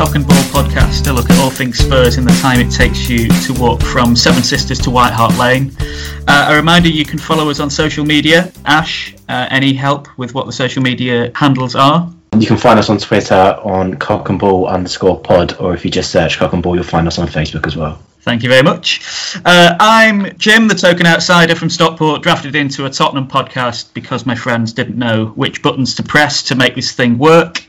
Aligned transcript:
Cock 0.00 0.14
and 0.14 0.26
Ball 0.26 0.42
podcast, 0.44 1.06
a 1.10 1.12
look 1.12 1.28
at 1.28 1.38
all 1.40 1.50
things 1.50 1.76
Spurs 1.76 2.16
in 2.16 2.24
the 2.24 2.32
time 2.40 2.58
it 2.58 2.72
takes 2.72 3.06
you 3.06 3.28
to 3.28 3.52
walk 3.60 3.82
from 3.82 4.16
Seven 4.16 4.42
Sisters 4.42 4.78
to 4.78 4.90
White 4.90 5.12
Hart 5.12 5.36
Lane. 5.36 5.72
Uh, 6.26 6.46
a 6.48 6.56
reminder 6.56 6.88
you 6.88 7.04
can 7.04 7.18
follow 7.18 7.50
us 7.50 7.60
on 7.60 7.68
social 7.68 8.02
media. 8.02 8.50
Ash, 8.64 9.14
uh, 9.28 9.46
any 9.50 9.74
help 9.74 10.08
with 10.16 10.34
what 10.34 10.46
the 10.46 10.52
social 10.52 10.82
media 10.82 11.30
handles 11.34 11.74
are? 11.74 12.10
You 12.38 12.46
can 12.46 12.56
find 12.56 12.78
us 12.78 12.88
on 12.88 12.96
Twitter 12.96 13.34
on 13.34 13.98
cock 13.98 14.30
and 14.30 14.38
ball 14.38 14.68
underscore 14.68 15.20
pod, 15.20 15.60
or 15.60 15.74
if 15.74 15.84
you 15.84 15.90
just 15.90 16.10
search 16.10 16.38
cock 16.38 16.54
and 16.54 16.62
ball, 16.62 16.76
you'll 16.76 16.84
find 16.84 17.06
us 17.06 17.18
on 17.18 17.28
Facebook 17.28 17.66
as 17.66 17.76
well. 17.76 18.00
Thank 18.22 18.42
you 18.42 18.50
very 18.50 18.62
much. 18.62 19.00
Uh, 19.46 19.76
I'm 19.80 20.36
Jim, 20.36 20.68
the 20.68 20.74
token 20.74 21.06
outsider 21.06 21.54
from 21.54 21.70
Stockport, 21.70 22.22
drafted 22.22 22.54
into 22.54 22.84
a 22.84 22.90
Tottenham 22.90 23.26
podcast 23.26 23.94
because 23.94 24.26
my 24.26 24.34
friends 24.34 24.74
didn't 24.74 24.98
know 24.98 25.26
which 25.36 25.62
buttons 25.62 25.94
to 25.94 26.02
press 26.02 26.42
to 26.44 26.54
make 26.54 26.74
this 26.74 26.92
thing 26.92 27.16
work. 27.16 27.64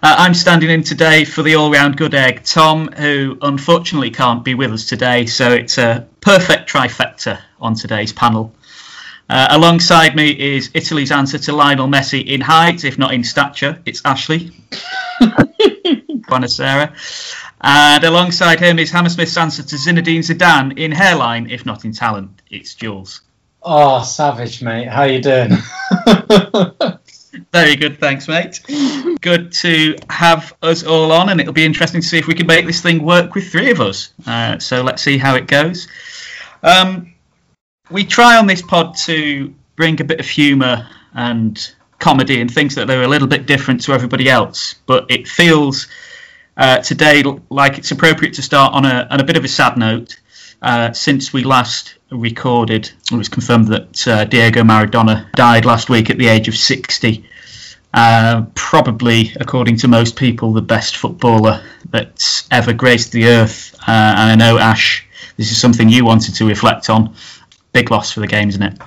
Uh, 0.00 0.14
I'm 0.18 0.34
standing 0.34 0.70
in 0.70 0.84
today 0.84 1.24
for 1.24 1.42
the 1.42 1.56
all 1.56 1.72
round 1.72 1.96
good 1.96 2.14
egg, 2.14 2.44
Tom, 2.44 2.92
who 2.92 3.38
unfortunately 3.42 4.10
can't 4.10 4.44
be 4.44 4.54
with 4.54 4.72
us 4.72 4.86
today, 4.86 5.26
so 5.26 5.50
it's 5.50 5.78
a 5.78 6.06
perfect 6.20 6.70
trifecta 6.70 7.40
on 7.60 7.74
today's 7.74 8.12
panel. 8.12 8.54
Uh, 9.28 9.48
alongside 9.50 10.14
me 10.14 10.30
is 10.30 10.70
Italy's 10.74 11.10
answer 11.10 11.38
to 11.38 11.52
Lionel 11.52 11.88
Messi 11.88 12.24
in 12.24 12.40
height, 12.40 12.84
if 12.84 12.98
not 12.98 13.12
in 13.12 13.24
stature. 13.24 13.82
It's 13.84 14.00
Ashley. 14.04 14.52
Buonasera. 16.28 16.92
And 17.60 18.04
alongside 18.04 18.60
him 18.60 18.78
is 18.78 18.90
Hammersmith's 18.90 19.36
answer 19.36 19.62
to 19.62 19.76
Zinedine 19.76 20.20
Zidane 20.20 20.78
in 20.78 20.92
hairline, 20.92 21.50
if 21.50 21.66
not 21.66 21.84
in 21.84 21.92
talent. 21.92 22.42
It's 22.50 22.74
Jules. 22.74 23.22
Oh, 23.62 24.02
savage, 24.02 24.62
mate. 24.62 24.88
How 24.88 25.02
are 25.02 25.08
you 25.08 25.20
doing? 25.20 25.50
Very 27.52 27.76
good, 27.76 27.98
thanks, 27.98 28.28
mate. 28.28 28.60
Good 29.20 29.52
to 29.52 29.96
have 30.08 30.54
us 30.62 30.84
all 30.84 31.12
on, 31.12 31.28
and 31.28 31.40
it'll 31.40 31.52
be 31.52 31.64
interesting 31.64 32.00
to 32.00 32.06
see 32.06 32.18
if 32.18 32.26
we 32.26 32.34
can 32.34 32.46
make 32.46 32.66
this 32.66 32.80
thing 32.80 33.04
work 33.04 33.34
with 33.34 33.50
three 33.50 33.70
of 33.70 33.80
us. 33.80 34.12
Uh, 34.26 34.58
so 34.58 34.82
let's 34.82 35.02
see 35.02 35.18
how 35.18 35.34
it 35.34 35.46
goes. 35.46 35.88
Um, 36.62 37.14
we 37.90 38.04
try 38.04 38.36
on 38.36 38.46
this 38.46 38.62
pod 38.62 38.96
to 38.98 39.54
bring 39.76 40.00
a 40.00 40.04
bit 40.04 40.20
of 40.20 40.26
humour 40.26 40.88
and 41.14 41.74
comedy 41.98 42.40
and 42.40 42.52
things 42.52 42.76
that 42.76 42.90
are 42.90 43.02
a 43.02 43.08
little 43.08 43.28
bit 43.28 43.46
different 43.46 43.82
to 43.84 43.92
everybody 43.92 44.28
else, 44.28 44.76
but 44.86 45.10
it 45.10 45.26
feels 45.26 45.88
uh, 46.58 46.78
today 46.78 47.22
like 47.48 47.78
it's 47.78 47.92
appropriate 47.92 48.34
to 48.34 48.42
start 48.42 48.74
on 48.74 48.84
a, 48.84 49.06
on 49.10 49.20
a 49.20 49.24
bit 49.24 49.36
of 49.36 49.44
a 49.44 49.48
sad 49.48 49.78
note. 49.78 50.20
Uh, 50.60 50.92
since 50.92 51.32
we 51.32 51.44
last 51.44 51.94
recorded, 52.10 52.90
it 53.12 53.16
was 53.16 53.28
confirmed 53.28 53.68
that 53.68 54.08
uh, 54.08 54.24
Diego 54.24 54.62
Maradona 54.62 55.30
died 55.32 55.64
last 55.64 55.88
week 55.88 56.10
at 56.10 56.18
the 56.18 56.26
age 56.26 56.48
of 56.48 56.56
60. 56.56 57.24
Uh, 57.94 58.44
probably, 58.54 59.32
according 59.40 59.76
to 59.76 59.88
most 59.88 60.16
people, 60.16 60.52
the 60.52 60.60
best 60.60 60.96
footballer 60.96 61.62
that's 61.90 62.48
ever 62.50 62.72
graced 62.72 63.12
the 63.12 63.26
earth. 63.26 63.74
Uh, 63.86 63.92
and 64.18 64.32
I 64.32 64.34
know, 64.34 64.58
Ash, 64.58 65.06
this 65.36 65.52
is 65.52 65.60
something 65.60 65.88
you 65.88 66.04
wanted 66.04 66.34
to 66.34 66.46
reflect 66.46 66.90
on. 66.90 67.14
Big 67.72 67.92
loss 67.92 68.10
for 68.10 68.20
the 68.20 68.26
game, 68.26 68.48
isn't 68.48 68.62
it? 68.62 68.78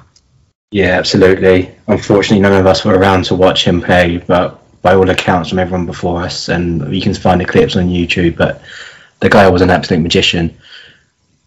Yeah, 0.72 0.98
absolutely. 0.98 1.74
Unfortunately, 1.88 2.42
none 2.42 2.54
of 2.54 2.66
us 2.66 2.84
were 2.84 2.98
around 2.98 3.26
to 3.26 3.36
watch 3.36 3.66
him 3.66 3.82
play, 3.82 4.18
but 4.18 4.62
by 4.82 4.96
all 4.96 5.10
accounts 5.10 5.50
from 5.50 5.60
everyone 5.60 5.86
before 5.86 6.22
us, 6.22 6.50
and 6.50 6.94
you 6.94 7.02
can 7.02 7.14
find 7.14 7.42
the 7.42 7.46
clips 7.46 7.76
on 7.76 7.90
YouTube, 7.90 8.38
but 8.38 8.62
the 9.20 9.30
guy 9.30 9.48
was 9.50 9.62
an 9.62 9.70
absolute 9.70 10.02
magician 10.02 10.58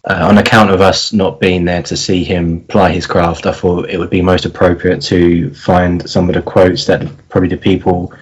uh, 0.07 0.27
on 0.29 0.37
account 0.37 0.69
of 0.69 0.81
us 0.81 1.13
not 1.13 1.39
being 1.39 1.65
there 1.65 1.81
to 1.81 1.97
see 1.97 2.23
him 2.23 2.61
ply 2.65 2.91
his 2.91 3.07
craft, 3.07 3.47
I 3.47 3.51
thought 3.51 3.89
it 3.89 3.97
would 3.97 4.11
be 4.11 4.21
most 4.21 4.45
appropriate 4.45 5.01
to 5.03 5.53
find 5.53 6.07
some 6.07 6.29
of 6.29 6.35
the 6.35 6.41
quotes 6.41 6.85
that 6.85 7.07
probably 7.29 7.49
the 7.49 7.57
people 7.57 8.13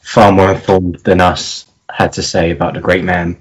far 0.00 0.30
more 0.30 0.52
informed 0.52 0.96
than 1.00 1.20
us 1.20 1.66
had 1.90 2.12
to 2.12 2.22
say 2.22 2.50
about 2.50 2.74
the 2.74 2.80
great 2.80 3.04
man. 3.04 3.36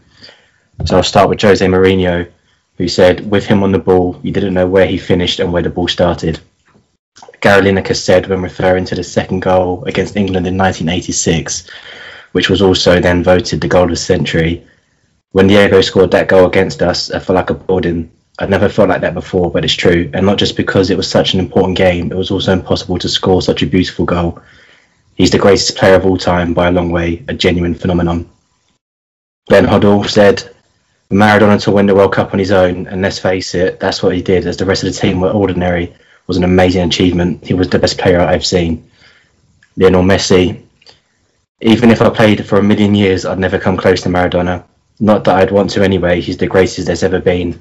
So 0.86 0.98
I'll 0.98 1.04
start 1.04 1.30
with 1.30 1.42
Jose 1.42 1.66
Mourinho, 1.66 2.28
who 2.78 2.88
said, 2.88 3.30
With 3.30 3.46
him 3.46 3.62
on 3.62 3.72
the 3.72 3.80
ball, 3.80 4.20
you 4.24 4.32
didn't 4.32 4.56
know 4.56 4.68
where 4.68 4.88
he 4.88 4.98
finished 4.98 5.40
and 5.40 5.54
where 5.54 5.62
the 5.62 5.70
ball 5.70 5.88
started. 5.88 6.40
Gary 7.44 7.62
Lineker 7.62 7.94
said 7.94 8.28
when 8.28 8.42
referring 8.42 8.86
to 8.86 8.96
the 8.96 9.04
second 9.04 9.42
goal 9.42 9.84
against 9.84 10.16
England 10.16 10.48
in 10.48 10.58
1986, 10.58 11.70
which 12.32 12.50
was 12.50 12.62
also 12.62 13.02
then 13.02 13.22
voted 13.22 13.60
the 13.60 13.68
goal 13.68 13.84
of 13.84 13.90
the 13.90 13.98
century, 13.98 14.66
when 15.34 15.48
Diego 15.48 15.82
scored 15.82 16.12
that 16.12 16.30
goal 16.30 16.46
against 16.46 16.82
us, 16.82 17.12
I 17.12 17.20
felt 17.20 17.36
like 17.36 17.50
a 17.50 17.54
building. 17.54 18.10
I'd 18.40 18.50
never 18.50 18.70
felt 18.70 18.88
like 18.88 19.02
that 19.02 19.14
before, 19.14 19.52
but 19.52 19.66
it's 19.66 19.74
true. 19.74 20.10
And 20.14 20.26
not 20.26 20.38
just 20.38 20.56
because 20.56 20.90
it 20.90 20.96
was 20.96 21.12
such 21.12 21.34
an 21.34 21.42
important 21.42 21.78
game, 21.78 22.14
it 22.14 22.16
was 22.16 22.32
also 22.32 22.54
impossible 22.54 22.98
to 23.00 23.10
score 23.10 23.42
such 23.42 23.62
a 23.62 23.68
beautiful 23.68 24.06
goal. 24.06 24.42
He's 25.16 25.32
the 25.32 25.38
greatest 25.38 25.76
player 25.76 25.96
of 25.96 26.06
all 26.06 26.18
time 26.18 26.54
by 26.54 26.70
a 26.70 26.72
long 26.72 26.92
way, 26.92 27.26
a 27.28 27.34
genuine 27.34 27.76
phenomenon. 27.76 28.30
Glenn 29.50 29.66
Hoddle 29.66 30.08
said, 30.08 30.50
Maradona 31.12 31.62
to 31.64 31.72
win 31.72 31.88
the 31.88 31.96
World 31.96 32.14
Cup 32.14 32.32
on 32.32 32.40
his 32.40 32.52
own, 32.52 32.88
and 32.88 33.02
let's 33.02 33.20
face 33.20 33.54
it, 33.54 33.82
that's 33.82 34.02
what 34.02 34.16
he 34.16 34.22
did, 34.22 34.48
as 34.48 34.56
the 34.56 34.66
rest 34.66 34.86
of 34.86 34.94
the 34.94 34.98
team 34.98 35.20
were 35.20 35.30
ordinary, 35.30 35.94
was 36.28 36.38
an 36.38 36.44
amazing 36.44 36.84
achievement. 36.84 37.46
He 37.46 37.54
was 37.54 37.70
the 37.70 37.80
best 37.80 37.98
player 37.98 38.20
I've 38.20 38.46
seen. 38.46 38.90
Lionel 39.76 40.04
Messi, 40.04 40.62
even 41.62 41.92
if 41.92 42.02
I 42.02 42.10
played 42.10 42.46
for 42.46 42.58
a 42.58 42.64
million 42.64 42.96
years, 42.96 43.26
I'd 43.26 43.40
never 43.40 43.60
come 43.60 43.78
close 43.78 44.02
to 44.02 44.10
Maradona. 44.10 44.64
Not 45.00 45.24
that 45.24 45.38
I'd 45.38 45.52
want 45.52 45.72
to 45.72 45.84
anyway. 45.84 46.22
He's 46.22 46.38
the 46.38 46.48
greatest 46.48 46.86
there's 46.86 47.04
ever 47.04 47.20
been. 47.20 47.60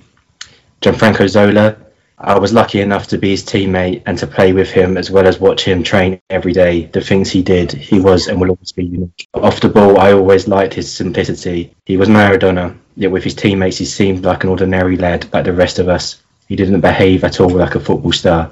Gianfranco 0.80 1.28
Zola, 1.28 1.76
I 2.18 2.38
was 2.38 2.52
lucky 2.52 2.80
enough 2.80 3.08
to 3.08 3.18
be 3.18 3.30
his 3.30 3.42
teammate 3.42 4.02
and 4.06 4.16
to 4.18 4.28
play 4.28 4.52
with 4.52 4.70
him 4.70 4.96
as 4.96 5.10
well 5.10 5.26
as 5.26 5.40
watch 5.40 5.64
him 5.64 5.82
train 5.82 6.20
every 6.30 6.52
day. 6.52 6.84
The 6.86 7.00
things 7.00 7.30
he 7.30 7.42
did, 7.42 7.72
he 7.72 7.98
was 7.98 8.28
and 8.28 8.40
will 8.40 8.50
always 8.50 8.70
be 8.70 8.84
unique. 8.84 9.26
Off 9.34 9.60
the 9.60 9.68
ball, 9.68 9.98
I 9.98 10.12
always 10.12 10.46
liked 10.46 10.74
his 10.74 10.92
simplicity. 10.92 11.74
He 11.84 11.96
was 11.96 12.08
Maradona, 12.08 12.76
yet 12.96 13.10
with 13.10 13.24
his 13.24 13.34
teammates, 13.34 13.78
he 13.78 13.86
seemed 13.86 14.24
like 14.24 14.44
an 14.44 14.50
ordinary 14.50 14.96
lad 14.96 15.32
like 15.32 15.44
the 15.44 15.52
rest 15.52 15.80
of 15.80 15.88
us. 15.88 16.21
He 16.52 16.56
didn't 16.56 16.82
behave 16.82 17.24
at 17.24 17.40
all 17.40 17.48
like 17.48 17.76
a 17.76 17.80
football 17.80 18.12
star. 18.12 18.50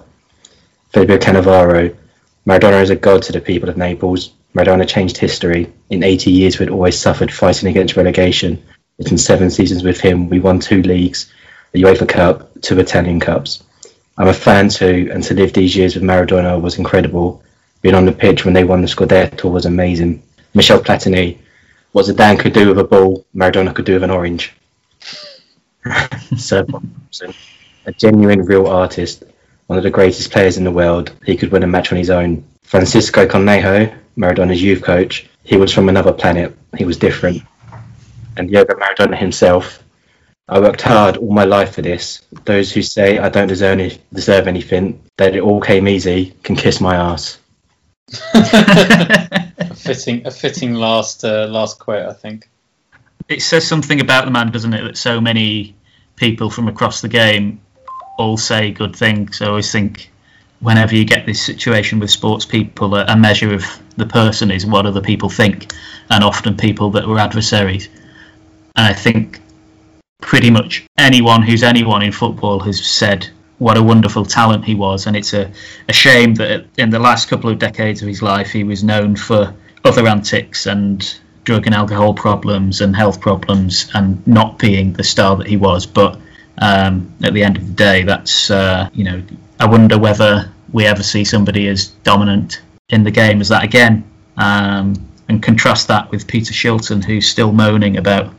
Fabio 0.88 1.18
Cannavaro, 1.18 1.94
Maradona 2.46 2.80
is 2.80 2.88
a 2.88 2.96
god 2.96 3.20
to 3.24 3.32
the 3.32 3.42
people 3.42 3.68
of 3.68 3.76
Naples. 3.76 4.32
Maradona 4.54 4.88
changed 4.88 5.18
history. 5.18 5.70
In 5.90 6.02
80 6.02 6.30
years, 6.30 6.58
we'd 6.58 6.70
always 6.70 6.98
suffered 6.98 7.30
fighting 7.30 7.68
against 7.68 7.98
relegation. 7.98 8.64
But 8.96 9.10
in 9.10 9.18
seven 9.18 9.50
seasons 9.50 9.82
with 9.82 10.00
him, 10.00 10.30
we 10.30 10.40
won 10.40 10.60
two 10.60 10.80
leagues, 10.80 11.30
the 11.72 11.82
UEFA 11.82 12.08
Cup, 12.08 12.48
two 12.62 12.80
Italian 12.80 13.20
Cups. 13.20 13.64
I'm 14.16 14.28
a 14.28 14.32
fan 14.32 14.70
too, 14.70 15.10
and 15.12 15.22
to 15.24 15.34
live 15.34 15.52
these 15.52 15.76
years 15.76 15.94
with 15.94 16.02
Maradona 16.02 16.58
was 16.58 16.78
incredible. 16.78 17.42
Being 17.82 17.94
on 17.94 18.06
the 18.06 18.12
pitch 18.12 18.46
when 18.46 18.54
they 18.54 18.64
won 18.64 18.80
the 18.80 18.88
Scudetto 18.88 19.52
was 19.52 19.66
amazing. 19.66 20.22
Michel 20.54 20.80
Platini, 20.80 21.36
what 21.92 22.06
Zidane 22.06 22.40
could 22.40 22.54
do 22.54 22.68
with 22.68 22.78
a 22.78 22.84
ball, 22.84 23.26
Maradona 23.36 23.74
could 23.74 23.84
do 23.84 23.92
with 23.92 24.04
an 24.04 24.10
orange. 24.10 24.54
so, 26.38 26.66
a 27.90 27.92
genuine, 27.94 28.44
real 28.44 28.68
artist, 28.68 29.24
one 29.66 29.76
of 29.76 29.82
the 29.82 29.90
greatest 29.90 30.30
players 30.30 30.56
in 30.56 30.64
the 30.64 30.70
world. 30.70 31.12
He 31.24 31.36
could 31.36 31.50
win 31.50 31.64
a 31.64 31.66
match 31.66 31.90
on 31.90 31.98
his 31.98 32.10
own. 32.10 32.44
Francisco 32.62 33.26
Cornejo, 33.26 33.92
Maradona's 34.16 34.62
youth 34.62 34.82
coach, 34.82 35.28
he 35.42 35.56
was 35.56 35.74
from 35.74 35.88
another 35.88 36.12
planet. 36.12 36.56
He 36.78 36.84
was 36.84 36.96
different. 36.96 37.42
And 38.36 38.48
Diego 38.48 38.74
Maradona 38.74 39.18
himself, 39.18 39.82
I 40.48 40.60
worked 40.60 40.82
hard 40.82 41.16
all 41.16 41.32
my 41.32 41.44
life 41.44 41.74
for 41.74 41.82
this. 41.82 42.22
Those 42.44 42.72
who 42.72 42.82
say 42.82 43.18
I 43.18 43.28
don't 43.28 43.48
deserve, 43.48 43.80
any, 43.80 43.98
deserve 44.12 44.46
anything, 44.46 45.02
that 45.16 45.34
it 45.34 45.42
all 45.42 45.60
came 45.60 45.88
easy, 45.88 46.34
can 46.44 46.54
kiss 46.54 46.80
my 46.80 46.94
ass. 46.94 47.38
a 48.34 49.74
fitting, 49.74 50.26
a 50.26 50.30
fitting 50.30 50.74
last, 50.74 51.24
uh, 51.24 51.46
last 51.48 51.80
quote, 51.80 52.06
I 52.06 52.12
think. 52.12 52.48
It 53.28 53.42
says 53.42 53.66
something 53.66 54.00
about 54.00 54.26
the 54.26 54.30
man, 54.30 54.52
doesn't 54.52 54.74
it? 54.74 54.82
That 54.82 54.96
so 54.96 55.20
many 55.20 55.74
people 56.14 56.50
from 56.50 56.68
across 56.68 57.00
the 57.00 57.08
game 57.08 57.60
all 58.20 58.36
say 58.36 58.70
good 58.70 58.94
things. 58.94 59.40
I 59.40 59.46
always 59.46 59.72
think 59.72 60.10
whenever 60.60 60.94
you 60.94 61.04
get 61.04 61.26
this 61.26 61.44
situation 61.44 61.98
with 61.98 62.10
sports 62.10 62.44
people, 62.44 62.94
a, 62.94 63.16
measure 63.16 63.54
of 63.54 63.64
the 63.96 64.06
person 64.06 64.50
is 64.50 64.66
what 64.66 64.86
other 64.86 65.00
people 65.00 65.30
think, 65.30 65.72
and 66.10 66.22
often 66.22 66.56
people 66.56 66.90
that 66.90 67.08
were 67.08 67.18
adversaries. 67.18 67.88
And 68.76 68.86
I 68.86 68.92
think 68.92 69.40
pretty 70.20 70.50
much 70.50 70.84
anyone 70.98 71.42
who's 71.42 71.62
anyone 71.62 72.02
in 72.02 72.12
football 72.12 72.60
has 72.60 72.84
said 72.84 73.28
what 73.58 73.76
a 73.76 73.82
wonderful 73.82 74.24
talent 74.24 74.64
he 74.64 74.74
was, 74.74 75.06
and 75.06 75.16
it's 75.16 75.34
a, 75.34 75.50
a 75.88 75.92
shame 75.92 76.34
that 76.34 76.66
in 76.78 76.90
the 76.90 76.98
last 76.98 77.28
couple 77.28 77.50
of 77.50 77.58
decades 77.58 78.02
of 78.02 78.08
his 78.08 78.22
life 78.22 78.50
he 78.50 78.64
was 78.64 78.84
known 78.84 79.16
for 79.16 79.54
other 79.84 80.06
antics 80.06 80.66
and 80.66 81.18
drug 81.44 81.66
and 81.66 81.74
alcohol 81.74 82.14
problems 82.14 82.80
and 82.80 82.94
health 82.94 83.20
problems 83.20 83.90
and 83.94 84.26
not 84.26 84.58
being 84.58 84.92
the 84.92 85.04
star 85.04 85.36
that 85.36 85.46
he 85.46 85.56
was. 85.56 85.86
But 85.86 86.18
um, 86.60 87.12
at 87.22 87.34
the 87.34 87.42
end 87.42 87.56
of 87.56 87.66
the 87.66 87.72
day, 87.72 88.02
that's 88.02 88.50
uh, 88.50 88.88
you 88.92 89.04
know 89.04 89.22
I 89.58 89.66
wonder 89.66 89.98
whether 89.98 90.50
we 90.72 90.86
ever 90.86 91.02
see 91.02 91.24
somebody 91.24 91.68
as 91.68 91.88
dominant 92.04 92.62
in 92.90 93.02
the 93.02 93.10
game 93.10 93.40
as 93.40 93.48
that 93.48 93.64
again. 93.64 94.04
Um, 94.36 94.94
and 95.28 95.42
contrast 95.42 95.86
that 95.88 96.10
with 96.10 96.26
Peter 96.26 96.52
Shilton, 96.52 97.04
who's 97.04 97.28
still 97.28 97.52
moaning 97.52 97.98
about 97.98 98.34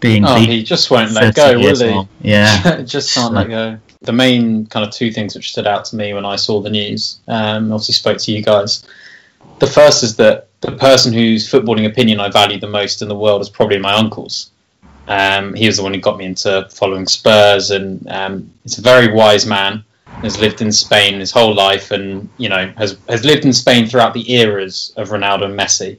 being. 0.00 0.24
Oh, 0.26 0.36
he 0.36 0.62
just 0.62 0.90
won't 0.90 1.12
let 1.12 1.34
go, 1.34 1.58
will 1.58 1.76
he? 1.76 2.08
Yeah, 2.28 2.82
just 2.84 3.14
can't 3.14 3.28
so. 3.28 3.34
let 3.34 3.48
go. 3.48 3.78
The 4.02 4.12
main 4.12 4.66
kind 4.66 4.84
of 4.84 4.92
two 4.92 5.10
things 5.10 5.34
which 5.34 5.52
stood 5.52 5.66
out 5.66 5.84
to 5.86 5.96
me 5.96 6.12
when 6.12 6.26
I 6.26 6.36
saw 6.36 6.60
the 6.60 6.70
news, 6.70 7.20
um, 7.28 7.72
obviously 7.72 7.94
spoke 7.94 8.18
to 8.18 8.32
you 8.32 8.42
guys, 8.42 8.84
the 9.58 9.66
first 9.66 10.02
is 10.02 10.16
that 10.16 10.48
the 10.60 10.72
person 10.72 11.12
whose 11.12 11.50
footballing 11.50 11.86
opinion 11.86 12.20
I 12.20 12.28
value 12.30 12.58
the 12.58 12.68
most 12.68 13.02
in 13.02 13.08
the 13.08 13.14
world 13.14 13.40
is 13.40 13.48
probably 13.48 13.78
my 13.78 13.94
uncle's. 13.94 14.50
Um, 15.12 15.52
he 15.52 15.66
was 15.66 15.76
the 15.76 15.82
one 15.82 15.92
who 15.92 16.00
got 16.00 16.16
me 16.16 16.24
into 16.24 16.66
following 16.70 17.06
Spurs, 17.06 17.70
and 17.70 18.08
um, 18.08 18.50
he's 18.62 18.78
a 18.78 18.82
very 18.82 19.12
wise 19.12 19.44
man. 19.44 19.84
Has 20.22 20.40
lived 20.40 20.62
in 20.62 20.72
Spain 20.72 21.20
his 21.20 21.30
whole 21.30 21.54
life, 21.54 21.90
and 21.90 22.30
you 22.38 22.48
know 22.48 22.72
has 22.78 22.96
has 23.10 23.22
lived 23.22 23.44
in 23.44 23.52
Spain 23.52 23.86
throughout 23.86 24.14
the 24.14 24.32
eras 24.32 24.94
of 24.96 25.10
Ronaldo 25.10 25.44
and 25.44 25.58
Messi, 25.58 25.98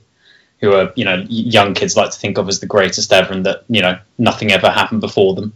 who 0.61 0.73
are 0.73 0.91
you 0.95 1.05
know 1.05 1.23
young 1.29 1.75
kids 1.75 1.95
like 1.95 2.09
to 2.09 2.17
think 2.17 2.39
of 2.39 2.49
as 2.49 2.59
the 2.59 2.65
greatest 2.65 3.13
ever, 3.13 3.31
and 3.31 3.45
that 3.45 3.65
you 3.69 3.83
know 3.83 3.99
nothing 4.17 4.51
ever 4.51 4.71
happened 4.71 5.01
before 5.01 5.35
them. 5.35 5.53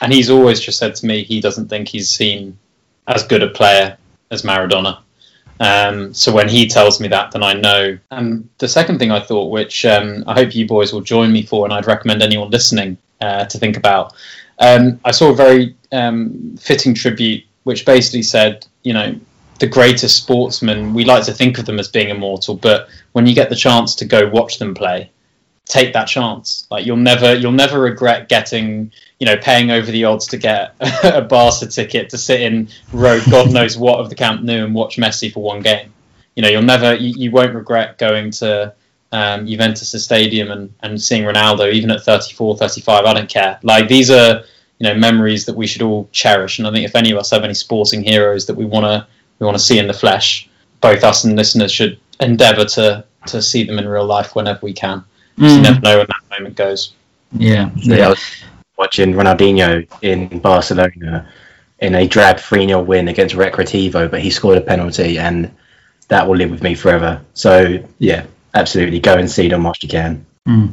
And 0.00 0.12
he's 0.12 0.28
always 0.28 0.58
just 0.58 0.80
said 0.80 0.96
to 0.96 1.06
me 1.06 1.22
he 1.22 1.40
doesn't 1.40 1.68
think 1.68 1.86
he's 1.86 2.10
seen 2.10 2.58
as 3.06 3.22
good 3.22 3.44
a 3.44 3.48
player 3.48 3.96
as 4.32 4.42
Maradona. 4.42 5.03
Um, 5.60 6.12
so 6.12 6.32
when 6.32 6.48
he 6.48 6.66
tells 6.68 7.00
me 7.00 7.08
that, 7.08 7.30
then 7.32 7.42
I 7.42 7.54
know. 7.54 7.98
And 8.10 8.48
the 8.58 8.68
second 8.68 8.98
thing 8.98 9.10
I 9.10 9.20
thought, 9.20 9.50
which 9.50 9.84
um, 9.84 10.24
I 10.26 10.34
hope 10.34 10.54
you 10.54 10.66
boys 10.66 10.92
will 10.92 11.00
join 11.00 11.32
me 11.32 11.42
for, 11.42 11.64
and 11.64 11.72
I'd 11.72 11.86
recommend 11.86 12.22
anyone 12.22 12.50
listening 12.50 12.98
uh, 13.20 13.44
to 13.46 13.58
think 13.58 13.76
about, 13.76 14.14
um, 14.58 15.00
I 15.04 15.10
saw 15.10 15.30
a 15.30 15.34
very 15.34 15.74
um, 15.92 16.56
fitting 16.60 16.94
tribute, 16.94 17.44
which 17.64 17.86
basically 17.86 18.22
said, 18.22 18.66
you 18.82 18.92
know, 18.92 19.18
the 19.60 19.66
greatest 19.66 20.16
sportsmen, 20.16 20.94
we 20.94 21.04
like 21.04 21.24
to 21.24 21.32
think 21.32 21.58
of 21.58 21.66
them 21.66 21.78
as 21.78 21.88
being 21.88 22.08
immortal, 22.08 22.56
but 22.56 22.88
when 23.12 23.26
you 23.26 23.34
get 23.34 23.48
the 23.48 23.56
chance 23.56 23.94
to 23.96 24.04
go 24.04 24.28
watch 24.28 24.58
them 24.58 24.74
play, 24.74 25.10
take 25.66 25.92
that 25.92 26.06
chance. 26.06 26.66
Like 26.70 26.84
you'll 26.84 26.96
never, 26.96 27.34
you'll 27.34 27.52
never 27.52 27.80
regret 27.80 28.28
getting 28.28 28.92
you 29.18 29.26
know, 29.26 29.36
paying 29.36 29.70
over 29.70 29.90
the 29.90 30.04
odds 30.04 30.26
to 30.28 30.36
get 30.36 30.74
a 31.04 31.22
Barca 31.22 31.66
ticket 31.66 32.10
to 32.10 32.18
sit 32.18 32.40
in 32.40 32.68
row 32.92 33.20
God 33.30 33.52
knows 33.52 33.76
what 33.76 34.00
of 34.00 34.08
the 34.08 34.14
Camp 34.14 34.42
Nou 34.42 34.64
and 34.64 34.74
watch 34.74 34.96
Messi 34.96 35.32
for 35.32 35.42
one 35.42 35.60
game. 35.60 35.92
You 36.34 36.42
know, 36.42 36.48
you'll 36.48 36.62
never, 36.62 36.94
you, 36.94 37.14
you 37.16 37.30
won't 37.30 37.54
regret 37.54 37.98
going 37.98 38.32
to 38.32 38.74
um, 39.12 39.46
Juventus 39.46 40.02
Stadium 40.02 40.50
and, 40.50 40.74
and 40.80 41.00
seeing 41.00 41.22
Ronaldo, 41.22 41.72
even 41.72 41.90
at 41.90 42.02
34, 42.02 42.58
35. 42.58 43.04
I 43.04 43.14
don't 43.14 43.28
care. 43.28 43.58
Like 43.62 43.86
these 43.86 44.10
are, 44.10 44.42
you 44.78 44.88
know, 44.88 44.94
memories 44.94 45.46
that 45.46 45.54
we 45.54 45.68
should 45.68 45.82
all 45.82 46.08
cherish. 46.10 46.58
And 46.58 46.66
I 46.66 46.72
think 46.72 46.84
if 46.84 46.96
any 46.96 47.12
of 47.12 47.18
us 47.18 47.30
have 47.30 47.44
any 47.44 47.54
sporting 47.54 48.02
heroes 48.02 48.46
that 48.46 48.54
we 48.54 48.64
want 48.64 48.84
to 48.84 49.06
we 49.38 49.46
want 49.46 49.58
to 49.58 49.62
see 49.62 49.78
in 49.78 49.86
the 49.86 49.92
flesh, 49.92 50.48
both 50.80 51.02
us 51.04 51.24
and 51.24 51.36
listeners 51.36 51.72
should 51.72 51.98
endeavour 52.20 52.64
to 52.64 53.04
to 53.26 53.40
see 53.40 53.64
them 53.64 53.78
in 53.78 53.88
real 53.88 54.04
life 54.04 54.34
whenever 54.34 54.60
we 54.62 54.72
can. 54.72 55.04
Mm. 55.38 55.56
You 55.56 55.62
never 55.62 55.80
know 55.80 55.98
when 55.98 56.06
that 56.08 56.38
moment 56.38 56.56
goes. 56.56 56.92
Yeah, 57.32 57.70
yeah 57.76 58.14
watching 58.76 59.12
Ronaldinho 59.12 59.86
in 60.02 60.38
Barcelona 60.40 61.28
in 61.78 61.94
a 61.94 62.06
drab 62.06 62.38
3 62.38 62.66
0 62.66 62.82
win 62.82 63.08
against 63.08 63.34
Recreativo, 63.34 64.10
but 64.10 64.20
he 64.20 64.30
scored 64.30 64.58
a 64.58 64.60
penalty, 64.60 65.18
and 65.18 65.50
that 66.08 66.26
will 66.26 66.36
live 66.36 66.50
with 66.50 66.62
me 66.62 66.74
forever. 66.74 67.22
So, 67.34 67.84
yeah, 67.98 68.26
absolutely. 68.54 69.00
Go 69.00 69.14
and 69.14 69.30
see 69.30 69.48
them 69.48 69.64
whilst 69.64 69.82
you 69.82 69.88
can. 69.88 70.26
Mm. 70.48 70.72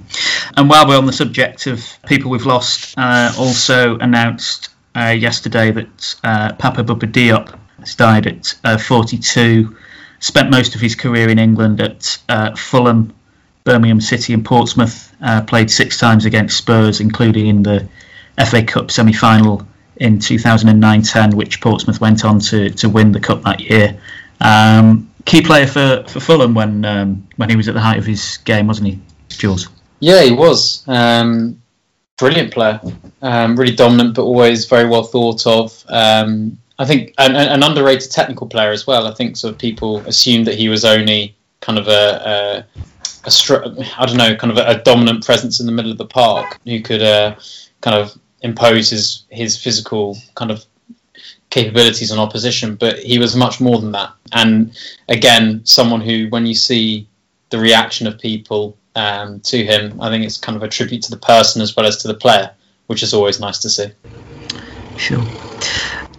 And 0.57 0.69
while 0.69 0.87
we're 0.87 0.97
on 0.97 1.05
the 1.05 1.13
subject 1.13 1.67
of 1.67 1.85
people 2.05 2.29
we've 2.29 2.45
lost, 2.45 2.93
uh, 2.97 3.33
also 3.37 3.97
announced 3.97 4.69
uh, 4.95 5.15
yesterday 5.17 5.71
that 5.71 6.15
uh, 6.23 6.53
Papa 6.53 6.83
Bouba 6.83 7.11
Diop 7.11 7.57
has 7.79 7.95
died 7.95 8.27
at 8.27 8.53
uh, 8.63 8.77
42. 8.77 9.75
Spent 10.19 10.51
most 10.51 10.75
of 10.75 10.81
his 10.81 10.95
career 10.95 11.29
in 11.29 11.39
England 11.39 11.81
at 11.81 12.17
uh, 12.29 12.55
Fulham 12.55 13.13
Birmingham 13.63 14.01
City 14.01 14.33
and 14.33 14.43
Portsmouth. 14.43 15.13
Uh, 15.21 15.41
played 15.41 15.69
six 15.69 15.97
times 15.97 16.25
against 16.25 16.57
Spurs, 16.57 16.99
including 16.99 17.47
in 17.47 17.63
the 17.63 17.87
FA 18.45 18.63
Cup 18.63 18.91
semi 18.91 19.13
final 19.13 19.67
in 19.97 20.17
2009-10, 20.17 21.35
which 21.35 21.61
Portsmouth 21.61 22.01
went 22.01 22.25
on 22.25 22.39
to, 22.39 22.71
to 22.71 22.89
win 22.89 23.11
the 23.11 23.19
cup 23.19 23.43
that 23.43 23.59
year. 23.59 23.99
Um, 24.39 25.11
key 25.25 25.41
player 25.41 25.67
for, 25.67 26.03
for 26.07 26.19
Fulham 26.19 26.55
when 26.55 26.83
um, 26.85 27.27
when 27.35 27.49
he 27.49 27.55
was 27.55 27.67
at 27.67 27.75
the 27.75 27.79
height 27.79 27.99
of 27.99 28.05
his 28.05 28.37
game, 28.37 28.67
wasn't 28.67 28.87
he, 28.87 28.99
Jules? 29.29 29.69
Yeah, 29.99 30.23
he 30.23 30.31
was. 30.31 30.83
Um, 30.87 31.61
brilliant 32.17 32.51
player, 32.51 32.81
um, 33.21 33.55
really 33.55 33.75
dominant, 33.75 34.15
but 34.15 34.23
always 34.23 34.65
very 34.65 34.89
well 34.89 35.03
thought 35.03 35.45
of. 35.45 35.85
Um, 35.87 36.57
I 36.79 36.85
think 36.85 37.13
an, 37.19 37.35
an, 37.35 37.61
underrated 37.61 38.09
technical 38.09 38.47
player 38.47 38.71
as 38.71 38.87
well. 38.87 39.05
I 39.05 39.13
think 39.13 39.37
sort 39.37 39.53
of 39.53 39.59
people 39.59 39.99
assumed 40.07 40.47
that 40.47 40.55
he 40.55 40.67
was 40.67 40.83
only 40.83 41.35
kind 41.59 41.77
of 41.77 41.87
a, 41.87 42.65
a 42.71 43.00
a 43.25 43.93
I 43.97 44.05
don't 44.05 44.17
know, 44.17 44.35
kind 44.35 44.51
of 44.51 44.57
a, 44.57 44.79
a, 44.79 44.83
dominant 44.83 45.25
presence 45.25 45.59
in 45.59 45.65
the 45.65 45.71
middle 45.71 45.91
of 45.91 45.97
the 45.97 46.05
park 46.05 46.59
who 46.65 46.81
could 46.81 47.01
uh, 47.01 47.35
kind 47.81 47.97
of 47.97 48.17
impose 48.41 48.89
his 48.89 49.25
his 49.29 49.61
physical 49.61 50.17
kind 50.35 50.51
of 50.51 50.65
capabilities 51.49 52.11
on 52.11 52.17
opposition. 52.17 52.75
But 52.75 52.99
he 52.99 53.19
was 53.19 53.35
much 53.35 53.61
more 53.61 53.79
than 53.79 53.91
that. 53.91 54.13
And 54.31 54.75
again, 55.07 55.61
someone 55.65 56.01
who, 56.01 56.27
when 56.29 56.47
you 56.47 56.55
see 56.55 57.07
the 57.49 57.59
reaction 57.59 58.07
of 58.07 58.17
people 58.17 58.77
um, 58.95 59.39
to 59.41 59.63
him, 59.63 60.01
I 60.01 60.09
think 60.09 60.25
it's 60.25 60.37
kind 60.37 60.55
of 60.55 60.63
a 60.63 60.67
tribute 60.67 61.03
to 61.03 61.11
the 61.11 61.17
person 61.17 61.61
as 61.61 61.75
well 61.75 61.85
as 61.85 61.97
to 61.97 62.07
the 62.07 62.15
player, 62.15 62.51
which 62.87 63.03
is 63.03 63.13
always 63.13 63.39
nice 63.39 63.59
to 63.59 63.69
see. 63.69 63.87
Sure. 64.97 65.23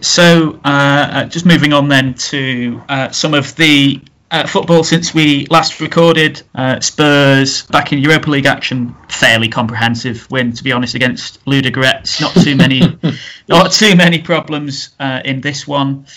So, 0.01 0.59
uh, 0.65 0.67
uh 0.67 1.25
just 1.25 1.45
moving 1.45 1.73
on 1.73 1.87
then 1.87 2.13
to 2.13 2.81
uh, 2.89 3.09
some 3.11 3.33
of 3.33 3.55
the 3.55 4.01
uh, 4.33 4.47
football 4.47 4.83
since 4.83 5.13
we 5.13 5.45
last 5.51 5.79
recorded. 5.79 6.41
Uh, 6.55 6.79
Spurs 6.79 7.61
back 7.67 7.93
in 7.93 7.99
Europa 7.99 8.29
League 8.31 8.47
action, 8.47 8.95
fairly 9.07 9.47
comprehensive 9.47 10.29
win 10.31 10.51
to 10.53 10.63
be 10.63 10.71
honest 10.71 10.95
against 10.95 11.43
Ludogorets. 11.45 12.19
Not 12.19 12.33
too 12.33 12.55
many, 12.55 12.81
not 13.47 13.71
too 13.71 13.95
many 13.95 14.21
problems 14.21 14.89
uh, 14.99 15.21
in 15.23 15.39
this 15.39 15.67
one. 15.67 16.07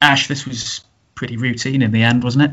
Ash, 0.00 0.26
this 0.26 0.46
was 0.46 0.80
pretty 1.14 1.36
routine 1.36 1.82
in 1.82 1.92
the 1.92 2.02
end, 2.02 2.24
wasn't 2.24 2.44
it? 2.44 2.50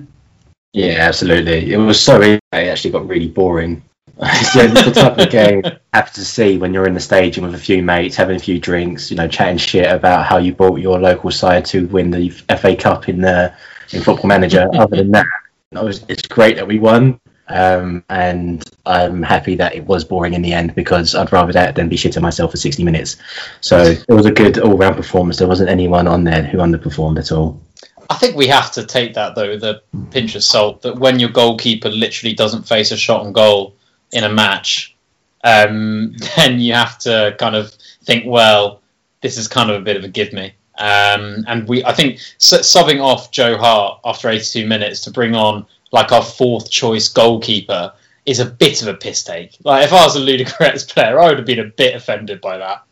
Yeah, 0.73 1.07
absolutely. 1.07 1.71
It 1.71 1.77
was 1.77 2.01
so 2.01 2.21
it 2.21 2.39
actually 2.51 2.91
got 2.91 3.07
really 3.07 3.29
boring. 3.29 3.81
it's 4.21 4.53
the 4.53 4.91
type 4.91 5.17
of 5.17 5.29
game 5.31 5.61
you 5.65 5.71
have 5.91 6.13
to 6.13 6.23
see 6.23 6.57
when 6.57 6.73
you're 6.73 6.85
in 6.85 6.93
the 6.93 6.99
stadium 6.99 7.45
with 7.45 7.55
a 7.55 7.63
few 7.63 7.81
mates, 7.81 8.15
having 8.15 8.35
a 8.35 8.39
few 8.39 8.59
drinks, 8.59 9.09
you 9.09 9.17
know, 9.17 9.27
chatting 9.27 9.57
shit 9.57 9.91
about 9.91 10.25
how 10.25 10.37
you 10.37 10.53
bought 10.53 10.79
your 10.79 10.99
local 10.99 11.31
side 11.31 11.65
to 11.65 11.87
win 11.87 12.11
the 12.11 12.29
FA 12.29 12.75
Cup 12.75 13.09
in 13.09 13.21
the 13.21 13.53
in 13.91 14.01
Football 14.01 14.27
Manager. 14.27 14.67
Other 14.73 14.97
than 14.97 15.11
that, 15.11 15.25
was, 15.71 16.05
it's 16.07 16.27
great 16.27 16.55
that 16.57 16.67
we 16.67 16.79
won. 16.79 17.19
Um, 17.49 18.03
and 18.09 18.63
I'm 18.85 19.21
happy 19.21 19.55
that 19.55 19.75
it 19.75 19.85
was 19.85 20.05
boring 20.05 20.33
in 20.33 20.41
the 20.41 20.53
end 20.53 20.75
because 20.75 21.13
I'd 21.13 21.31
rather 21.31 21.51
that 21.53 21.75
than 21.75 21.89
be 21.89 21.97
shitting 21.97 22.21
myself 22.21 22.51
for 22.51 22.57
60 22.57 22.83
minutes. 22.83 23.17
So 23.61 23.81
it 23.81 24.07
was 24.13 24.25
a 24.25 24.31
good 24.31 24.59
all 24.59 24.77
round 24.77 24.95
performance. 24.95 25.37
There 25.37 25.47
wasn't 25.47 25.69
anyone 25.69 26.07
on 26.07 26.23
there 26.23 26.43
who 26.43 26.59
underperformed 26.59 27.19
at 27.19 27.31
all. 27.31 27.61
I 28.09 28.15
think 28.15 28.35
we 28.35 28.47
have 28.47 28.71
to 28.73 28.85
take 28.85 29.13
that 29.15 29.35
though 29.35 29.57
a 29.61 29.81
pinch 30.11 30.35
of 30.35 30.43
salt. 30.43 30.81
That 30.83 30.97
when 30.97 31.19
your 31.19 31.29
goalkeeper 31.29 31.89
literally 31.89 32.33
doesn't 32.33 32.67
face 32.67 32.91
a 32.91 32.97
shot 32.97 33.25
on 33.25 33.33
goal 33.33 33.75
in 34.11 34.23
a 34.23 34.29
match, 34.29 34.95
um, 35.43 36.15
then 36.35 36.59
you 36.59 36.73
have 36.73 36.97
to 36.99 37.35
kind 37.39 37.55
of 37.55 37.71
think, 38.03 38.25
well, 38.25 38.81
this 39.21 39.37
is 39.37 39.47
kind 39.47 39.69
of 39.69 39.81
a 39.81 39.83
bit 39.83 39.97
of 39.97 40.03
a 40.03 40.07
give 40.07 40.33
me. 40.33 40.53
Um, 40.77 41.45
and 41.47 41.67
we, 41.67 41.83
I 41.83 41.93
think, 41.93 42.17
subbing 42.39 43.01
off 43.01 43.31
Joe 43.31 43.57
Hart 43.57 43.99
after 44.03 44.29
82 44.29 44.67
minutes 44.67 45.01
to 45.01 45.11
bring 45.11 45.35
on 45.35 45.65
like 45.91 46.11
our 46.11 46.23
fourth 46.23 46.69
choice 46.69 47.07
goalkeeper 47.07 47.93
is 48.25 48.39
a 48.39 48.45
bit 48.45 48.81
of 48.81 48.87
a 48.87 48.93
piss 48.93 49.23
take. 49.23 49.57
Like 49.63 49.85
if 49.85 49.93
I 49.93 50.03
was 50.03 50.15
a 50.15 50.19
Ludogorets 50.19 50.89
player, 50.93 51.19
I 51.19 51.27
would 51.27 51.37
have 51.37 51.45
been 51.45 51.59
a 51.59 51.65
bit 51.65 51.95
offended 51.95 52.41
by 52.41 52.57
that. 52.57 52.83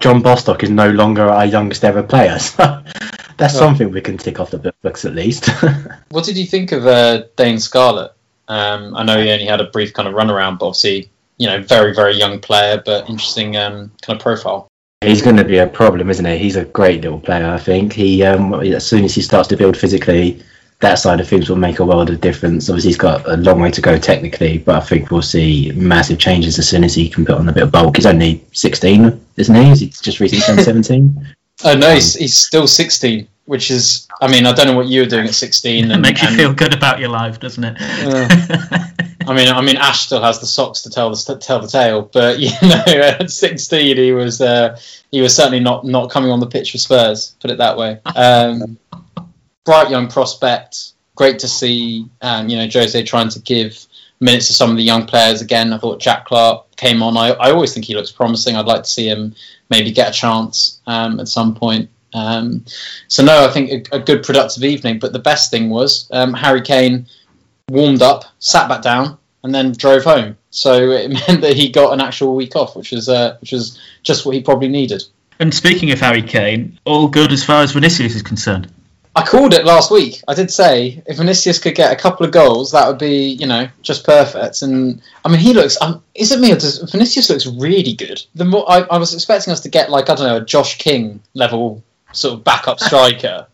John 0.00 0.22
Bostock 0.22 0.62
is 0.62 0.70
no 0.70 0.90
longer 0.90 1.28
our 1.28 1.46
youngest 1.46 1.84
ever 1.84 2.02
player. 2.02 2.38
So 3.40 3.46
that's 3.46 3.58
something 3.58 3.90
we 3.90 4.02
can 4.02 4.18
tick 4.18 4.38
off 4.38 4.50
the 4.50 4.74
books 4.82 5.06
at 5.06 5.14
least. 5.14 5.48
what 6.10 6.26
did 6.26 6.36
you 6.36 6.44
think 6.44 6.72
of 6.72 6.86
uh, 6.86 7.24
Dane 7.36 7.58
Scarlett? 7.58 8.12
Um, 8.48 8.94
I 8.94 9.02
know 9.02 9.18
he 9.18 9.30
only 9.30 9.46
had 9.46 9.62
a 9.62 9.70
brief 9.70 9.94
kind 9.94 10.06
of 10.06 10.12
run 10.12 10.30
around, 10.30 10.58
but 10.58 10.66
obviously, 10.66 11.10
you 11.38 11.46
know, 11.46 11.62
very 11.62 11.94
very 11.94 12.16
young 12.16 12.38
player, 12.38 12.82
but 12.84 13.08
interesting 13.08 13.56
um, 13.56 13.92
kind 14.02 14.18
of 14.18 14.22
profile. 14.22 14.69
He's 15.02 15.22
going 15.22 15.36
to 15.36 15.44
be 15.44 15.56
a 15.56 15.66
problem, 15.66 16.10
isn't 16.10 16.26
he? 16.26 16.36
He's 16.36 16.56
a 16.56 16.66
great 16.66 17.00
little 17.00 17.20
player. 17.20 17.48
I 17.48 17.56
think 17.56 17.94
he, 17.94 18.22
um, 18.22 18.52
as 18.52 18.86
soon 18.86 19.02
as 19.02 19.14
he 19.14 19.22
starts 19.22 19.48
to 19.48 19.56
build 19.56 19.74
physically, 19.74 20.42
that 20.80 20.96
side 20.96 21.20
of 21.20 21.26
things 21.26 21.48
will 21.48 21.56
make 21.56 21.78
a 21.78 21.86
world 21.86 22.10
of 22.10 22.20
difference. 22.20 22.68
Obviously, 22.68 22.90
he's 22.90 22.98
got 22.98 23.26
a 23.26 23.38
long 23.38 23.60
way 23.60 23.70
to 23.70 23.80
go 23.80 23.96
technically, 23.96 24.58
but 24.58 24.74
I 24.74 24.80
think 24.80 25.10
we'll 25.10 25.22
see 25.22 25.72
massive 25.74 26.18
changes 26.18 26.58
as 26.58 26.68
soon 26.68 26.84
as 26.84 26.94
he 26.94 27.08
can 27.08 27.24
put 27.24 27.38
on 27.38 27.48
a 27.48 27.52
bit 27.52 27.62
of 27.62 27.72
bulk. 27.72 27.96
He's 27.96 28.04
only 28.04 28.44
16, 28.52 29.18
isn't 29.38 29.54
he? 29.54 29.68
He's 29.70 30.00
just 30.02 30.20
recently 30.20 30.44
turned 30.44 30.60
17. 30.60 31.34
Oh 31.64 31.76
no, 31.76 31.94
he's, 31.94 32.14
he's 32.14 32.36
still 32.36 32.66
16, 32.66 33.28
which 33.46 33.70
is, 33.70 34.08
I 34.20 34.30
mean, 34.30 34.46
I 34.46 34.52
don't 34.52 34.66
know 34.66 34.76
what 34.76 34.86
you 34.86 35.00
were 35.00 35.06
doing 35.06 35.26
at 35.26 35.34
16. 35.34 35.84
And, 35.84 35.92
it 35.92 35.98
makes 35.98 36.22
you 36.22 36.28
and, 36.28 36.36
feel 36.36 36.52
good 36.52 36.74
about 36.74 36.98
your 36.98 37.10
life, 37.10 37.40
doesn't 37.40 37.64
it? 37.64 37.76
Uh, 37.80 38.88
I 39.26 39.34
mean, 39.34 39.48
I 39.48 39.60
mean, 39.60 39.76
Ash 39.76 40.00
still 40.00 40.22
has 40.22 40.40
the 40.40 40.46
socks 40.46 40.82
to 40.82 40.90
tell 40.90 41.10
the 41.10 41.38
tell 41.38 41.60
the 41.60 41.68
tale, 41.68 42.02
but 42.02 42.38
you 42.40 42.50
know, 42.62 42.82
at 42.86 43.30
16, 43.30 43.96
he 43.96 44.12
was 44.12 44.40
uh, 44.40 44.78
he 45.10 45.20
was 45.20 45.34
certainly 45.36 45.60
not 45.60 45.84
not 45.84 46.10
coming 46.10 46.30
on 46.30 46.40
the 46.40 46.46
pitch 46.46 46.72
for 46.72 46.78
Spurs. 46.78 47.36
Put 47.40 47.50
it 47.50 47.58
that 47.58 47.76
way. 47.76 48.00
Um, 48.16 48.78
bright 49.64 49.90
young 49.90 50.08
prospect. 50.08 50.92
Great 51.14 51.38
to 51.40 51.48
see. 51.48 52.08
Um, 52.22 52.48
you 52.48 52.56
know, 52.56 52.66
Jose 52.72 53.02
trying 53.04 53.28
to 53.28 53.40
give 53.40 53.86
minutes 54.20 54.46
to 54.48 54.52
some 54.52 54.70
of 54.70 54.76
the 54.76 54.82
young 54.82 55.06
players 55.06 55.40
again. 55.40 55.72
I 55.72 55.78
thought 55.78 56.00
Jack 56.00 56.26
Clarke 56.26 56.76
came 56.76 57.02
on. 57.02 57.16
I, 57.16 57.30
I 57.30 57.50
always 57.50 57.72
think 57.72 57.86
he 57.86 57.94
looks 57.94 58.12
promising. 58.12 58.56
I'd 58.56 58.66
like 58.66 58.82
to 58.84 58.90
see 58.90 59.08
him 59.08 59.34
maybe 59.70 59.92
get 59.92 60.10
a 60.10 60.12
chance 60.12 60.80
um, 60.86 61.20
at 61.20 61.28
some 61.28 61.54
point. 61.54 61.88
Um, 62.12 62.64
so 63.08 63.24
no, 63.24 63.44
I 63.44 63.52
think 63.52 63.88
a, 63.92 63.96
a, 63.96 64.00
good 64.00 64.22
productive 64.22 64.64
evening. 64.64 64.98
But 64.98 65.12
the 65.12 65.20
best 65.20 65.50
thing 65.50 65.70
was 65.70 66.08
um, 66.10 66.34
Harry 66.34 66.60
Kane 66.60 67.06
warmed 67.70 68.02
up, 68.02 68.24
sat 68.40 68.68
back 68.68 68.82
down, 68.82 69.16
and 69.44 69.54
then 69.54 69.72
drove 69.72 70.04
home. 70.04 70.36
So 70.50 70.90
it 70.90 71.10
meant 71.28 71.40
that 71.40 71.56
he 71.56 71.70
got 71.70 71.92
an 71.92 72.00
actual 72.00 72.34
week 72.34 72.56
off, 72.56 72.76
which 72.76 72.90
was 72.90 73.08
uh, 73.08 73.36
which 73.40 73.52
was 73.52 73.80
just 74.02 74.26
what 74.26 74.34
he 74.34 74.42
probably 74.42 74.68
needed. 74.68 75.02
And 75.38 75.54
speaking 75.54 75.90
of 75.90 76.00
Harry 76.00 76.22
Kane, 76.22 76.78
all 76.84 77.08
good 77.08 77.32
as 77.32 77.44
far 77.44 77.62
as 77.62 77.72
Vinicius 77.72 78.14
is 78.14 78.22
concerned. 78.22 78.70
I 79.14 79.24
called 79.26 79.54
it 79.54 79.64
last 79.64 79.90
week. 79.90 80.22
I 80.28 80.34
did 80.34 80.50
say 80.52 81.02
if 81.04 81.16
Vinicius 81.16 81.58
could 81.58 81.74
get 81.74 81.92
a 81.92 81.96
couple 81.96 82.24
of 82.24 82.32
goals, 82.32 82.72
that 82.72 82.86
would 82.86 82.98
be, 82.98 83.30
you 83.30 83.46
know, 83.46 83.68
just 83.82 84.04
perfect. 84.04 84.62
And 84.62 85.02
I 85.24 85.28
mean, 85.28 85.40
he 85.40 85.52
looks. 85.52 85.76
Um, 85.80 86.02
is 86.14 86.30
it 86.30 86.40
me 86.40 86.52
or 86.52 86.56
does 86.56 86.78
Vinicius 86.78 87.28
looks 87.28 87.46
really 87.46 87.94
good? 87.94 88.22
The 88.36 88.44
more 88.44 88.70
I, 88.70 88.82
I 88.82 88.98
was 88.98 89.12
expecting 89.12 89.52
us 89.52 89.60
to 89.60 89.68
get 89.68 89.90
like 89.90 90.08
I 90.08 90.14
don't 90.14 90.28
know 90.28 90.36
a 90.36 90.44
Josh 90.44 90.78
King 90.78 91.20
level 91.34 91.82
sort 92.12 92.34
of 92.34 92.44
backup 92.44 92.78
striker, 92.80 93.48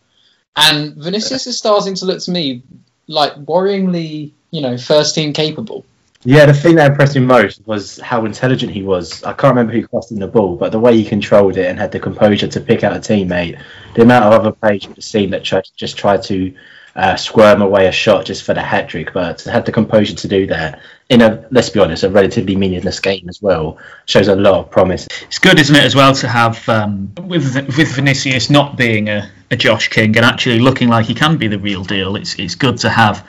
and 0.55 0.93
Vinicius 0.93 1.47
is 1.47 1.57
starting 1.57 1.95
to 1.95 2.05
look 2.05 2.21
to 2.21 2.31
me 2.31 2.61
like 3.07 3.33
worryingly, 3.35 4.31
you 4.51 4.61
know, 4.61 4.77
first 4.77 5.15
team 5.15 5.33
capable. 5.33 5.85
Yeah, 6.23 6.45
the 6.45 6.53
thing 6.53 6.75
that 6.75 6.91
impressed 6.91 7.15
me 7.15 7.21
most 7.21 7.65
was 7.65 7.99
how 7.99 8.25
intelligent 8.25 8.71
he 8.71 8.83
was. 8.83 9.23
I 9.23 9.33
can't 9.33 9.55
remember 9.55 9.73
who 9.73 9.87
crossed 9.87 10.11
in 10.11 10.19
the 10.19 10.27
ball, 10.27 10.55
but 10.55 10.71
the 10.71 10.79
way 10.79 10.97
he 10.97 11.05
controlled 11.05 11.57
it 11.57 11.67
and 11.67 11.79
had 11.79 11.91
the 11.91 11.99
composure 11.99 12.47
to 12.47 12.59
pick 12.59 12.83
out 12.83 12.95
a 12.95 12.99
teammate. 12.99 13.61
The 13.93 14.01
amount 14.01 14.25
of 14.25 14.33
other 14.33 14.51
players 14.51 14.85
you've 14.85 15.03
seen 15.03 15.29
that 15.29 15.43
just 15.43 15.97
tried 15.97 16.23
to 16.23 16.53
uh, 16.97 17.15
squirm 17.15 17.61
away 17.61 17.85
a 17.85 17.91
shot 17.91 18.25
just 18.25 18.43
for 18.43 18.55
the 18.55 18.61
hat 18.61 18.89
trick, 18.89 19.13
but 19.13 19.37
to 19.37 19.51
have 19.51 19.65
the 19.65 19.71
composure 19.71 20.15
to 20.15 20.27
do 20.27 20.47
that 20.47 20.81
in 21.09 21.21
a, 21.21 21.45
let's 21.51 21.69
be 21.69 21.79
honest, 21.79 22.03
a 22.03 22.09
relatively 22.09 22.55
meaningless 22.55 22.99
game 22.99 23.29
as 23.29 23.39
well 23.39 23.77
shows 24.07 24.27
a 24.27 24.35
lot 24.35 24.55
of 24.55 24.71
promise. 24.71 25.07
It's 25.21 25.37
good, 25.37 25.59
isn't 25.59 25.75
it, 25.75 25.83
as 25.83 25.95
well, 25.95 26.15
to 26.15 26.27
have 26.27 26.67
um, 26.67 27.13
with 27.21 27.55
with 27.77 27.95
Vinicius 27.95 28.49
not 28.49 28.75
being 28.75 29.09
a, 29.09 29.29
a 29.51 29.55
Josh 29.55 29.89
King 29.89 30.17
and 30.17 30.25
actually 30.25 30.59
looking 30.59 30.89
like 30.89 31.05
he 31.05 31.13
can 31.13 31.37
be 31.37 31.47
the 31.47 31.59
real 31.59 31.83
deal. 31.83 32.15
It's 32.15 32.33
it's 32.39 32.55
good 32.55 32.79
to 32.79 32.89
have 32.89 33.25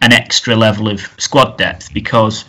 an 0.00 0.12
extra 0.12 0.54
level 0.54 0.88
of 0.88 1.00
squad 1.18 1.58
depth 1.58 1.92
because 1.92 2.44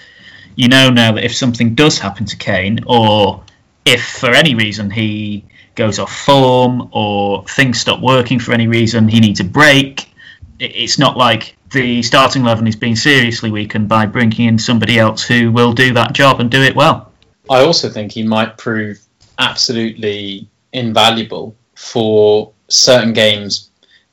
you 0.56 0.68
know 0.68 0.90
now 0.90 1.12
that 1.14 1.24
if 1.24 1.36
something 1.36 1.76
does 1.76 1.98
happen 2.00 2.26
to 2.26 2.38
Kane 2.38 2.80
or 2.86 3.44
if 3.86 4.06
for 4.06 4.32
any 4.32 4.56
reason 4.56 4.92
he 4.92 5.44
goes 5.76 5.98
off 5.98 6.14
form 6.14 6.90
or 6.92 7.46
things 7.46 7.80
stop 7.80 8.02
working 8.02 8.38
for 8.40 8.52
any 8.52 8.68
reason, 8.68 9.08
he 9.08 9.20
needs 9.20 9.40
a 9.40 9.46
break. 9.46 10.12
It's 10.60 11.00
not 11.00 11.16
like 11.16 11.56
the 11.72 12.04
starting 12.04 12.44
eleven 12.44 12.68
is 12.68 12.76
being 12.76 12.96
seriously 12.96 13.50
weakened 13.50 13.88
by 13.88 14.06
bringing 14.06 14.48
in 14.48 14.60
somebody 14.60 15.00
else 15.00 15.24
who 15.24 15.52
will 15.52 15.72
do 15.72 15.94
that 15.94 16.14
job 16.14 16.42
and 16.42 16.52
do 16.52 16.62
it 16.62 16.76
well. 16.76 17.12
I 17.50 17.62
also 17.62 17.90
think 17.90 18.12
he 18.12 18.24
might 18.24 18.58
prove 18.58 19.00
absolutely 19.40 20.50
invaluable 20.74 21.56
for 21.76 22.52
certain 22.68 23.14
games 23.14 23.69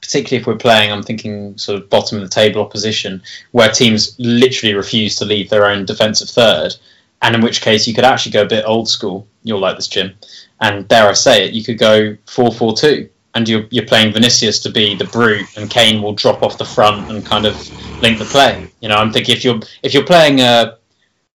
particularly 0.07 0.41
if 0.41 0.47
we're 0.47 0.57
playing, 0.57 0.93
I'm 0.93 1.03
thinking 1.03 1.59
sort 1.59 1.83
of 1.83 1.91
bottom 1.91 2.19
of 2.19 2.23
the 2.23 2.35
table 2.35 2.63
opposition, 2.63 3.23
where 3.51 3.71
teams 3.71 4.15
literally 4.19 4.75
refuse 4.75 5.17
to 5.17 5.25
leave 5.25 5.51
their 5.51 5.67
own 5.67 5.85
defensive 5.85 6.29
third, 6.29 6.75
and 7.23 7.35
in 7.35 7.41
which 7.41 7.61
case 7.61 7.87
you 7.87 7.95
could 7.95 8.05
actually 8.05 8.33
go 8.33 8.43
a 8.43 8.47
bit 8.47 8.65
old 8.67 8.89
school. 8.89 9.27
You'll 9.43 9.59
like 9.59 9.77
this, 9.77 9.89
Jim. 9.89 10.15
And 10.61 10.87
dare 10.87 11.09
I 11.09 11.13
say 11.13 11.47
it, 11.47 11.55
you 11.55 11.65
could 11.65 11.79
go 11.79 12.17
4 12.27 12.53
4 12.53 12.77
2, 12.77 13.09
and 13.35 13.49
you're, 13.49 13.67
you're 13.71 13.87
playing 13.87 14.13
Vinicius 14.13 14.61
to 14.61 14.71
be 14.71 14.95
the 14.95 15.05
brute, 15.07 15.57
and 15.57 15.69
Kane 15.69 16.01
will 16.01 16.15
drop 16.15 16.43
off 16.43 16.57
the 16.57 16.65
front 16.65 17.11
and 17.11 17.27
kind 17.27 17.45
of 17.45 17.57
link 18.01 18.19
the 18.19 18.25
play. 18.27 18.71
You 18.81 18.89
know, 18.89 18.97
I'm 18.97 19.13
thinking 19.13 19.35
if 19.35 19.45
you're 19.45 19.61
if 19.83 19.93
you're 19.93 20.05
playing, 20.05 20.41
uh, 20.41 20.77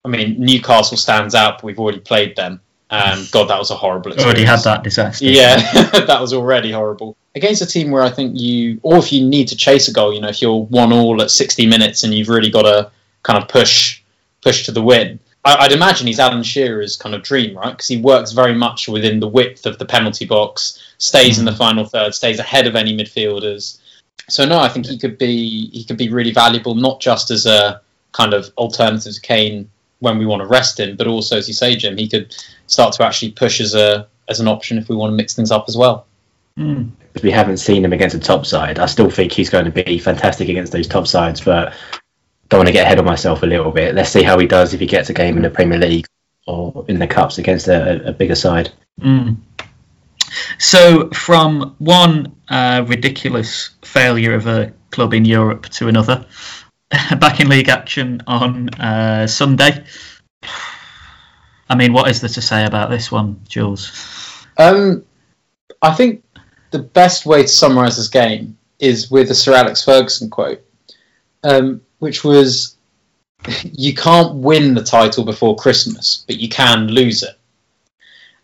I 0.04 0.08
mean, 0.08 0.40
Newcastle 0.40 0.96
stands 0.96 1.34
out, 1.34 1.58
but 1.58 1.64
we've 1.64 1.78
already 1.78 2.00
played 2.00 2.36
them. 2.36 2.60
Um, 2.92 3.26
God, 3.30 3.48
that 3.48 3.58
was 3.58 3.70
a 3.70 3.74
horrible 3.74 4.12
experience. 4.12 4.26
Already 4.26 4.44
had 4.44 4.60
that 4.64 4.84
disaster. 4.84 5.24
Yeah, 5.24 5.56
that 5.92 6.20
was 6.20 6.34
already 6.34 6.70
horrible. 6.70 7.16
Against 7.34 7.62
a 7.62 7.66
team 7.66 7.90
where 7.90 8.02
I 8.02 8.10
think 8.10 8.38
you, 8.38 8.80
or 8.82 8.98
if 8.98 9.10
you 9.10 9.26
need 9.26 9.48
to 9.48 9.56
chase 9.56 9.88
a 9.88 9.94
goal, 9.94 10.12
you 10.12 10.20
know, 10.20 10.28
if 10.28 10.42
you're 10.42 10.64
one 10.64 10.92
all 10.92 11.22
at 11.22 11.30
60 11.30 11.66
minutes 11.66 12.04
and 12.04 12.12
you've 12.12 12.28
really 12.28 12.50
got 12.50 12.62
to 12.62 12.90
kind 13.22 13.42
of 13.42 13.48
push, 13.48 14.02
push 14.42 14.66
to 14.66 14.72
the 14.72 14.82
win. 14.82 15.18
I, 15.42 15.66
would 15.66 15.72
imagine 15.72 16.06
he's 16.06 16.20
Alan 16.20 16.42
Shearer's 16.42 16.98
kind 16.98 17.14
of 17.14 17.22
dream, 17.22 17.56
right? 17.56 17.70
Because 17.70 17.88
he 17.88 17.96
works 17.96 18.32
very 18.32 18.54
much 18.54 18.88
within 18.88 19.20
the 19.20 19.26
width 19.26 19.64
of 19.64 19.78
the 19.78 19.86
penalty 19.86 20.26
box, 20.26 20.78
stays 20.98 21.38
in 21.38 21.46
the 21.46 21.56
final 21.56 21.86
third, 21.86 22.14
stays 22.14 22.38
ahead 22.38 22.66
of 22.66 22.76
any 22.76 22.94
midfielders. 22.94 23.80
So 24.28 24.44
no, 24.44 24.60
I 24.60 24.68
think 24.68 24.84
he 24.86 24.98
could 24.98 25.16
be 25.16 25.70
he 25.70 25.82
could 25.84 25.96
be 25.96 26.10
really 26.10 26.30
valuable, 26.30 26.74
not 26.74 27.00
just 27.00 27.30
as 27.30 27.46
a 27.46 27.80
kind 28.12 28.34
of 28.34 28.52
alternative 28.58 29.14
to 29.14 29.20
Kane 29.20 29.68
when 30.02 30.18
we 30.18 30.26
want 30.26 30.42
to 30.42 30.46
rest 30.46 30.80
him, 30.80 30.96
but 30.96 31.06
also, 31.06 31.38
as 31.38 31.46
you 31.46 31.54
say, 31.54 31.76
Jim, 31.76 31.96
he 31.96 32.08
could 32.08 32.36
start 32.72 32.94
to 32.94 33.04
actually 33.04 33.32
push 33.32 33.60
as 33.60 33.74
a 33.74 34.08
as 34.28 34.40
an 34.40 34.48
option 34.48 34.78
if 34.78 34.88
we 34.88 34.96
want 34.96 35.12
to 35.12 35.16
mix 35.16 35.34
things 35.34 35.50
up 35.50 35.66
as 35.68 35.76
well. 35.76 36.06
Mm. 36.58 36.90
We 37.22 37.30
haven't 37.30 37.58
seen 37.58 37.84
him 37.84 37.92
against 37.92 38.14
a 38.14 38.18
top 38.18 38.46
side. 38.46 38.78
I 38.78 38.86
still 38.86 39.10
think 39.10 39.32
he's 39.32 39.50
going 39.50 39.66
to 39.66 39.70
be 39.70 39.98
fantastic 39.98 40.48
against 40.48 40.72
those 40.72 40.86
top 40.86 41.06
sides, 41.06 41.40
but 41.40 41.74
don't 42.48 42.58
want 42.58 42.68
to 42.68 42.72
get 42.72 42.86
ahead 42.86 42.98
of 42.98 43.04
myself 43.04 43.42
a 43.42 43.46
little 43.46 43.70
bit. 43.70 43.94
Let's 43.94 44.10
see 44.10 44.22
how 44.22 44.38
he 44.38 44.46
does 44.46 44.72
if 44.72 44.80
he 44.80 44.86
gets 44.86 45.10
a 45.10 45.12
game 45.12 45.36
in 45.36 45.42
the 45.42 45.50
Premier 45.50 45.78
League 45.78 46.06
or 46.46 46.84
in 46.88 46.98
the 46.98 47.06
cups 47.06 47.38
against 47.38 47.68
a, 47.68 48.08
a 48.08 48.12
bigger 48.12 48.34
side. 48.34 48.72
Mm. 49.00 49.36
So, 50.58 51.10
from 51.10 51.74
one 51.78 52.34
uh, 52.48 52.84
ridiculous 52.86 53.70
failure 53.82 54.34
of 54.34 54.46
a 54.46 54.72
club 54.90 55.12
in 55.12 55.24
Europe 55.26 55.68
to 55.70 55.88
another, 55.88 56.24
back 57.18 57.40
in 57.40 57.48
league 57.48 57.68
action 57.68 58.22
on 58.26 58.70
uh, 58.70 59.26
Sunday. 59.26 59.84
I 61.72 61.74
mean, 61.74 61.94
what 61.94 62.10
is 62.10 62.20
there 62.20 62.28
to 62.28 62.42
say 62.42 62.66
about 62.66 62.90
this 62.90 63.10
one, 63.10 63.40
Jules? 63.48 64.46
Um, 64.58 65.06
I 65.80 65.94
think 65.94 66.22
the 66.70 66.80
best 66.80 67.24
way 67.24 67.40
to 67.40 67.48
summarise 67.48 67.96
this 67.96 68.08
game 68.08 68.58
is 68.78 69.10
with 69.10 69.30
a 69.30 69.34
Sir 69.34 69.54
Alex 69.54 69.82
Ferguson 69.82 70.28
quote, 70.28 70.62
um, 71.44 71.80
which 71.98 72.24
was, 72.24 72.76
"You 73.62 73.94
can't 73.94 74.34
win 74.34 74.74
the 74.74 74.84
title 74.84 75.24
before 75.24 75.56
Christmas, 75.56 76.24
but 76.26 76.36
you 76.36 76.50
can 76.50 76.88
lose 76.88 77.22
it." 77.22 77.38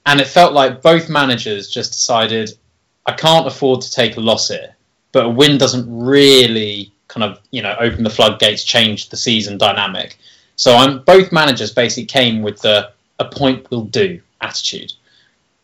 And 0.06 0.22
it 0.22 0.26
felt 0.26 0.54
like 0.54 0.80
both 0.80 1.10
managers 1.10 1.68
just 1.68 1.92
decided, 1.92 2.56
"I 3.04 3.12
can't 3.12 3.46
afford 3.46 3.82
to 3.82 3.90
take 3.90 4.16
a 4.16 4.20
loss 4.20 4.48
here, 4.48 4.74
but 5.12 5.26
a 5.26 5.28
win 5.28 5.58
doesn't 5.58 5.84
really 5.86 6.92
kind 7.08 7.24
of 7.24 7.40
you 7.50 7.60
know 7.60 7.76
open 7.78 8.04
the 8.04 8.16
floodgates, 8.18 8.64
change 8.64 9.10
the 9.10 9.18
season 9.18 9.58
dynamic." 9.58 10.18
So 10.56 10.74
I'm 10.74 11.00
both 11.00 11.30
managers 11.30 11.72
basically 11.72 12.06
came 12.06 12.40
with 12.40 12.62
the 12.62 12.90
"a 13.18 13.26
point 13.26 13.70
will 13.70 13.84
do" 13.84 14.20
attitude 14.40 14.92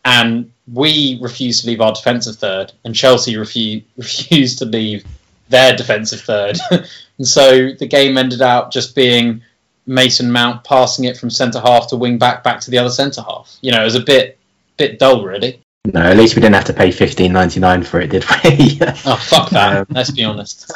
and 0.05 0.51
we 0.71 1.17
refused 1.21 1.61
to 1.61 1.67
leave 1.67 1.81
our 1.81 1.91
defensive 1.91 2.37
third, 2.37 2.71
and 2.85 2.95
Chelsea 2.95 3.33
refu- 3.33 3.83
refused 3.97 4.59
to 4.59 4.65
leave 4.65 5.03
their 5.49 5.75
defensive 5.75 6.21
third. 6.21 6.57
and 6.71 7.27
so 7.27 7.73
the 7.73 7.87
game 7.87 8.17
ended 8.17 8.41
out 8.41 8.71
just 8.71 8.95
being 8.95 9.41
Mason 9.87 10.31
Mount 10.31 10.63
passing 10.63 11.05
it 11.05 11.17
from 11.17 11.29
centre 11.29 11.59
half 11.59 11.89
to 11.89 11.97
wing 11.97 12.17
back 12.17 12.43
back 12.43 12.61
to 12.61 12.71
the 12.71 12.77
other 12.77 12.89
centre 12.89 13.21
half. 13.21 13.57
You 13.61 13.71
know, 13.71 13.81
it 13.81 13.85
was 13.85 13.95
a 13.95 13.99
bit 13.99 14.37
bit 14.77 14.99
dull, 14.99 15.23
really. 15.23 15.61
No, 15.85 16.01
at 16.01 16.17
least 16.17 16.35
we 16.35 16.41
didn't 16.41 16.55
have 16.55 16.65
to 16.65 16.73
pay 16.73 16.91
fifteen 16.91 17.33
ninety 17.33 17.59
nine 17.59 17.83
for 17.83 17.99
it, 17.99 18.09
did 18.09 18.25
we? 18.43 18.79
oh 19.05 19.17
fuck 19.17 19.49
that! 19.51 19.77
Um, 19.77 19.85
Let's 19.89 20.11
be 20.11 20.23
honest. 20.23 20.71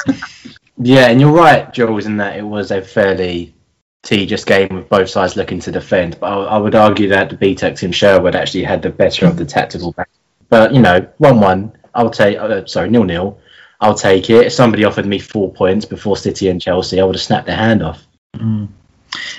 yeah, 0.78 1.08
and 1.08 1.20
you're 1.20 1.32
right, 1.32 1.72
Jules, 1.72 2.06
in 2.06 2.16
that 2.18 2.36
it 2.36 2.42
was 2.42 2.70
a 2.70 2.80
fairly 2.80 3.52
tedious 4.02 4.44
game 4.44 4.68
with 4.70 4.88
both 4.88 5.10
sides 5.10 5.36
looking 5.36 5.60
to 5.60 5.72
defend. 5.72 6.18
But 6.20 6.26
I, 6.26 6.56
I 6.56 6.58
would 6.58 6.74
argue 6.74 7.08
that 7.08 7.30
the 7.30 7.36
BTEC 7.36 7.78
Tim 7.78 7.92
Sherwood 7.92 8.34
actually 8.34 8.64
had 8.64 8.82
the 8.82 8.90
better 8.90 9.26
of 9.26 9.36
the 9.36 9.44
tactical 9.44 9.92
back. 9.92 10.08
But 10.48 10.74
you 10.74 10.80
know, 10.80 11.08
one-one, 11.18 11.72
I'll 11.94 12.10
take. 12.10 12.38
Uh, 12.38 12.66
sorry, 12.66 12.90
nil-nil. 12.90 13.38
I'll 13.80 13.94
take 13.94 14.28
it. 14.28 14.46
If 14.46 14.52
somebody 14.52 14.84
offered 14.84 15.06
me 15.06 15.18
four 15.18 15.52
points 15.52 15.86
before 15.86 16.16
City 16.16 16.48
and 16.48 16.60
Chelsea, 16.60 17.00
I 17.00 17.04
would 17.04 17.14
have 17.14 17.22
snapped 17.22 17.46
their 17.46 17.56
hand 17.56 17.82
off. 17.82 18.06
Mm. 18.36 18.68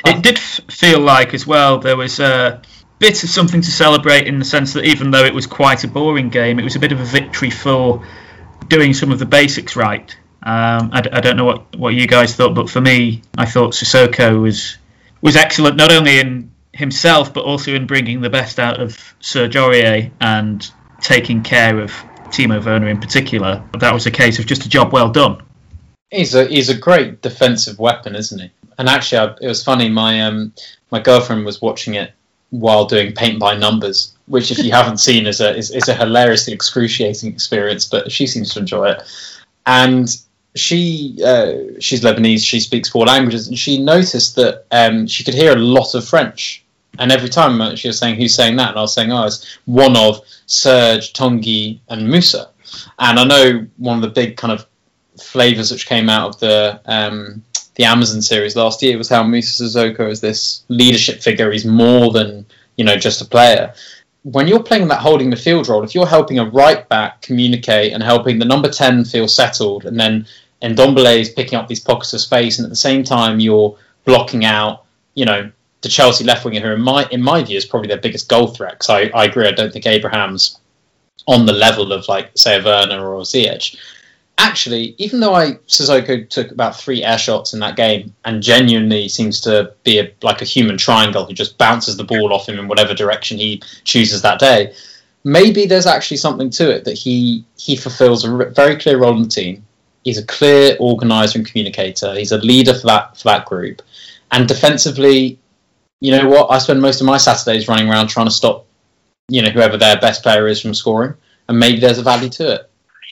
It 0.05 0.23
did 0.23 0.39
feel 0.39 0.99
like, 0.99 1.33
as 1.33 1.45
well, 1.45 1.77
there 1.77 1.95
was 1.95 2.19
a 2.19 2.61
bit 2.97 3.23
of 3.23 3.29
something 3.29 3.61
to 3.61 3.71
celebrate 3.71 4.27
in 4.27 4.39
the 4.39 4.45
sense 4.45 4.73
that 4.73 4.85
even 4.85 5.11
though 5.11 5.23
it 5.23 5.33
was 5.33 5.47
quite 5.47 5.83
a 5.83 5.87
boring 5.87 6.29
game, 6.29 6.59
it 6.59 6.63
was 6.63 6.75
a 6.75 6.79
bit 6.79 6.91
of 6.91 6.99
a 6.99 7.05
victory 7.05 7.51
for 7.51 8.05
doing 8.67 8.93
some 8.93 9.11
of 9.11 9.19
the 9.19 9.25
basics 9.25 9.75
right. 9.75 10.15
Um, 10.43 10.89
I, 10.91 11.03
I, 11.11 11.19
don't 11.21 11.37
know 11.37 11.45
what, 11.45 11.75
what 11.75 11.93
you 11.93 12.07
guys 12.07 12.35
thought, 12.35 12.55
but 12.55 12.67
for 12.67 12.81
me, 12.81 13.21
I 13.37 13.45
thought 13.45 13.73
Sissoko 13.73 14.41
was 14.41 14.77
was 15.21 15.35
excellent 15.35 15.75
not 15.75 15.91
only 15.91 16.19
in 16.19 16.51
himself 16.73 17.31
but 17.31 17.43
also 17.43 17.75
in 17.75 17.85
bringing 17.85 18.21
the 18.21 18.29
best 18.29 18.57
out 18.57 18.81
of 18.81 18.97
Serge 19.19 19.53
Aurier 19.55 20.09
and 20.19 20.71
taking 20.99 21.43
care 21.43 21.79
of 21.79 21.91
Timo 22.29 22.63
Werner 22.63 22.87
in 22.87 22.99
particular. 22.99 23.63
That 23.79 23.93
was 23.93 24.07
a 24.07 24.11
case 24.11 24.39
of 24.39 24.47
just 24.47 24.65
a 24.65 24.69
job 24.69 24.91
well 24.91 25.11
done. 25.11 25.43
He's 26.09 26.33
a 26.33 26.45
he's 26.45 26.69
a 26.69 26.77
great 26.77 27.21
defensive 27.21 27.77
weapon, 27.77 28.15
isn't 28.15 28.39
he? 28.39 28.51
And 28.77 28.89
actually, 28.89 29.19
I, 29.19 29.35
it 29.41 29.47
was 29.47 29.63
funny. 29.63 29.89
My 29.89 30.21
um 30.21 30.53
my 30.89 30.99
girlfriend 30.99 31.45
was 31.45 31.61
watching 31.61 31.93
it 31.93 32.13
while 32.49 32.85
doing 32.85 33.13
paint 33.13 33.39
by 33.39 33.55
numbers, 33.55 34.15
which 34.25 34.51
if 34.51 34.57
you 34.59 34.71
haven't 34.79 34.97
seen 34.97 35.27
is 35.27 35.39
a 35.39 35.55
is, 35.55 35.71
is 35.71 35.87
a 35.87 35.93
hilariously 35.93 36.53
excruciating 36.53 37.31
experience, 37.31 37.85
but 37.85 38.11
she 38.11 38.25
seems 38.25 38.53
to 38.53 38.59
enjoy 38.59 38.89
it. 38.89 39.03
And 39.65 40.09
she 40.55 41.17
uh, 41.23 41.53
she's 41.79 42.01
Lebanese. 42.03 42.45
She 42.45 42.59
speaks 42.59 42.89
four 42.89 43.05
languages, 43.05 43.47
and 43.47 43.57
she 43.57 43.81
noticed 43.81 44.35
that 44.35 44.65
um, 44.71 45.07
she 45.07 45.23
could 45.23 45.33
hear 45.33 45.53
a 45.53 45.59
lot 45.59 45.95
of 45.95 46.07
French. 46.07 46.63
And 46.99 47.11
every 47.11 47.29
time 47.29 47.61
uh, 47.61 47.75
she 47.75 47.87
was 47.87 47.97
saying, 47.97 48.15
"Who's 48.15 48.35
saying 48.35 48.57
that?" 48.57 48.69
and 48.69 48.77
I 48.77 48.81
was 48.81 48.93
saying, 48.93 49.11
"Oh, 49.11 49.25
it's 49.25 49.59
one 49.65 49.95
of 49.95 50.21
Serge, 50.45 51.13
Tanguy, 51.13 51.79
and 51.89 52.09
Musa." 52.09 52.49
And 52.99 53.19
I 53.19 53.23
know 53.23 53.65
one 53.77 53.97
of 53.97 54.01
the 54.01 54.09
big 54.09 54.37
kind 54.37 54.51
of 54.51 54.65
flavors 55.19 55.71
which 55.71 55.87
came 55.87 56.09
out 56.09 56.29
of 56.29 56.39
the 56.39 56.81
um, 56.85 57.43
the 57.75 57.85
Amazon 57.85 58.21
series 58.21 58.55
last 58.55 58.83
year 58.83 58.97
was 58.97 59.09
how 59.09 59.23
Musa 59.23 59.63
Sissoko 59.63 60.09
is 60.09 60.19
this 60.19 60.63
leadership 60.67 61.21
figure. 61.21 61.51
He's 61.51 61.65
more 61.65 62.11
than 62.11 62.45
you 62.75 62.83
know 62.83 62.97
just 62.97 63.21
a 63.21 63.25
player. 63.25 63.73
When 64.23 64.47
you're 64.47 64.63
playing 64.63 64.87
that 64.89 64.99
holding 64.99 65.29
the 65.29 65.35
field 65.35 65.67
role, 65.67 65.83
if 65.83 65.95
you're 65.95 66.05
helping 66.05 66.39
a 66.39 66.49
right 66.49 66.87
back 66.89 67.21
communicate 67.21 67.93
and 67.93 68.03
helping 68.03 68.37
the 68.37 68.45
number 68.45 68.69
ten 68.69 69.03
feel 69.03 69.27
settled, 69.27 69.85
and 69.85 69.99
then 69.99 70.27
Ndombele 70.61 71.19
is 71.19 71.29
picking 71.29 71.57
up 71.57 71.67
these 71.67 71.79
pockets 71.79 72.13
of 72.13 72.21
space, 72.21 72.59
and 72.59 72.65
at 72.65 72.69
the 72.69 72.75
same 72.75 73.03
time 73.03 73.39
you're 73.39 73.75
blocking 74.05 74.45
out, 74.45 74.85
you 75.15 75.25
know, 75.25 75.51
the 75.81 75.89
Chelsea 75.89 76.23
left 76.23 76.45
winger, 76.45 76.61
who 76.61 76.73
in 76.73 76.81
my 76.81 77.07
in 77.09 77.21
my 77.21 77.43
view 77.43 77.57
is 77.57 77.65
probably 77.65 77.87
their 77.87 77.97
biggest 77.97 78.29
goal 78.29 78.47
threat. 78.47 78.73
Because 78.73 78.89
I, 78.89 79.01
I 79.17 79.25
agree, 79.25 79.47
I 79.47 79.51
don't 79.51 79.73
think 79.73 79.87
Abraham's 79.87 80.59
on 81.27 81.45
the 81.45 81.53
level 81.53 81.91
of 81.91 82.07
like 82.07 82.29
say 82.35 82.59
a 82.59 82.63
Werner 82.63 83.05
or 83.07 83.15
a 83.15 83.23
Ziyech 83.23 83.75
actually, 84.41 84.95
even 84.97 85.19
though 85.19 85.35
I 85.35 85.53
Sissoko 85.67 86.27
took 86.27 86.51
about 86.51 86.75
three 86.75 87.03
air 87.03 87.17
shots 87.17 87.53
in 87.53 87.59
that 87.59 87.75
game 87.75 88.13
and 88.25 88.41
genuinely 88.41 89.07
seems 89.07 89.39
to 89.41 89.73
be 89.83 89.99
a, 89.99 90.11
like 90.21 90.41
a 90.41 90.45
human 90.45 90.77
triangle 90.77 91.25
who 91.25 91.33
just 91.33 91.57
bounces 91.57 91.95
the 91.95 92.03
ball 92.03 92.33
off 92.33 92.49
him 92.49 92.59
in 92.59 92.67
whatever 92.67 92.93
direction 92.93 93.37
he 93.37 93.61
chooses 93.83 94.21
that 94.23 94.39
day, 94.39 94.73
maybe 95.23 95.65
there's 95.65 95.85
actually 95.85 96.17
something 96.17 96.49
to 96.49 96.69
it 96.69 96.83
that 96.85 96.97
he 96.97 97.45
he 97.57 97.75
fulfills 97.75 98.25
a 98.25 98.49
very 98.49 98.75
clear 98.77 98.97
role 98.97 99.15
in 99.15 99.23
the 99.23 99.29
team. 99.29 99.63
He's 100.03 100.17
a 100.17 100.25
clear 100.25 100.75
organizer 100.79 101.37
and 101.37 101.47
communicator. 101.47 102.15
He's 102.15 102.31
a 102.31 102.39
leader 102.39 102.73
for 102.73 102.87
that 102.87 103.17
for 103.17 103.25
that 103.25 103.45
group, 103.45 103.83
and 104.31 104.47
defensively, 104.47 105.39
you 105.99 106.11
know 106.11 106.27
what? 106.27 106.49
I 106.49 106.57
spend 106.57 106.81
most 106.81 106.99
of 106.99 107.05
my 107.05 107.17
Saturdays 107.17 107.67
running 107.67 107.89
around 107.89 108.07
trying 108.07 108.25
to 108.25 108.31
stop, 108.31 108.65
you 109.29 109.43
know, 109.43 109.49
whoever 109.49 109.77
their 109.77 109.99
best 109.99 110.23
player 110.23 110.47
is 110.47 110.59
from 110.59 110.73
scoring, 110.73 111.13
and 111.47 111.59
maybe 111.59 111.79
there's 111.79 111.99
a 111.99 112.03
value 112.03 112.29
to 112.29 112.55
it 112.55 112.70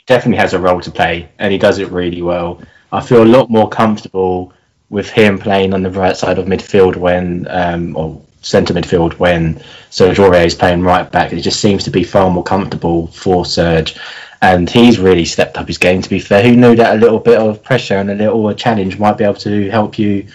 definitely 0.10 0.38
has 0.38 0.54
a 0.54 0.60
role 0.60 0.82
to 0.82 0.92
play, 0.92 1.30
and 1.38 1.54
he 1.54 1.60
does 1.60 1.78
it 1.78 1.90
really 1.92 2.22
well. 2.22 2.62
I 2.92 3.00
feel 3.00 3.24
a 3.24 3.36
lot 3.38 3.50
more 3.50 3.70
comfortable 3.70 4.52
with 4.90 5.08
him 5.10 5.38
playing 5.38 5.74
on 5.74 5.84
the 5.84 5.92
right 5.92 6.18
side 6.18 6.40
of 6.40 6.48
midfield 6.48 6.96
when, 6.96 7.48
um, 7.48 7.96
or 7.96 8.20
centre 8.42 8.74
midfield 8.74 9.14
when 9.20 9.62
Serge 9.92 10.18
Aurier 10.18 10.48
is 10.48 10.56
playing 10.56 10.82
right 10.82 11.10
back. 11.10 11.32
It 11.32 11.42
just 11.42 11.60
seems 11.60 11.84
to 11.84 11.92
be 11.92 12.04
far 12.04 12.32
more 12.32 12.44
comfortable 12.44 13.06
for 13.08 13.46
Serge, 13.46 14.00
and 14.42 14.68
he's 14.68 14.98
really 14.98 15.26
stepped 15.26 15.58
up 15.58 15.68
his 15.68 15.78
game. 15.78 16.02
To 16.02 16.10
be 16.10 16.20
fair, 16.20 16.42
who 16.42 16.56
knew 16.56 16.76
that 16.76 16.96
a 16.96 17.00
little 17.00 17.20
bit 17.20 17.38
of 17.40 17.64
pressure 17.64 17.98
and 17.98 18.10
a 18.10 18.16
little 18.16 18.52
challenge 18.56 18.98
might 18.98 19.18
be 19.20 19.26
able 19.26 19.36
to 19.36 19.70
help 19.70 20.00
you, 20.00 20.26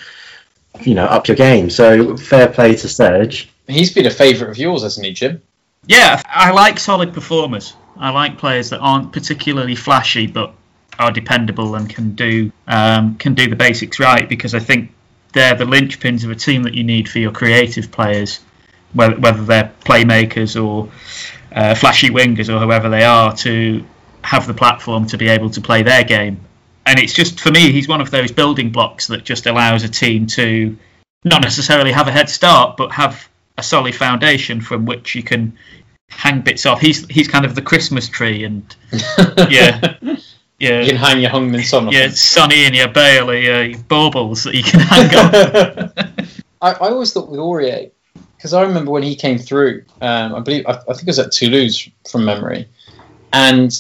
you 0.83 0.95
know, 0.95 1.07
up 1.07 1.27
your 1.27 1.37
game. 1.37 1.69
So 1.69 2.17
fair 2.17 2.47
play 2.47 2.77
to 2.77 2.89
Serge. 2.89 3.51
He's 3.67 3.93
been 3.93 4.07
a 4.07 4.11
favourite 4.11 4.53
of 4.53 4.57
yours, 4.59 4.85
hasn't 4.85 5.05
he, 5.05 5.13
Jim? 5.13 5.43
Yeah, 5.87 6.23
I 6.27 6.53
like 6.53 6.79
solid 6.79 7.13
performers. 7.13 7.75
I 7.97 8.11
like 8.11 8.39
players 8.39 8.71
that 8.71 8.81
aren't 8.81 9.13
particularly 9.13 9.75
flashy 9.75 10.27
but 10.27 10.55
are 10.99 11.11
dependable 11.11 11.75
and 11.75 11.89
can 11.91 12.15
do 12.15 12.53
um, 12.67 13.17
can 13.17 13.35
do 13.35 13.49
the 13.49 13.57
basics 13.57 13.99
right 13.99 14.29
because 14.29 14.55
I 14.55 14.61
think 14.61 14.93
they're 15.35 15.55
the 15.55 15.65
linchpins 15.65 16.25
of 16.25 16.31
a 16.31 16.35
team 16.35 16.63
that 16.63 16.75
you 16.75 16.85
need 16.85 17.09
for 17.09 17.19
your 17.19 17.33
creative 17.33 17.91
players, 17.91 18.41
whether, 18.93 19.17
whether 19.17 19.45
they're 19.45 19.73
playmakers 19.85 20.63
or 20.63 20.91
uh, 21.53 21.75
flashy 21.75 22.09
wingers 22.09 22.49
or 22.49 22.59
whoever 22.61 22.89
they 22.89 23.05
are, 23.05 23.35
to 23.37 23.85
have 24.23 24.47
the 24.47 24.55
platform 24.55 25.07
to 25.09 25.19
be 25.19 25.29
able 25.29 25.51
to 25.51 25.61
play 25.61 25.83
their 25.83 26.05
game. 26.05 26.41
And 26.87 26.99
it's 26.99 27.13
just 27.13 27.41
for 27.41 27.51
me, 27.51 27.73
he's 27.73 27.89
one 27.89 28.01
of 28.01 28.11
those 28.11 28.31
building 28.31 28.71
blocks 28.71 29.09
that 29.09 29.25
just 29.25 29.47
allows 29.47 29.83
a 29.83 29.89
team 29.89 30.27
to 30.29 30.79
not 31.25 31.43
necessarily 31.43 31.93
have 31.93 32.09
a 32.09 32.13
head 32.13 32.29
start, 32.29 32.77
but 32.77 32.93
have 32.93 33.29
a 33.59 33.63
solid 33.63 33.95
foundation 33.95 34.61
from 34.61 34.85
which 34.85 35.15
you 35.15 35.23
can 35.23 35.57
hang 36.09 36.41
bits 36.43 36.67
off. 36.67 36.81
He's 36.81 37.07
he's 37.09 37.29
kind 37.29 37.45
of 37.45 37.55
the 37.55 37.63
Christmas 37.63 38.09
tree, 38.09 38.45
and 38.45 38.75
yeah, 39.51 39.97
yeah. 40.59 40.81
You 40.81 40.89
can 40.89 40.97
hang 40.97 41.21
your 41.21 41.31
Heung-min 41.31 41.63
Son. 41.63 41.89
Yeah, 41.91 42.09
Sonny 42.11 42.65
and 42.65 42.75
your 42.75 42.89
Bailey, 42.89 43.51
uh, 43.51 43.61
your 43.61 43.79
baubles 43.79 44.45
that 44.45 44.55
you 44.55 44.63
can 44.63 44.81
hang 44.81 45.15
on. 45.15 45.93
I, 46.63 46.73
I 46.73 46.89
always 46.91 47.13
thought 47.13 47.29
with 47.29 47.41
Aurier, 47.41 47.91
because 48.37 48.55
I 48.55 48.63
remember 48.63 48.91
when 48.91 49.03
he 49.03 49.15
came 49.17 49.39
through. 49.39 49.85
Um, 50.01 50.35
I 50.35 50.41
believe 50.41 50.67
I, 50.67 50.73
I 50.73 50.95
think 50.95 51.03
it 51.03 51.07
was 51.07 51.19
at 51.19 51.33
Toulouse 51.33 51.89
from 52.11 52.25
memory, 52.25 52.69
and 53.33 53.79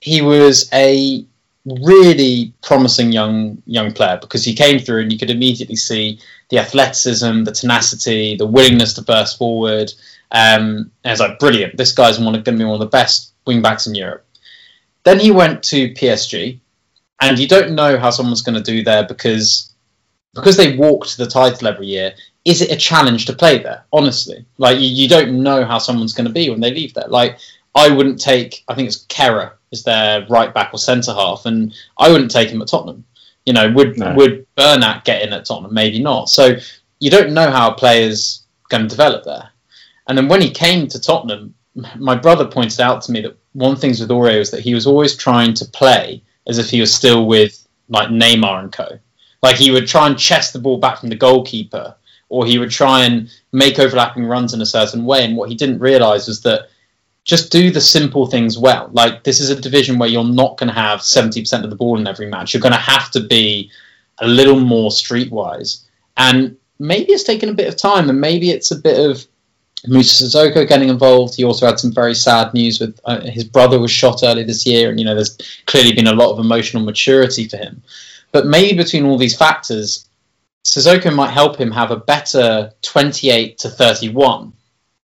he 0.00 0.22
was 0.22 0.68
a 0.72 1.24
really 1.66 2.52
promising 2.62 3.12
young 3.12 3.62
young 3.66 3.92
player 3.92 4.18
because 4.20 4.44
he 4.44 4.54
came 4.54 4.78
through 4.78 5.02
and 5.02 5.12
you 5.12 5.18
could 5.18 5.30
immediately 5.30 5.76
see 5.76 6.18
the 6.48 6.58
athleticism, 6.58 7.44
the 7.44 7.52
tenacity, 7.52 8.36
the 8.36 8.46
willingness 8.46 8.94
to 8.94 9.02
burst 9.02 9.38
forward, 9.38 9.92
um, 10.32 10.90
and 11.02 11.06
I 11.06 11.10
was 11.10 11.20
like, 11.20 11.38
brilliant. 11.38 11.76
This 11.76 11.92
guy's 11.92 12.18
one, 12.18 12.32
going 12.32 12.44
to 12.44 12.52
be 12.52 12.64
one 12.64 12.74
of 12.74 12.80
the 12.80 12.86
best 12.86 13.32
wing 13.46 13.62
backs 13.62 13.86
in 13.86 13.94
Europe. 13.94 14.24
Then 15.04 15.18
he 15.18 15.30
went 15.30 15.62
to 15.64 15.92
PSG, 15.94 16.60
and 17.20 17.38
you 17.38 17.48
don't 17.48 17.74
know 17.74 17.98
how 17.98 18.10
someone's 18.10 18.42
going 18.42 18.62
to 18.62 18.72
do 18.72 18.82
there 18.82 19.06
because 19.06 19.72
because 20.34 20.56
they 20.56 20.76
walk 20.76 21.06
to 21.06 21.16
the 21.16 21.26
title 21.26 21.68
every 21.68 21.86
year. 21.86 22.14
Is 22.44 22.62
it 22.62 22.70
a 22.70 22.76
challenge 22.76 23.26
to 23.26 23.32
play 23.32 23.58
there? 23.58 23.84
Honestly, 23.92 24.44
like 24.58 24.78
you, 24.78 24.86
you 24.86 25.08
don't 25.08 25.42
know 25.42 25.64
how 25.64 25.78
someone's 25.78 26.14
going 26.14 26.26
to 26.26 26.32
be 26.32 26.48
when 26.48 26.60
they 26.60 26.72
leave 26.72 26.94
there. 26.94 27.08
Like 27.08 27.38
I 27.74 27.90
wouldn't 27.90 28.20
take. 28.20 28.62
I 28.68 28.74
think 28.74 28.88
it's 28.88 29.04
Kehrer 29.06 29.52
is 29.72 29.84
their 29.84 30.26
right 30.28 30.52
back 30.52 30.72
or 30.72 30.78
centre 30.78 31.12
half, 31.12 31.46
and 31.46 31.74
I 31.98 32.10
wouldn't 32.10 32.30
take 32.30 32.50
him 32.50 32.62
at 32.62 32.68
Tottenham. 32.68 33.04
You 33.46 33.52
know, 33.52 33.70
would 33.72 33.98
no. 33.98 34.14
would 34.14 34.46
Bernat 34.56 35.04
get 35.04 35.22
in 35.22 35.32
at 35.32 35.44
Tottenham? 35.44 35.74
Maybe 35.74 35.98
not. 35.98 36.28
So 36.28 36.56
you 37.00 37.10
don't 37.10 37.32
know 37.32 37.50
how 37.50 37.70
a 37.70 37.74
player's 37.74 38.44
going 38.68 38.84
to 38.84 38.88
develop 38.88 39.24
there. 39.24 39.50
And 40.10 40.18
then 40.18 40.26
when 40.26 40.42
he 40.42 40.50
came 40.50 40.88
to 40.88 41.00
Tottenham, 41.00 41.54
my 41.96 42.16
brother 42.16 42.44
pointed 42.44 42.80
out 42.80 43.00
to 43.02 43.12
me 43.12 43.20
that 43.20 43.36
one 43.52 43.76
thing 43.76 43.90
with 43.90 44.08
Aurier 44.08 44.40
was 44.40 44.50
that 44.50 44.60
he 44.60 44.74
was 44.74 44.84
always 44.84 45.14
trying 45.14 45.54
to 45.54 45.64
play 45.64 46.20
as 46.48 46.58
if 46.58 46.68
he 46.68 46.80
was 46.80 46.92
still 46.92 47.26
with 47.26 47.64
like 47.88 48.08
Neymar 48.08 48.58
and 48.58 48.72
co. 48.72 48.98
Like 49.40 49.54
he 49.54 49.70
would 49.70 49.86
try 49.86 50.08
and 50.08 50.18
chest 50.18 50.52
the 50.52 50.58
ball 50.58 50.78
back 50.78 50.98
from 50.98 51.10
the 51.10 51.14
goalkeeper, 51.14 51.94
or 52.28 52.44
he 52.44 52.58
would 52.58 52.72
try 52.72 53.04
and 53.04 53.30
make 53.52 53.78
overlapping 53.78 54.24
runs 54.24 54.52
in 54.52 54.60
a 54.60 54.66
certain 54.66 55.04
way. 55.04 55.24
And 55.24 55.36
what 55.36 55.48
he 55.48 55.54
didn't 55.54 55.78
realise 55.78 56.26
was 56.26 56.42
that 56.42 56.70
just 57.22 57.52
do 57.52 57.70
the 57.70 57.80
simple 57.80 58.26
things 58.26 58.58
well. 58.58 58.90
Like 58.92 59.22
this 59.22 59.38
is 59.38 59.50
a 59.50 59.60
division 59.60 59.96
where 59.96 60.08
you're 60.08 60.24
not 60.24 60.56
going 60.56 60.70
to 60.70 60.74
have 60.74 61.02
70% 61.02 61.62
of 61.62 61.70
the 61.70 61.76
ball 61.76 62.00
in 62.00 62.08
every 62.08 62.28
match. 62.28 62.52
You're 62.52 62.60
going 62.60 62.72
to 62.72 62.80
have 62.80 63.12
to 63.12 63.20
be 63.20 63.70
a 64.18 64.26
little 64.26 64.58
more 64.58 64.90
streetwise. 64.90 65.84
And 66.16 66.56
maybe 66.80 67.12
it's 67.12 67.22
taken 67.22 67.48
a 67.48 67.54
bit 67.54 67.68
of 67.68 67.76
time, 67.76 68.10
and 68.10 68.20
maybe 68.20 68.50
it's 68.50 68.72
a 68.72 68.76
bit 68.76 68.98
of 69.08 69.24
Musa 69.86 70.24
Sissoko 70.24 70.68
getting 70.68 70.88
involved. 70.88 71.34
He 71.36 71.44
also 71.44 71.66
had 71.66 71.78
some 71.78 71.92
very 71.92 72.14
sad 72.14 72.52
news 72.52 72.80
with 72.80 73.00
uh, 73.04 73.20
his 73.20 73.44
brother 73.44 73.78
was 73.78 73.90
shot 73.90 74.20
earlier 74.22 74.44
this 74.44 74.66
year, 74.66 74.90
and 74.90 74.98
you 74.98 75.06
know 75.06 75.14
there's 75.14 75.38
clearly 75.66 75.92
been 75.92 76.06
a 76.06 76.12
lot 76.12 76.32
of 76.32 76.38
emotional 76.38 76.84
maturity 76.84 77.48
for 77.48 77.56
him. 77.56 77.82
But 78.32 78.46
maybe 78.46 78.76
between 78.76 79.06
all 79.06 79.18
these 79.18 79.36
factors, 79.36 80.08
Sissoko 80.64 81.14
might 81.14 81.30
help 81.30 81.56
him 81.56 81.70
have 81.70 81.90
a 81.90 81.96
better 81.96 82.72
28 82.82 83.58
to 83.58 83.70
31 83.70 84.52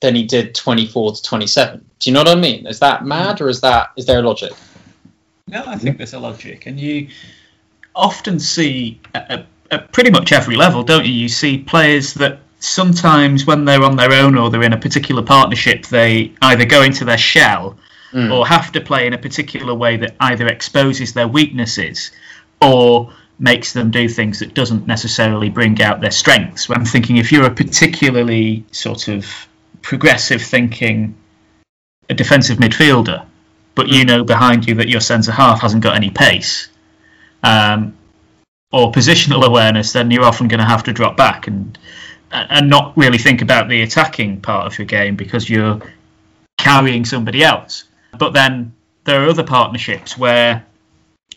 than 0.01 0.15
he 0.15 0.23
did 0.23 0.55
24 0.55 1.15
to 1.15 1.23
27. 1.23 1.85
Do 1.99 2.09
you 2.09 2.13
know 2.13 2.21
what 2.21 2.29
I 2.29 2.35
mean? 2.35 2.67
Is 2.67 2.79
that 2.79 3.05
mad, 3.05 3.41
or 3.41 3.49
is 3.49 3.61
that 3.61 3.91
is 3.97 4.05
there 4.05 4.19
a 4.19 4.23
logic? 4.23 4.53
No, 5.47 5.63
I 5.65 5.77
think 5.77 5.97
there's 5.97 6.13
a 6.13 6.19
logic, 6.19 6.67
and 6.67 6.79
you 6.79 7.09
often 7.95 8.39
see 8.39 9.01
at, 9.15 9.47
at 9.71 9.91
pretty 9.91 10.11
much 10.11 10.31
every 10.31 10.55
level, 10.55 10.83
don't 10.83 11.05
you? 11.05 11.11
You 11.11 11.27
see 11.27 11.57
players 11.57 12.13
that 12.15 12.39
sometimes 12.59 13.45
when 13.45 13.65
they're 13.65 13.83
on 13.83 13.95
their 13.95 14.13
own 14.13 14.37
or 14.37 14.49
they're 14.49 14.63
in 14.63 14.73
a 14.73 14.77
particular 14.77 15.23
partnership, 15.23 15.85
they 15.87 16.33
either 16.41 16.65
go 16.65 16.83
into 16.83 17.05
their 17.05 17.17
shell 17.17 17.77
mm. 18.11 18.31
or 18.31 18.45
have 18.45 18.71
to 18.73 18.81
play 18.81 19.07
in 19.07 19.13
a 19.13 19.17
particular 19.17 19.73
way 19.73 19.97
that 19.97 20.15
either 20.19 20.47
exposes 20.47 21.13
their 21.13 21.27
weaknesses 21.27 22.11
or 22.61 23.13
makes 23.39 23.71
them 23.71 23.89
do 23.89 24.09
things 24.09 24.39
that 24.39 24.53
doesn't 24.53 24.85
necessarily 24.85 25.49
bring 25.49 25.81
out 25.81 26.01
their 26.01 26.11
strengths. 26.11 26.69
I'm 26.69 26.85
thinking 26.85 27.17
if 27.17 27.31
you're 27.31 27.45
a 27.45 27.53
particularly 27.53 28.65
sort 28.71 29.07
of 29.07 29.25
progressive 29.81 30.41
thinking 30.41 31.15
a 32.09 32.13
defensive 32.13 32.57
midfielder, 32.57 33.25
but 33.75 33.87
you 33.87 34.01
hmm. 34.01 34.07
know 34.07 34.23
behind 34.23 34.67
you 34.67 34.75
that 34.75 34.89
your 34.89 34.99
centre 34.99 35.31
half 35.31 35.61
hasn't 35.61 35.83
got 35.83 35.95
any 35.95 36.09
pace, 36.09 36.67
um, 37.43 37.97
or 38.71 38.91
positional 38.91 39.45
awareness, 39.47 39.93
then 39.93 40.11
you're 40.11 40.25
often 40.25 40.49
going 40.49 40.59
to 40.59 40.65
have 40.65 40.83
to 40.83 40.93
drop 40.93 41.15
back 41.15 41.47
and 41.47 41.77
and 42.31 42.69
not 42.69 42.95
really 42.97 43.17
think 43.17 43.41
about 43.41 43.69
the 43.69 43.81
attacking 43.81 44.41
part 44.41 44.67
of 44.67 44.77
your 44.77 44.85
game 44.85 45.15
because 45.15 45.49
you're 45.49 45.81
carrying 46.57 47.05
somebody 47.05 47.43
else. 47.43 47.85
But 48.17 48.33
then 48.33 48.73
there 49.05 49.23
are 49.23 49.29
other 49.29 49.43
partnerships 49.43 50.17
where 50.17 50.65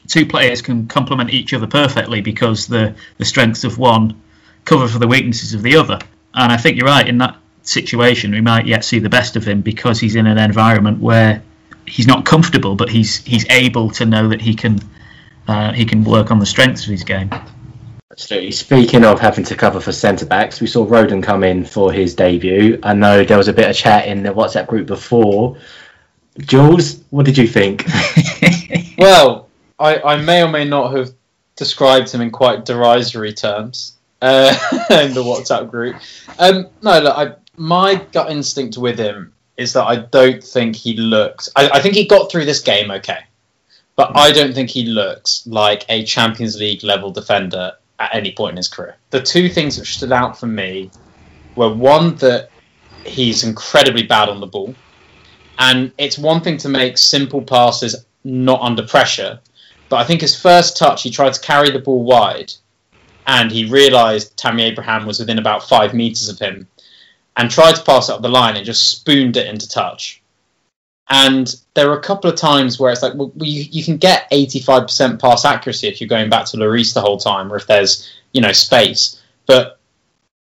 two 0.08 0.26
players 0.26 0.62
can 0.62 0.86
complement 0.88 1.30
each 1.30 1.54
other 1.54 1.66
perfectly 1.66 2.20
because 2.20 2.66
the 2.66 2.94
the 3.18 3.24
strengths 3.24 3.64
of 3.64 3.78
one 3.78 4.20
cover 4.64 4.88
for 4.88 4.98
the 4.98 5.08
weaknesses 5.08 5.54
of 5.54 5.62
the 5.62 5.76
other. 5.76 5.98
And 6.34 6.52
I 6.52 6.56
think 6.56 6.76
you're 6.76 6.86
right 6.86 7.06
in 7.06 7.18
that 7.18 7.36
situation. 7.62 8.32
We 8.32 8.40
might 8.40 8.66
yet 8.66 8.84
see 8.84 8.98
the 8.98 9.08
best 9.08 9.36
of 9.36 9.44
him 9.44 9.60
because 9.60 10.00
he's 10.00 10.16
in 10.16 10.26
an 10.26 10.38
environment 10.38 11.00
where 11.00 11.42
he's 11.86 12.06
not 12.06 12.24
comfortable, 12.24 12.74
but 12.74 12.88
he's 12.88 13.18
he's 13.18 13.46
able 13.50 13.90
to 13.90 14.06
know 14.06 14.28
that 14.28 14.40
he 14.40 14.54
can 14.54 14.80
uh, 15.48 15.72
he 15.72 15.84
can 15.84 16.04
work 16.04 16.30
on 16.30 16.38
the 16.38 16.46
strengths 16.46 16.84
of 16.84 16.90
his 16.90 17.04
game. 17.04 17.30
Absolutely. 18.12 18.50
Speaking 18.50 19.04
of 19.04 19.20
having 19.20 19.44
to 19.44 19.54
cover 19.54 19.80
for 19.80 19.90
centre 19.90 20.26
backs, 20.26 20.60
we 20.60 20.66
saw 20.66 20.86
Rodon 20.86 21.22
come 21.22 21.42
in 21.42 21.64
for 21.64 21.90
his 21.90 22.14
debut. 22.14 22.78
I 22.82 22.92
know 22.92 23.24
there 23.24 23.38
was 23.38 23.48
a 23.48 23.54
bit 23.54 23.70
of 23.70 23.74
chat 23.74 24.06
in 24.06 24.22
the 24.22 24.28
WhatsApp 24.28 24.66
group 24.66 24.86
before. 24.86 25.56
Jules, 26.38 27.00
what 27.08 27.24
did 27.24 27.38
you 27.38 27.48
think? 27.48 27.86
well, 28.98 29.48
I, 29.78 29.98
I 30.02 30.16
may 30.16 30.42
or 30.42 30.48
may 30.48 30.66
not 30.66 30.94
have 30.94 31.10
described 31.56 32.12
him 32.12 32.20
in 32.20 32.30
quite 32.30 32.66
derisory 32.66 33.32
terms 33.32 33.96
uh, 34.20 34.54
in 34.90 35.14
the 35.14 35.22
WhatsApp 35.22 35.70
group. 35.70 35.96
Um, 36.38 36.68
no, 36.82 37.00
look, 37.00 37.16
I, 37.16 37.34
my 37.56 37.94
gut 38.12 38.30
instinct 38.30 38.76
with 38.76 38.98
him 38.98 39.32
is 39.56 39.72
that 39.72 39.84
I 39.84 39.96
don't 39.96 40.44
think 40.44 40.76
he 40.76 40.98
looks. 40.98 41.48
I, 41.56 41.70
I 41.70 41.80
think 41.80 41.94
he 41.94 42.06
got 42.06 42.30
through 42.30 42.44
this 42.44 42.60
game 42.60 42.90
okay, 42.90 43.20
but 43.96 44.14
I 44.14 44.32
don't 44.32 44.52
think 44.52 44.68
he 44.68 44.84
looks 44.84 45.46
like 45.46 45.86
a 45.88 46.04
Champions 46.04 46.58
League 46.58 46.84
level 46.84 47.10
defender 47.10 47.72
at 48.02 48.14
any 48.14 48.32
point 48.32 48.52
in 48.52 48.56
his 48.56 48.68
career. 48.68 48.96
The 49.10 49.22
two 49.22 49.48
things 49.48 49.76
that 49.76 49.86
stood 49.86 50.12
out 50.12 50.38
for 50.38 50.46
me 50.46 50.90
were 51.54 51.72
one 51.72 52.16
that 52.16 52.50
he's 53.04 53.44
incredibly 53.44 54.02
bad 54.02 54.28
on 54.28 54.40
the 54.40 54.46
ball, 54.46 54.74
and 55.58 55.92
it's 55.98 56.18
one 56.18 56.40
thing 56.40 56.56
to 56.58 56.68
make 56.68 56.98
simple 56.98 57.42
passes 57.42 58.04
not 58.24 58.60
under 58.60 58.86
pressure, 58.86 59.40
but 59.88 59.96
I 59.96 60.04
think 60.04 60.20
his 60.20 60.40
first 60.40 60.76
touch 60.76 61.02
he 61.02 61.10
tried 61.10 61.34
to 61.34 61.40
carry 61.40 61.70
the 61.70 61.78
ball 61.78 62.02
wide, 62.02 62.52
and 63.26 63.52
he 63.52 63.66
realised 63.66 64.36
Tammy 64.36 64.64
Abraham 64.64 65.06
was 65.06 65.20
within 65.20 65.38
about 65.38 65.68
five 65.68 65.94
meters 65.94 66.28
of 66.28 66.38
him, 66.38 66.66
and 67.36 67.50
tried 67.50 67.76
to 67.76 67.84
pass 67.84 68.08
up 68.08 68.22
the 68.22 68.28
line 68.28 68.56
and 68.56 68.66
just 68.66 68.90
spooned 68.90 69.36
it 69.36 69.46
into 69.46 69.68
touch. 69.68 70.21
And 71.12 71.54
there 71.74 71.90
are 71.90 71.98
a 71.98 72.02
couple 72.02 72.30
of 72.30 72.36
times 72.36 72.80
where 72.80 72.90
it's 72.90 73.02
like, 73.02 73.12
well, 73.14 73.30
you, 73.36 73.64
you 73.70 73.84
can 73.84 73.98
get 73.98 74.30
85% 74.30 75.20
pass 75.20 75.44
accuracy 75.44 75.86
if 75.86 76.00
you're 76.00 76.08
going 76.08 76.30
back 76.30 76.46
to 76.46 76.56
Lloris 76.56 76.94
the 76.94 77.02
whole 77.02 77.18
time, 77.18 77.52
or 77.52 77.56
if 77.56 77.66
there's, 77.66 78.10
you 78.32 78.40
know, 78.40 78.52
space. 78.52 79.20
But 79.46 79.78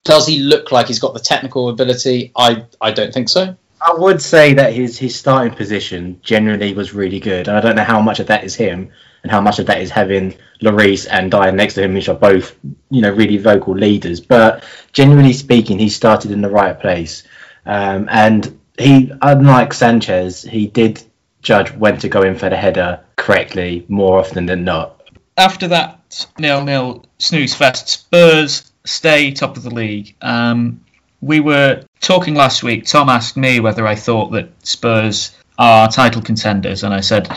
does 0.04 0.28
he 0.28 0.38
look 0.40 0.72
like 0.72 0.86
he's 0.86 1.00
got 1.00 1.16
the 1.16 1.20
technical 1.20 1.70
ability? 1.70 2.32
I, 2.36 2.64
I 2.80 2.92
don't 2.92 3.12
think 3.12 3.30
so. 3.30 3.58
I 3.82 3.96
would 3.96 4.22
say 4.22 4.54
that 4.54 4.74
his 4.74 5.00
his 5.00 5.16
starting 5.16 5.56
position 5.56 6.20
generally 6.22 6.76
was 6.76 6.94
really 6.94 7.20
good, 7.20 7.48
and 7.48 7.58
I 7.58 7.62
don't 7.62 7.76
know 7.76 7.84
how 7.84 8.00
much 8.00 8.20
of 8.20 8.28
that 8.28 8.44
is 8.44 8.54
him 8.54 8.92
and 9.24 9.32
how 9.32 9.42
much 9.42 9.58
of 9.58 9.66
that 9.66 9.82
is 9.82 9.90
having 9.90 10.36
Lloris 10.62 11.08
and 11.10 11.32
Dier 11.32 11.52
next 11.52 11.74
to 11.74 11.84
him, 11.84 11.96
which 11.96 12.08
are 12.08 12.16
both 12.16 12.56
you 12.92 13.02
know 13.02 13.10
really 13.10 13.38
vocal 13.38 13.74
leaders. 13.74 14.20
But 14.20 14.64
generally 14.94 15.34
speaking, 15.34 15.80
he 15.80 15.90
started 15.90 16.30
in 16.30 16.42
the 16.42 16.50
right 16.52 16.80
place, 16.80 17.24
um, 17.66 18.08
and 18.12 18.61
he 18.78 19.12
unlike 19.22 19.74
Sanchez, 19.74 20.44
he 20.44 20.68
did 20.68 21.04
judge 21.42 21.72
when 21.74 21.98
to 22.00 22.10
go 22.10 22.22
in 22.22 22.36
for 22.36 22.50
the 22.50 22.56
header 22.56 23.00
correctly 23.16 23.86
more 23.88 24.20
often 24.20 24.46
than 24.46 24.64
not. 24.64 25.02
After 25.38 25.68
that 25.70 26.28
nil 26.38 26.64
nil 26.64 27.06
snooze 27.20 27.54
fest, 27.54 27.88
Spurs 27.90 28.72
stay 28.86 29.32
top 29.32 29.58
of 29.58 29.64
the 29.64 29.74
league. 29.74 30.16
Um, 30.22 30.82
we 31.22 31.40
were 31.40 31.84
talking 32.00 32.36
last 32.36 32.64
week. 32.64 32.86
Tom 32.86 33.10
asked 33.10 33.38
me 33.38 33.60
whether 33.60 33.86
I 33.86 33.96
thought 33.96 34.32
that 34.32 34.50
Spurs 34.66 35.36
are 35.58 35.88
title 35.88 36.22
contenders, 36.22 36.84
and 36.84 36.94
I 36.94 37.02
said, 37.02 37.30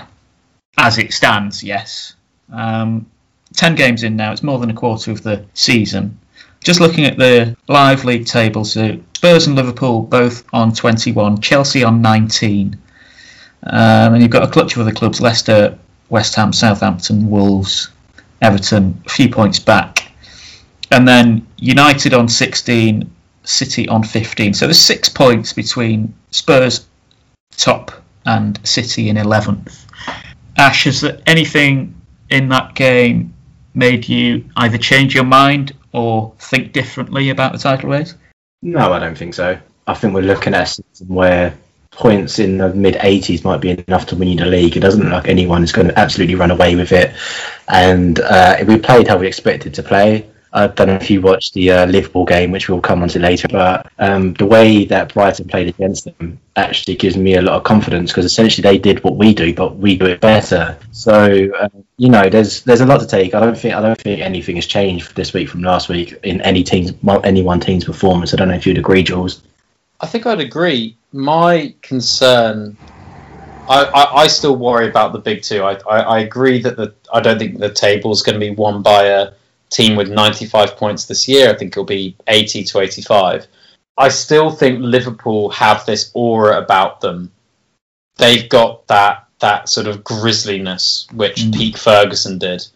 as 0.79 0.97
it 0.97 1.12
stands, 1.12 1.62
yes. 1.62 2.14
Um, 2.51 3.07
Ten 3.55 3.77
games 3.77 4.03
in 4.03 4.16
now, 4.16 4.33
it's 4.33 4.42
more 4.42 4.59
than 4.59 4.70
a 4.70 4.75
quarter 4.75 5.12
of 5.12 5.23
the 5.23 5.44
season. 5.55 6.18
Just 6.64 6.81
looking 6.81 7.05
at 7.05 7.18
the 7.18 7.55
live 7.68 8.07
league 8.07 8.24
table, 8.24 8.64
so 8.64 8.98
Spurs 9.14 9.46
and 9.46 9.55
Liverpool 9.55 10.00
both 10.00 10.44
on 10.50 10.72
21, 10.72 11.42
Chelsea 11.42 11.85
on 11.85 12.00
19. 12.00 12.74
Um, 13.64 14.14
and 14.14 14.22
you've 14.22 14.31
got 14.31 14.48
a 14.48 14.50
clutch 14.50 14.74
of 14.74 14.81
other 14.81 14.90
clubs 14.90 15.20
Leicester, 15.20 15.79
West 16.09 16.35
Ham, 16.37 16.55
Southampton, 16.55 17.29
Wolves, 17.29 17.90
Everton, 18.40 19.03
a 19.05 19.11
few 19.11 19.29
points 19.29 19.59
back. 19.59 20.11
And 20.90 21.07
then 21.07 21.46
United 21.59 22.14
on 22.14 22.29
16, 22.29 23.11
City 23.42 23.87
on 23.88 24.03
15. 24.03 24.55
So 24.55 24.66
there's 24.66 24.81
six 24.81 25.11
points 25.11 25.53
between 25.53 26.14
Spurs 26.31 26.87
top 27.59 27.92
and 28.24 28.59
City 28.66 29.11
in 29.11 29.16
11th. 29.16 29.85
Ash, 30.57 30.85
has 30.85 31.03
there 31.03 31.20
anything 31.27 31.94
in 32.31 32.48
that 32.48 32.74
game 32.74 33.35
made 33.74 34.09
you 34.09 34.48
either 34.57 34.79
change 34.79 35.14
your 35.14 35.24
mind 35.24 35.74
or 35.94 36.35
think 36.38 36.72
differently 36.72 37.30
about 37.30 37.52
the 37.52 37.59
title 37.59 37.88
race? 37.88 38.14
No, 38.61 38.92
I 38.92 38.98
don't 38.98 39.16
think 39.16 39.35
so. 39.35 39.59
I 39.87 39.94
think 39.94 40.12
we're 40.12 40.22
looking 40.22 40.54
at 40.54 40.78
where 41.07 41.57
points 41.92 42.40
in 42.40 42.59
the 42.59 42.74
mid 42.74 42.94
80s 42.94 43.44
might 43.44 43.61
be 43.61 43.70
enough 43.70 44.07
to 44.07 44.16
win 44.16 44.28
you 44.28 44.37
the 44.37 44.46
league. 44.46 44.76
It 44.76 44.80
doesn't 44.80 45.02
look 45.02 45.12
like 45.12 45.28
anyone 45.28 45.62
is 45.62 45.72
going 45.72 45.88
to 45.88 45.98
absolutely 45.98 46.35
run 46.35 46.50
away 46.50 46.74
with 46.74 46.92
it. 46.92 47.14
And 47.68 48.18
uh, 48.20 48.57
we 48.66 48.78
played 48.78 49.07
how 49.07 49.18
we 49.18 49.28
expected 49.28 49.74
to 49.74 49.83
play. 49.83 50.28
I 50.55 50.69
don't 50.69 50.87
know 50.87 50.95
if 50.95 51.11
you 51.11 51.21
watched 51.21 51.55
the 51.55 51.73
uh, 51.73 51.87
Liverpool 51.87 52.25
game, 52.25 52.53
which 52.53 52.69
we'll 52.69 52.81
come 52.81 53.03
on 53.03 53.09
to 53.09 53.19
later, 53.19 53.49
but 53.49 53.90
um, 53.99 54.35
the 54.35 54.47
way 54.47 54.85
that 54.85 55.12
Brighton 55.12 55.49
played 55.49 55.67
against 55.67 56.05
them 56.05 56.38
actually 56.55 56.95
gives 56.95 57.17
me 57.17 57.35
a 57.35 57.43
lot 57.43 57.57
of 57.57 57.64
confidence 57.64 58.12
because 58.12 58.25
essentially 58.25 58.62
they 58.62 58.79
did 58.79 59.03
what 59.03 59.17
we 59.17 59.35
do, 59.35 59.53
but 59.53 59.77
we 59.77 59.97
do 59.97 60.07
it 60.07 60.21
better. 60.21 60.79
So 60.93 61.51
uh, 61.59 61.69
you 61.97 62.09
know, 62.09 62.29
there's 62.31 62.62
there's 62.62 62.81
a 62.81 62.87
lot 62.87 63.01
to 63.01 63.07
take. 63.07 63.35
I 63.35 63.40
don't 63.40 63.59
think 63.59 63.75
I 63.75 63.83
don't 63.83 64.01
think 64.01 64.21
anything 64.21 64.55
has 64.55 64.67
changed 64.67 65.17
this 65.17 65.33
week 65.33 65.49
from 65.49 65.62
last 65.62 65.88
week 65.88 66.14
in 66.23 66.40
any 66.43 66.62
team's 66.62 66.93
any 67.25 67.43
one 67.43 67.59
team's 67.59 67.85
performance. 67.85 68.33
I 68.33 68.37
don't 68.37 68.47
know 68.47 68.55
if 68.55 68.64
you'd 68.64 68.79
agree, 68.79 69.03
Jules. 69.03 69.43
I 70.01 70.07
think 70.07 70.25
I'd 70.25 70.40
agree. 70.40 70.97
My 71.12 71.75
concern 71.83 72.77
I, 73.69 74.09
I, 74.14 74.27
still 74.27 74.57
worry 74.57 74.88
about 74.88 75.12
the 75.12 75.19
big 75.19 75.43
two. 75.43 75.62
I, 75.62 75.79
I, 75.88 76.01
I, 76.01 76.19
agree 76.19 76.61
that 76.62 76.77
the 76.77 76.95
I 77.12 77.21
don't 77.21 77.38
think 77.38 77.59
the 77.59 77.73
table 77.73 78.12
is 78.12 78.23
going 78.23 78.35
to 78.35 78.40
be 78.40 78.51
won 78.51 78.83
by 78.83 79.05
a 79.05 79.33
team 79.75 79.97
with 79.97 80.09
95 80.09 80.77
points 80.77 81.07
this 81.07 81.29
year. 81.29 81.51
I 81.51 81.57
think 81.57 81.73
it'll 81.73 81.85
be 81.85 82.17
80 82.27 82.65
to 82.65 82.81
85. 82.81 83.47
I 83.97 84.09
still 84.09 84.51
think 84.51 84.81
Liverpool 84.81 85.51
have 85.51 85.85
this 85.87 86.11
aura 86.15 86.59
about 86.59 87.01
them. 87.01 87.31
They've 88.17 88.49
got 88.49 88.87
that 88.89 89.29
that 89.41 89.69
sort 89.69 89.87
of 89.89 90.05
grisliness 90.05 91.07
which 91.13 91.37
mm. 91.43 91.55
Pete 91.55 91.77
Ferguson 91.77 92.39
did. 92.39 92.67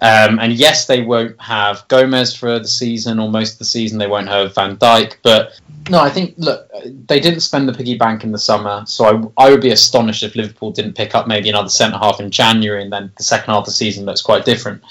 Um, 0.00 0.38
and 0.38 0.52
yes, 0.52 0.86
they 0.86 1.00
won't 1.00 1.40
have 1.40 1.88
Gomez 1.88 2.36
for 2.36 2.58
the 2.58 2.68
season 2.68 3.18
or 3.18 3.30
most 3.30 3.54
of 3.54 3.58
the 3.60 3.64
season. 3.64 3.98
They 3.98 4.06
won't 4.06 4.28
have 4.28 4.54
Van 4.54 4.76
Dijk. 4.76 5.16
But 5.22 5.58
no, 5.88 5.98
I 5.98 6.10
think 6.10 6.34
look, 6.36 6.70
they 7.06 7.20
didn't 7.20 7.40
spend 7.40 7.68
the 7.68 7.72
piggy 7.72 7.96
bank 7.96 8.22
in 8.22 8.32
the 8.32 8.38
summer, 8.38 8.84
so 8.86 9.32
I, 9.38 9.46
I 9.46 9.50
would 9.50 9.62
be 9.62 9.70
astonished 9.70 10.22
if 10.22 10.36
Liverpool 10.36 10.72
didn't 10.72 10.94
pick 10.94 11.14
up 11.14 11.26
maybe 11.26 11.48
another 11.48 11.70
centre 11.70 11.98
half 11.98 12.20
in 12.20 12.30
January, 12.30 12.82
and 12.82 12.92
then 12.92 13.12
the 13.16 13.22
second 13.22 13.52
half 13.52 13.60
of 13.60 13.66
the 13.66 13.72
season 13.72 14.04
looks 14.04 14.20
quite 14.20 14.44
different. 14.44 14.82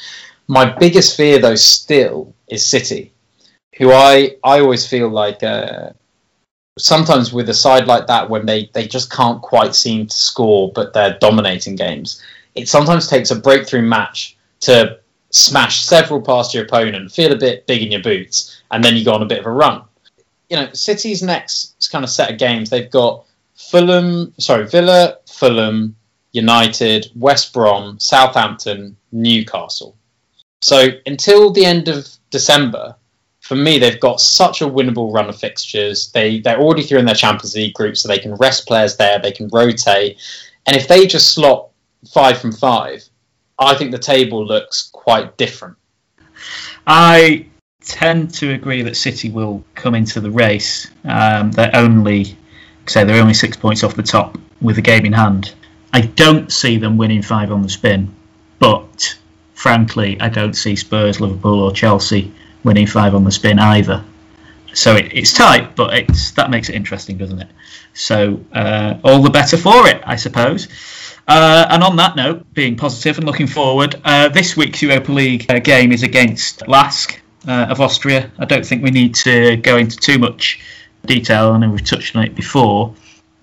My 0.47 0.65
biggest 0.65 1.15
fear, 1.15 1.39
though, 1.39 1.56
still 1.56 2.34
is 2.47 2.67
City, 2.67 3.13
who 3.77 3.91
I 3.91 4.36
I 4.43 4.60
always 4.60 4.88
feel 4.88 5.10
like 5.10 5.41
uh, 5.43 5.91
sometimes 6.77 7.32
with 7.32 7.49
a 7.49 7.53
side 7.53 7.88
like 7.88 8.08
that 8.08 8.29
when 8.29 8.45
they 8.45 8.69
they 8.73 8.88
just 8.88 9.12
can't 9.12 9.41
quite 9.41 9.75
seem 9.75 10.08
to 10.08 10.15
score, 10.15 10.71
but 10.73 10.93
they're 10.93 11.17
dominating 11.19 11.75
games. 11.75 12.21
It 12.56 12.67
sometimes 12.67 13.08
takes 13.08 13.32
a 13.32 13.36
breakthrough 13.36 13.82
match 13.82 14.38
to 14.62 14.99
smash 15.32 15.82
several 15.82 16.21
past 16.21 16.53
your 16.53 16.65
opponent, 16.65 17.12
feel 17.12 17.32
a 17.32 17.38
bit 17.38 17.65
big 17.65 17.82
in 17.82 17.91
your 17.91 18.01
boots, 18.01 18.62
and 18.71 18.84
then 18.84 18.95
you 18.95 19.03
go 19.03 19.13
on 19.13 19.23
a 19.23 19.27
bit 19.27 19.39
of 19.39 19.45
a 19.45 19.51
run. 19.51 19.82
You 20.49 20.58
know, 20.58 20.73
City's 20.73 21.23
next 21.23 21.89
kind 21.91 22.03
of 22.03 22.12
set 22.12 22.32
of 22.32 22.38
games, 22.38 22.69
they've 22.69 22.91
got 22.91 23.25
Fulham, 23.56 24.34
sorry, 24.38 24.67
Villa, 24.67 25.17
Fulham, 25.27 25.95
United, 26.32 27.10
West 27.15 27.53
Brom, 27.53 27.99
Southampton, 27.99 28.95
Newcastle. 29.12 29.95
So 30.63 30.88
until 31.06 31.52
the 31.52 31.65
end 31.65 31.89
of 31.89 32.08
December, 32.30 32.95
for 33.41 33.56
me, 33.56 33.80
they've 33.80 33.99
got 33.99 34.21
such 34.21 34.62
a 34.62 34.65
winnable 34.65 35.13
run 35.13 35.28
of 35.28 35.38
fixtures. 35.38 36.10
They 36.12 36.39
they're 36.39 36.60
already 36.60 36.84
through 36.84 36.99
in 36.99 37.06
their 37.06 37.15
Champions 37.15 37.56
League 37.56 37.73
group, 37.73 37.97
so 37.97 38.08
they 38.08 38.17
can 38.17 38.36
rest 38.36 38.65
players 38.65 38.95
there. 38.95 39.19
They 39.19 39.34
can 39.34 39.49
rotate, 39.52 40.17
and 40.65 40.78
if 40.78 40.88
they 40.88 41.06
just 41.06 41.34
slot 41.34 41.69
five 42.13 42.39
from 42.39 42.54
five, 42.54 43.04
I 43.60 43.76
think 43.76 43.91
the 43.91 43.99
table 43.99 44.45
looks 44.45 44.89
quite 44.93 45.36
different. 45.36 45.76
I 46.88 47.47
tend 47.82 48.34
to 48.36 48.54
agree 48.54 48.84
that 48.84 48.95
City 48.95 49.30
will 49.30 49.65
come 49.76 49.95
into 49.95 50.21
the 50.21 50.32
race. 50.32 50.89
Um, 51.04 51.52
they're 51.52 51.76
only 51.76 52.38
say 52.86 53.04
they're 53.04 53.21
only 53.21 53.34
six 53.34 53.58
points 53.58 53.84
off 53.84 53.95
the 53.97 54.04
top 54.04 54.38
with 54.62 54.78
a 54.78 54.82
game 54.82 55.06
in 55.06 55.12
hand. 55.12 55.54
I 55.91 56.02
don't 56.02 56.52
see 56.54 56.78
them 56.78 56.95
winning 56.95 57.21
five 57.21 57.52
on 57.52 57.62
the 57.62 57.69
spin, 57.69 58.15
but 58.60 59.17
frankly, 59.63 60.19
I 60.19 60.28
don't 60.28 60.56
see 60.56 60.76
Spurs, 60.76 61.21
Liverpool, 61.21 61.62
or 61.62 61.71
Chelsea 61.71 62.34
winning 62.65 62.86
five 62.86 63.15
on 63.15 63.23
the 63.23 63.32
spin 63.32 63.60
either. 63.60 64.04
So 64.73 64.97
it, 64.97 65.13
it's 65.13 65.32
tight, 65.32 65.78
but 65.78 65.93
it's 65.93 66.32
that 66.32 66.49
makes 66.49 66.67
it 66.67 66.76
interesting, 66.76 67.17
doesn't 67.17 67.39
it? 67.39 67.47
So 67.93 68.41
uh, 68.52 68.95
all 69.06 69.21
the 69.21 69.30
better 69.30 69.56
for 69.56 69.88
it, 69.88 70.02
I 70.04 70.17
suppose. 70.17 70.67
Uh, 71.30 71.65
and 71.69 71.82
on 71.82 71.95
that 71.95 72.17
note, 72.17 72.45
being 72.54 72.76
positive 72.76 73.17
and 73.19 73.26
looking 73.26 73.47
forward, 73.47 74.02
uh, 74.04 74.28
this 74.28 74.58
week's 74.58 74.82
Europa 74.82 75.13
League 75.13 75.45
uh, 75.49 75.60
game 75.60 75.93
is 75.93 76.04
against 76.04 76.67
Lask 76.67 77.17
uh, 77.47 77.67
of 77.69 77.80
Austria. 77.80 78.30
I 78.39 78.43
don't 78.43 78.65
think 78.65 78.84
we 78.84 78.91
need 78.91 79.15
to 79.15 79.56
go 79.56 79.78
into 79.78 79.95
too 79.95 80.19
much 80.19 80.60
detail, 81.06 81.54
I 81.54 81.58
know 81.60 81.69
we've 81.69 81.86
touched 81.86 82.17
on 82.17 82.26
it 82.26 82.36
before. 82.36 82.93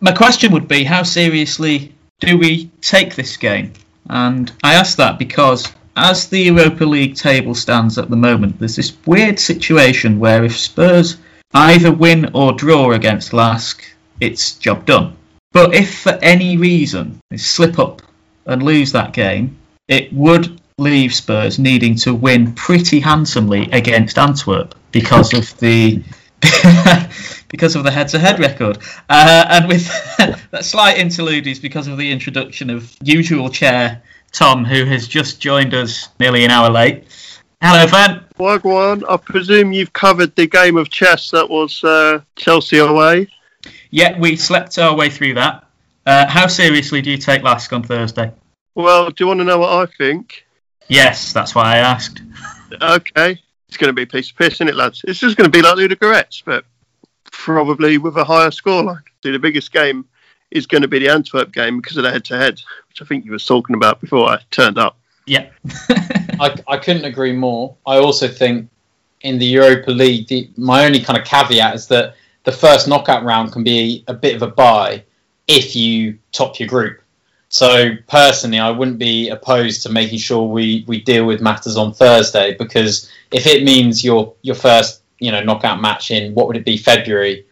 My 0.00 0.12
question 0.12 0.52
would 0.52 0.68
be 0.68 0.84
how 0.84 1.02
seriously 1.02 1.94
do 2.18 2.36
we 2.36 2.66
take 2.82 3.14
this 3.14 3.38
game? 3.38 3.72
And 4.10 4.52
I 4.62 4.74
ask 4.74 4.98
that 4.98 5.18
because 5.18 5.72
as 5.96 6.28
the 6.28 6.40
Europa 6.40 6.84
League 6.84 7.14
table 7.14 7.54
stands 7.54 7.98
at 7.98 8.10
the 8.10 8.16
moment, 8.16 8.58
there's 8.58 8.76
this 8.76 8.96
weird 9.06 9.38
situation 9.38 10.18
where 10.18 10.44
if 10.44 10.56
Spurs 10.56 11.16
either 11.52 11.92
win 11.92 12.30
or 12.34 12.52
draw 12.52 12.92
against 12.92 13.32
Lask, 13.32 13.82
it's 14.20 14.54
job 14.56 14.86
done. 14.86 15.16
But 15.52 15.74
if 15.74 16.00
for 16.00 16.18
any 16.22 16.56
reason 16.56 17.20
they 17.30 17.36
slip 17.36 17.78
up 17.78 18.02
and 18.46 18.62
lose 18.62 18.92
that 18.92 19.12
game, 19.12 19.58
it 19.88 20.12
would 20.12 20.60
leave 20.78 21.12
Spurs 21.12 21.58
needing 21.58 21.96
to 21.96 22.14
win 22.14 22.52
pretty 22.54 23.00
handsomely 23.00 23.68
against 23.72 24.18
Antwerp 24.18 24.74
because 24.92 25.34
of 25.34 25.58
the 25.58 26.02
because 27.48 27.76
of 27.76 27.84
the 27.84 27.90
head-to-head 27.90 28.38
record. 28.38 28.78
Uh, 29.08 29.44
and 29.50 29.68
with 29.68 29.86
that 30.50 30.64
slight 30.64 30.98
interlude 30.98 31.46
is 31.46 31.58
because 31.58 31.88
of 31.88 31.98
the 31.98 32.10
introduction 32.10 32.70
of 32.70 32.96
usual 33.02 33.50
chair 33.50 34.02
Tom, 34.32 34.64
who 34.64 34.84
has 34.84 35.08
just 35.08 35.40
joined 35.40 35.74
us 35.74 36.08
nearly 36.18 36.44
an 36.44 36.50
hour 36.50 36.70
late. 36.70 37.04
Hello, 37.62 37.86
Van. 37.86 38.24
Wagwan, 38.38 39.04
I 39.08 39.16
presume 39.18 39.72
you've 39.72 39.92
covered 39.92 40.34
the 40.34 40.46
game 40.46 40.76
of 40.76 40.88
chess 40.88 41.30
that 41.30 41.48
was 41.48 41.84
uh, 41.84 42.20
Chelsea 42.36 42.78
away. 42.78 43.28
Yeah, 43.90 44.18
we 44.18 44.36
slept 44.36 44.78
our 44.78 44.96
way 44.96 45.10
through 45.10 45.34
that. 45.34 45.66
Uh, 46.06 46.26
how 46.26 46.46
seriously 46.46 47.02
do 47.02 47.10
you 47.10 47.18
take 47.18 47.42
Lask 47.42 47.72
on 47.72 47.82
Thursday? 47.82 48.32
Well, 48.74 49.10
do 49.10 49.22
you 49.22 49.26
want 49.26 49.40
to 49.40 49.44
know 49.44 49.58
what 49.58 49.72
I 49.72 49.92
think? 49.98 50.46
Yes, 50.88 51.32
that's 51.32 51.54
why 51.54 51.74
I 51.74 51.78
asked. 51.78 52.22
Okay, 52.80 53.38
it's 53.68 53.76
going 53.76 53.88
to 53.88 53.92
be 53.92 54.02
a 54.02 54.06
piece 54.06 54.30
of 54.30 54.36
piss, 54.36 54.54
isn't 54.54 54.68
it, 54.68 54.74
lads? 54.74 55.04
It's 55.06 55.18
just 55.18 55.36
going 55.36 55.50
to 55.50 55.56
be 55.56 55.62
like 55.62 55.76
Ludogorets, 55.76 56.42
but 56.44 56.64
probably 57.30 57.98
with 57.98 58.16
a 58.16 58.24
higher 58.24 58.50
scoreline. 58.50 59.02
Do 59.22 59.32
the 59.32 59.38
biggest 59.38 59.72
game 59.72 60.06
is 60.50 60.66
going 60.66 60.82
to 60.82 60.88
be 60.88 60.98
the 60.98 61.08
Antwerp 61.08 61.52
game 61.52 61.80
because 61.80 61.96
of 61.96 62.02
the 62.02 62.10
head-to-head, 62.10 62.60
which 62.88 63.02
I 63.02 63.04
think 63.04 63.24
you 63.24 63.32
were 63.32 63.38
talking 63.38 63.76
about 63.76 64.00
before 64.00 64.28
I 64.28 64.40
turned 64.50 64.78
up. 64.78 64.96
Yeah. 65.26 65.48
I, 66.40 66.56
I 66.66 66.76
couldn't 66.78 67.04
agree 67.04 67.32
more. 67.32 67.76
I 67.86 67.98
also 67.98 68.28
think 68.28 68.68
in 69.20 69.38
the 69.38 69.46
Europa 69.46 69.90
League, 69.90 70.28
the, 70.28 70.50
my 70.56 70.84
only 70.84 71.00
kind 71.00 71.18
of 71.18 71.24
caveat 71.24 71.74
is 71.74 71.86
that 71.88 72.14
the 72.44 72.52
first 72.52 72.88
knockout 72.88 73.24
round 73.24 73.52
can 73.52 73.62
be 73.62 74.04
a 74.08 74.14
bit 74.14 74.34
of 74.34 74.42
a 74.42 74.48
buy 74.48 75.04
if 75.46 75.76
you 75.76 76.18
top 76.32 76.58
your 76.58 76.68
group. 76.68 77.00
So 77.48 77.96
personally, 78.08 78.60
I 78.60 78.70
wouldn't 78.70 78.98
be 78.98 79.28
opposed 79.28 79.82
to 79.82 79.88
making 79.90 80.18
sure 80.18 80.46
we, 80.46 80.84
we 80.86 81.00
deal 81.00 81.26
with 81.26 81.40
matters 81.40 81.76
on 81.76 81.92
Thursday 81.92 82.54
because 82.54 83.10
if 83.32 83.46
it 83.46 83.64
means 83.64 84.04
your 84.04 84.34
your 84.42 84.54
first 84.54 85.02
you 85.18 85.30
know 85.30 85.42
knockout 85.42 85.80
match 85.80 86.10
in 86.10 86.34
what 86.34 86.46
would 86.46 86.56
it 86.56 86.64
be 86.64 86.76
February 86.76 87.46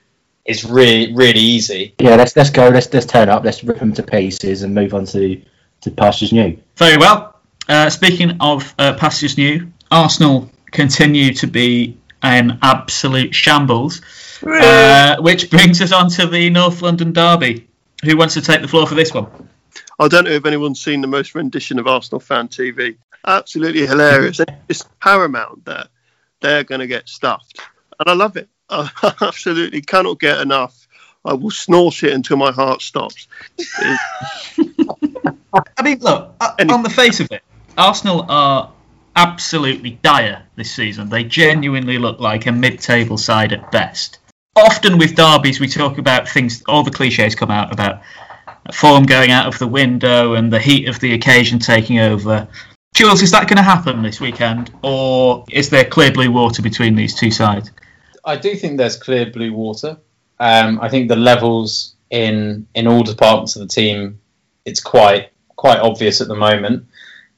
is 0.49 0.65
really 0.65 1.15
really 1.15 1.41
easy. 1.41 1.95
Yeah, 2.01 2.17
let's 2.17 2.35
let's 2.35 2.51
go. 2.51 2.69
Let's 2.69 2.93
let's 2.93 3.07
turn 3.07 3.29
up. 3.29 3.45
Let's 3.45 3.63
rip 3.63 3.79
them 3.79 3.93
to 3.93 4.03
pieces 4.03 4.63
and 4.63 4.75
move 4.75 4.95
on 4.95 5.05
to 5.07 5.41
to 5.83 5.91
pastures 5.91 6.33
new. 6.33 6.59
Very 6.77 6.97
well. 6.97 7.39
Uh, 7.69 7.91
speaking 7.91 8.39
of 8.41 8.75
uh, 8.79 8.95
pastures 8.95 9.37
new, 9.37 9.71
Arsenal 9.91 10.51
continue 10.73 11.35
to 11.35 11.47
be 11.47 11.99
an 12.23 12.59
absolute 12.63 13.35
shambles, 13.35 14.01
uh, 14.43 15.17
which 15.21 15.51
brings 15.51 15.81
us 15.83 15.93
on 15.93 16.09
to 16.11 16.27
the 16.27 16.51
North 16.51 16.83
London 16.83 17.13
derby. 17.13 17.69
Who 18.05 18.17
wants 18.17 18.35
to 18.35 18.41
take 18.41 18.63
the 18.63 18.69
floor 18.69 18.87
for 18.87 18.95
this 18.95 19.13
one? 19.13 19.49
I 19.99 20.09
don't 20.09 20.25
know 20.25 20.31
if 20.31 20.47
anyone's 20.47 20.81
seen 20.81 21.01
the 21.01 21.09
most 21.09 21.35
rendition 21.35 21.79
of 21.79 21.87
Arsenal 21.87 22.21
fan 22.21 22.49
TV. 22.49 22.97
Absolutely 23.27 23.87
hilarious. 23.87 24.41
It's 24.69 24.85
paramount 25.01 25.65
that 25.67 25.89
they're 26.41 26.65
going 26.65 26.81
to 26.81 26.87
get 26.87 27.09
stuffed, 27.09 27.61
and 27.99 28.09
I 28.09 28.15
love 28.15 28.37
it. 28.37 28.49
I 28.71 28.91
absolutely 29.21 29.83
cannot 29.83 30.21
get 30.21 30.41
enough. 30.41 30.87
I 31.25 31.35
will 31.35 31.51
snort 31.51 32.03
it 32.05 32.13
until 32.13 32.37
my 32.37 32.53
heart 32.53 32.81
stops. 32.81 33.27
I 33.79 33.99
mean, 35.83 35.99
look, 36.01 36.35
uh, 36.41 36.55
on 36.71 36.83
the 36.83 36.91
face 36.91 37.21
of 37.21 37.31
it, 37.33 37.43
Arsenal 37.77 38.25
are 38.29 38.73
absolutely 39.17 39.99
dire 40.03 40.45
this 40.57 40.71
season. 40.71 41.09
They 41.09 41.25
genuinely 41.25 41.99
look 41.99 42.21
like 42.21 42.47
a 42.47 42.53
mid-table 42.53 43.19
side 43.19 43.53
at 43.53 43.73
best. 43.73 44.19
Often 44.57 44.99
with 44.99 45.17
derbies, 45.17 45.61
we 45.61 45.69
talk 45.69 45.99
about 45.99 46.29
things. 46.29 46.63
All 46.69 46.83
the 46.83 46.91
cliches 46.91 47.35
come 47.35 47.51
out 47.51 47.73
about 47.73 48.03
form 48.73 49.05
going 49.05 49.31
out 49.31 49.47
of 49.47 49.59
the 49.59 49.67
window 49.67 50.35
and 50.35 50.53
the 50.53 50.61
heat 50.61 50.89
of 50.89 51.01
the 51.01 51.15
occasion 51.15 51.59
taking 51.59 51.99
over. 51.99 52.49
Jules, 52.95 53.23
is 53.23 53.31
that 53.31 53.49
going 53.49 53.57
to 53.57 53.63
happen 53.63 54.03
this 54.03 54.21
weekend, 54.21 54.73
or 54.83 55.45
is 55.51 55.71
there 55.71 55.85
clear 55.85 56.11
blue 56.11 56.33
water 56.33 56.63
between 56.63 56.95
these 56.95 57.15
two 57.15 57.31
sides? 57.31 57.71
I 58.25 58.37
do 58.37 58.55
think 58.55 58.79
there's 58.79 58.97
clear 58.97 59.31
blue 59.31 59.53
water. 59.53 59.97
Um, 60.41 60.79
I 60.81 60.89
think 60.89 61.09
the 61.09 61.17
levels 61.17 61.95
in 62.11 62.67
in 62.75 62.87
all 62.87 63.03
departments 63.03 63.57
of 63.57 63.63
the 63.63 63.69
team, 63.69 64.21
it's 64.65 64.81
quite 64.81 65.31
quite 65.57 65.81
obvious 65.81 66.21
at 66.21 66.29
the 66.29 66.37
moment. 66.37 66.87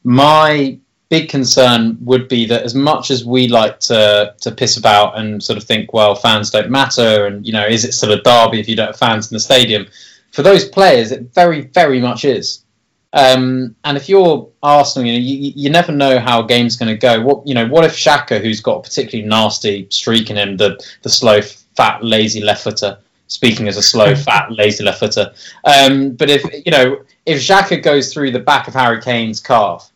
My 0.05 0.79
big 1.09 1.29
concern 1.29 1.99
would 2.03 2.29
be 2.29 2.47
that 2.47 2.62
as 2.62 2.75
much 2.75 3.11
as 3.11 3.25
we 3.25 3.49
like 3.49 3.81
to 3.81 4.35
to 4.40 4.51
piss 4.51 4.77
about 4.77 5.19
and 5.19 5.43
sort 5.43 5.57
of 5.57 5.64
think, 5.64 5.93
well, 5.93 6.14
fans 6.14 6.51
don't 6.51 6.71
matter, 6.71 7.27
and 7.27 7.47
you 7.47 7.53
know, 7.53 7.66
is 7.66 7.85
it 7.85 7.93
still 7.93 8.12
a 8.12 8.23
derby 8.23 8.61
if 8.61 8.69
you 8.69 8.77
don't 8.77 8.88
have 8.88 8.99
fans 8.99 9.31
in 9.31 9.35
the 9.35 9.40
stadium? 9.40 9.87
For 10.33 10.43
those 10.43 10.69
players, 10.69 11.11
it 11.12 11.35
very 11.35 11.62
very 11.62 12.01
much 12.01 12.25
is. 12.25 12.64
Um, 13.12 13.75
and 13.85 13.96
if 13.96 14.09
you're 14.09 14.49
Arsenal, 14.62 15.07
you 15.07 15.14
know, 15.14 15.18
you, 15.18 15.53
you 15.57 15.70
never 15.70 15.92
know 15.92 16.18
how 16.18 16.44
a 16.44 16.46
game's 16.46 16.77
going 16.77 16.90
to 16.90 16.96
go. 16.96 17.20
What 17.20 17.46
you 17.46 17.55
know, 17.55 17.66
what 17.66 17.85
if 17.85 17.96
Xhaka, 17.96 18.40
who's 18.40 18.61
got 18.61 18.79
a 18.79 18.83
particularly 18.83 19.29
nasty 19.29 19.88
streak 19.90 20.31
in 20.31 20.37
him, 20.37 20.57
the 20.57 20.81
the 21.03 21.09
slow, 21.09 21.40
fat, 21.42 22.05
lazy 22.05 22.40
left 22.40 22.64
footer. 22.64 22.99
Speaking 23.27 23.68
as 23.68 23.77
a 23.77 23.83
slow, 23.83 24.14
fat, 24.27 24.53
lazy 24.53 24.85
left 24.85 25.01
footer. 25.01 25.33
Um, 25.64 26.12
but 26.12 26.31
if 26.31 26.44
you 26.64 26.70
know, 26.70 27.05
if 27.27 27.40
Xhaka 27.40 27.83
goes 27.83 28.12
through 28.12 28.31
the 28.31 28.40
back 28.40 28.68
of 28.68 28.75
Harry 28.75 29.01
Kane's 29.01 29.40
calf, 29.40 29.90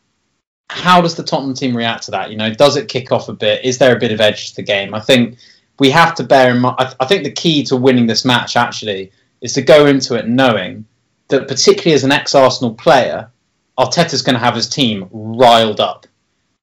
how 0.71 1.01
does 1.01 1.15
the 1.15 1.23
Tottenham 1.23 1.55
team 1.55 1.77
react 1.77 2.05
to 2.05 2.11
that? 2.13 2.31
You 2.31 2.37
know, 2.37 2.53
does 2.53 2.77
it 2.77 2.89
kick 2.89 3.13
off 3.13 3.29
a 3.29 3.33
bit? 3.33 3.65
Is 3.65 3.79
there 3.79 3.95
a 3.95 3.99
bit 3.99 4.13
of 4.13 4.21
edge 4.21 4.51
to 4.51 4.57
the 4.57 4.63
game? 4.63 4.95
I 4.95 5.01
think 5.01 5.39
we 5.79 5.91
have 5.91 6.15
to 6.17 6.25
bear 6.25 6.51
in 6.51 6.61
mind. 6.61 6.77
I, 6.79 6.93
I 7.01 7.07
think 7.07 7.23
the 7.23 7.31
key 7.31 7.65
to 7.65 7.77
winning 7.77 8.07
this 8.07 8.25
match 8.25 8.57
actually 8.57 9.13
is 9.41 9.53
to 9.55 9.63
go 9.63 9.87
into 9.87 10.17
it 10.17 10.27
knowing 10.27 10.85
that 11.35 11.49
particularly 11.49 11.95
as 11.95 12.05
an 12.05 12.13
ex-Arsenal 12.13 12.75
player, 12.75 13.31
Arteta's 13.79 14.23
going 14.23 14.35
to 14.35 14.45
have 14.45 14.55
his 14.55 14.69
team 14.69 15.09
riled 15.11 15.81
up. 15.81 16.07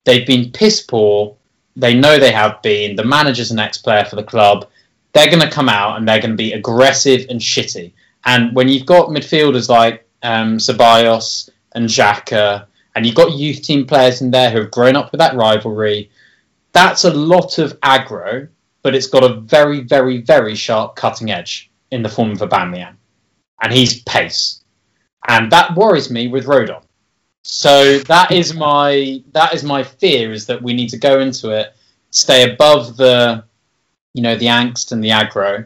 They've 0.05 0.25
been 0.25 0.51
piss 0.51 0.81
poor. 0.81 1.35
They 1.75 1.93
know 1.93 2.17
they 2.17 2.31
have 2.31 2.61
been. 2.61 2.95
The 2.95 3.03
manager's 3.03 3.51
an 3.51 3.59
ex-player 3.59 4.05
for 4.05 4.15
the 4.15 4.23
club. 4.23 4.67
They're 5.13 5.29
going 5.29 5.41
to 5.41 5.51
come 5.51 5.69
out 5.69 5.97
and 5.97 6.07
they're 6.07 6.21
going 6.21 6.31
to 6.31 6.37
be 6.37 6.53
aggressive 6.53 7.27
and 7.29 7.39
shitty. 7.39 7.91
And 8.25 8.55
when 8.55 8.69
you've 8.69 8.85
got 8.85 9.09
midfielders 9.09 9.67
like 9.67 10.07
um, 10.23 10.57
Ceballos 10.57 11.49
and 11.73 11.89
Xhaka, 11.89 12.65
and 12.95 13.05
you've 13.05 13.15
got 13.15 13.33
youth 13.33 13.61
team 13.61 13.85
players 13.85 14.21
in 14.21 14.31
there 14.31 14.51
who 14.51 14.59
have 14.59 14.71
grown 14.71 14.95
up 14.95 15.11
with 15.11 15.19
that 15.19 15.35
rivalry, 15.35 16.09
that's 16.71 17.03
a 17.03 17.13
lot 17.13 17.57
of 17.57 17.79
aggro, 17.81 18.47
but 18.83 18.95
it's 18.95 19.07
got 19.07 19.23
a 19.23 19.41
very, 19.41 19.81
very, 19.81 20.21
very 20.21 20.55
sharp 20.55 20.95
cutting 20.95 21.31
edge 21.31 21.69
in 21.91 22.03
the 22.03 22.09
form 22.09 22.31
of 22.31 22.39
Aubameyang 22.39 22.95
and 23.61 23.71
he's 23.71 24.01
pace, 24.03 24.60
and 25.27 25.51
that 25.51 25.75
worries 25.75 26.09
me 26.09 26.27
with 26.27 26.45
Rodon. 26.45 26.83
So 27.43 27.99
that 27.99 28.31
is 28.31 28.53
my 28.53 29.23
that 29.31 29.53
is 29.53 29.63
my 29.63 29.83
fear 29.83 30.31
is 30.31 30.45
that 30.45 30.61
we 30.61 30.73
need 30.73 30.89
to 30.89 30.97
go 30.97 31.19
into 31.19 31.49
it, 31.49 31.75
stay 32.11 32.51
above 32.51 32.97
the, 32.97 33.43
you 34.13 34.21
know, 34.21 34.35
the 34.35 34.45
angst 34.45 34.91
and 34.91 35.03
the 35.03 35.09
aggro, 35.09 35.65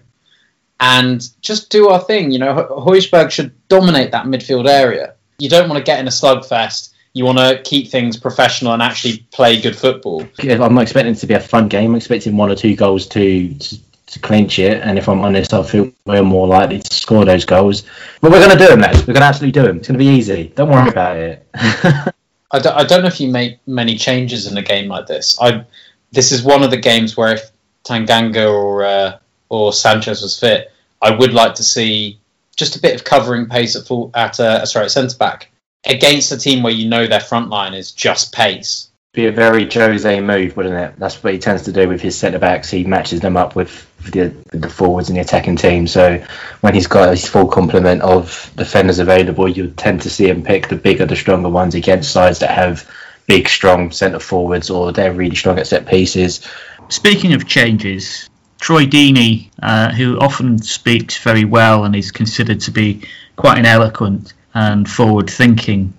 and 0.80 1.28
just 1.42 1.70
do 1.70 1.90
our 1.90 2.00
thing. 2.00 2.32
You 2.32 2.40
know, 2.40 2.54
Højbjerg 2.72 3.32
should 3.32 3.68
dominate 3.68 4.12
that 4.12 4.26
midfield 4.26 4.68
area. 4.68 5.16
You 5.38 5.50
don't 5.50 5.68
want 5.68 5.78
to 5.78 5.84
get 5.84 6.00
in 6.00 6.08
a 6.08 6.12
slugfest. 6.12 6.92
You 7.14 7.26
want 7.26 7.38
to 7.38 7.62
keep 7.64 7.90
things 7.90 8.18
professional 8.18 8.74
and 8.74 8.82
actually 8.82 9.26
play 9.32 9.60
good 9.62 9.76
football. 9.76 10.26
I'm 10.40 10.76
not 10.76 10.84
expecting 10.84 11.14
it 11.14 11.20
to 11.20 11.28
be 11.28 11.34
a 11.34 11.40
fun 11.40 11.70
game. 11.70 11.92
I'm 11.92 11.96
expecting 11.96 12.36
one 12.36 12.52
or 12.52 12.56
two 12.56 12.76
goals 12.76 13.08
to, 13.08 13.54
to 13.54 13.78
to 14.08 14.20
clinch 14.20 14.60
it. 14.60 14.82
And 14.82 14.98
if 14.98 15.10
I'm 15.10 15.22
honest, 15.22 15.54
I 15.54 15.64
feel 15.64 15.92
we're 16.06 16.24
more 16.24 16.48
likely 16.48 16.80
to 16.80 16.94
score 16.94 17.26
those 17.26 17.46
goals. 17.46 17.84
But 18.22 18.32
we're 18.32 18.40
going 18.40 18.58
to 18.58 18.64
do 18.64 18.68
them, 18.68 18.82
lads. 18.82 19.00
We're 19.00 19.14
going 19.14 19.22
to 19.22 19.28
absolutely 19.28 19.60
do 19.60 19.68
them. 19.68 19.78
It's 19.78 19.88
going 19.88 20.00
to 20.00 20.06
be 20.06 20.12
easy. 20.12 20.52
Don't 20.56 20.70
worry 20.70 20.90
about 20.90 21.18
it. 21.18 21.48
I, 21.54 22.60
don't, 22.60 22.76
I 22.76 22.84
don't 22.84 23.02
know 23.02 23.08
if 23.08 23.20
you 23.20 23.30
make 23.30 23.60
many 23.68 23.96
changes 23.98 24.48
in 24.48 24.58
a 24.58 24.62
game 24.62 24.88
like 24.88 25.08
this. 25.08 25.38
I 25.42 25.66
this 26.12 26.32
is 26.32 26.44
one 26.44 26.64
of 26.64 26.72
the 26.72 26.78
games 26.78 27.18
where 27.18 27.34
if 27.34 27.52
Tanganga 27.84 28.50
or 28.52 28.86
uh, 28.86 29.18
or 29.50 29.74
Sanchez 29.74 30.22
was 30.22 30.40
fit, 30.40 30.72
I 31.02 31.12
would 31.12 31.34
like 31.34 31.56
to 31.56 31.64
see 31.64 32.20
just 32.56 32.76
a 32.76 32.80
bit 32.80 32.96
of 32.96 33.04
covering 33.04 33.48
pace 33.48 33.76
at 33.76 33.86
full 33.86 34.12
at 34.14 34.40
uh, 34.40 34.66
sorry 34.66 34.86
at 34.86 34.92
centre 34.92 35.18
back 35.18 35.52
against 35.86 36.32
a 36.32 36.38
team 36.38 36.64
where 36.64 36.74
you 36.74 36.88
know 36.88 37.06
their 37.06 37.20
front 37.20 37.50
line 37.50 37.74
is 37.74 37.92
just 37.92 38.34
pace 38.34 38.90
be 39.16 39.28
a 39.28 39.32
very 39.32 39.70
Jose 39.72 40.22
move, 40.22 40.56
wouldn't 40.58 40.76
it? 40.76 41.00
That's 41.00 41.24
what 41.24 41.34
he 41.34 41.40
tends 41.40 41.64
to 41.64 41.72
do 41.72 41.88
with 41.88 42.02
his 42.02 42.18
centre 42.18 42.40
backs. 42.40 42.70
He 42.70 42.84
matches 42.84 43.22
them 43.22 43.38
up 43.38 43.56
with 43.56 43.88
the, 44.12 44.36
the 44.52 44.70
forwards 44.70 45.10
in 45.10 45.16
the 45.16 45.22
attacking 45.22 45.56
team. 45.56 45.88
So 45.88 46.24
when 46.62 46.74
he's 46.74 46.88
got 46.88 47.10
his 47.10 47.28
full 47.28 47.48
complement 47.48 48.02
of 48.02 48.52
defenders 48.56 49.00
available, 49.00 49.48
you 49.48 49.72
tend 49.72 50.02
to 50.02 50.10
see 50.10 50.28
him 50.28 50.44
pick 50.44 50.68
the 50.68 50.76
bigger, 50.76 51.06
the 51.06 51.16
stronger 51.16 51.50
ones 51.50 51.76
against 51.76 52.12
sides 52.12 52.40
that 52.40 52.52
have 52.52 52.90
big, 53.26 53.48
strong 53.48 53.92
centre 53.92 54.20
forwards 54.20 54.70
or 54.70 54.92
they're 54.92 55.14
really 55.14 55.36
strong 55.36 55.58
at 55.58 55.68
set 55.68 55.88
pieces. 55.88 56.48
Speaking 56.90 57.34
of 57.34 57.48
changes, 57.48 58.30
Troy 58.60 58.86
Deeney, 58.86 59.50
uh, 59.62 59.92
who 59.92 60.20
often 60.20 60.60
speaks 60.60 61.18
very 61.18 61.46
well 61.46 61.86
and 61.86 61.96
is 61.96 62.12
considered 62.12 62.62
to 62.62 62.72
be 62.72 63.02
quite 63.36 63.58
an 63.58 63.66
eloquent 63.66 64.34
and 64.54 64.90
forward-thinking 64.90 65.94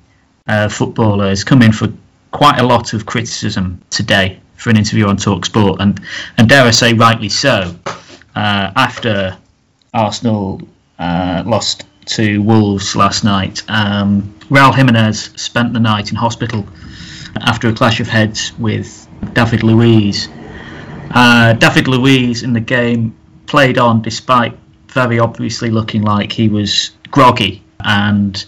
uh, 0.47 0.69
footballer, 0.69 1.29
has 1.29 1.45
come 1.45 1.63
in 1.63 1.73
for 1.73 1.93
quite 2.37 2.59
a 2.61 2.63
lot 2.63 2.93
of 2.93 3.07
criticism 3.07 3.81
today 3.89 4.39
for 4.57 4.69
an 4.69 4.77
interview 4.77 5.07
on 5.07 5.17
Talksport, 5.17 5.81
and 5.81 5.99
and 6.37 6.47
dare 6.47 6.65
I 6.65 6.71
say, 6.71 6.93
rightly 6.93 7.31
so. 7.31 7.75
Uh, 8.35 8.71
after 8.77 9.39
Arsenal 9.95 10.61
uh, 10.99 11.43
lost 11.47 11.85
to 12.17 12.43
Wolves 12.43 12.95
last 12.95 13.25
night, 13.25 13.63
um, 13.69 14.35
Raul 14.51 14.75
Jimenez 14.75 15.31
spent 15.37 15.73
the 15.73 15.81
night 15.81 16.11
in 16.11 16.17
hospital 16.17 16.69
after 17.41 17.69
a 17.69 17.73
clash 17.73 18.01
of 18.01 18.09
heads 18.09 18.53
with 18.59 19.09
David 19.33 19.63
Luiz. 19.63 20.29
Uh, 21.11 21.55
David 21.55 21.89
Luiz 21.89 22.43
in 22.43 22.53
the 22.53 22.61
game 22.61 23.17
played 23.47 23.79
on 23.79 24.03
despite 24.03 24.59
very 24.89 25.21
obviously 25.21 25.71
looking 25.71 26.03
like 26.03 26.33
he 26.33 26.51
was 26.51 26.91
groggy. 27.11 27.63
And 27.81 28.45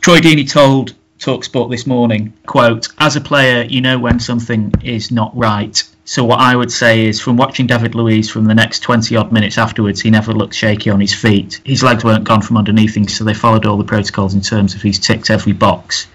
Troy 0.00 0.20
Deeney 0.20 0.50
told 0.50 0.94
Talksport 1.22 1.70
this 1.70 1.86
morning, 1.86 2.32
quote, 2.46 2.88
as 2.98 3.14
a 3.14 3.20
player, 3.20 3.62
you 3.62 3.80
know 3.80 3.96
when 3.96 4.18
something 4.18 4.72
is 4.82 5.12
not 5.12 5.30
right. 5.36 5.80
So 6.04 6.24
what 6.24 6.40
I 6.40 6.56
would 6.56 6.72
say 6.72 7.06
is, 7.06 7.20
from 7.20 7.36
watching 7.36 7.68
David 7.68 7.94
Luiz 7.94 8.28
from 8.28 8.46
the 8.46 8.56
next 8.56 8.80
20 8.80 9.14
odd 9.14 9.30
minutes 9.30 9.56
afterwards, 9.56 10.00
he 10.00 10.10
never 10.10 10.32
looked 10.32 10.56
shaky 10.56 10.90
on 10.90 11.00
his 11.00 11.14
feet. 11.14 11.60
His 11.64 11.84
legs 11.84 12.02
weren't 12.02 12.24
gone 12.24 12.42
from 12.42 12.56
underneath 12.56 12.96
him, 12.96 13.06
so 13.06 13.22
they 13.22 13.34
followed 13.34 13.66
all 13.66 13.76
the 13.76 13.84
protocols 13.84 14.34
in 14.34 14.40
terms 14.40 14.74
of 14.74 14.82
he's 14.82 14.98
ticked 14.98 15.30
every 15.30 15.52
box. 15.52 16.08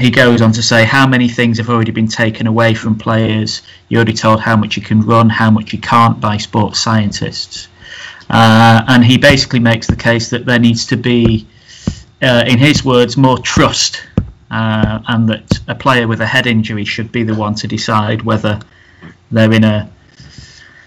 He 0.00 0.10
goes 0.10 0.42
on 0.42 0.50
to 0.50 0.62
say 0.64 0.84
how 0.84 1.06
many 1.06 1.28
things 1.28 1.58
have 1.58 1.70
already 1.70 1.92
been 1.92 2.08
taken 2.08 2.48
away 2.48 2.74
from 2.74 2.98
players. 2.98 3.62
You're 3.88 3.98
already 3.98 4.14
told 4.14 4.40
how 4.40 4.56
much 4.56 4.76
you 4.76 4.82
can 4.82 5.02
run, 5.02 5.30
how 5.30 5.52
much 5.52 5.72
you 5.72 5.78
can't 5.78 6.20
by 6.20 6.38
sports 6.38 6.80
scientists. 6.80 7.68
Uh, 8.28 8.82
and 8.88 9.04
he 9.04 9.16
basically 9.16 9.60
makes 9.60 9.86
the 9.86 9.94
case 9.94 10.30
that 10.30 10.44
there 10.44 10.58
needs 10.58 10.86
to 10.86 10.96
be, 10.96 11.46
uh, 12.20 12.42
in 12.48 12.58
his 12.58 12.84
words, 12.84 13.16
more 13.16 13.38
trust, 13.38 14.02
uh, 14.54 15.02
and 15.08 15.28
that 15.28 15.58
a 15.66 15.74
player 15.74 16.06
with 16.06 16.20
a 16.20 16.26
head 16.26 16.46
injury 16.46 16.84
should 16.84 17.10
be 17.10 17.24
the 17.24 17.34
one 17.34 17.56
to 17.56 17.66
decide 17.66 18.22
whether 18.22 18.60
they're 19.32 19.52
in 19.52 19.64
a 19.64 19.90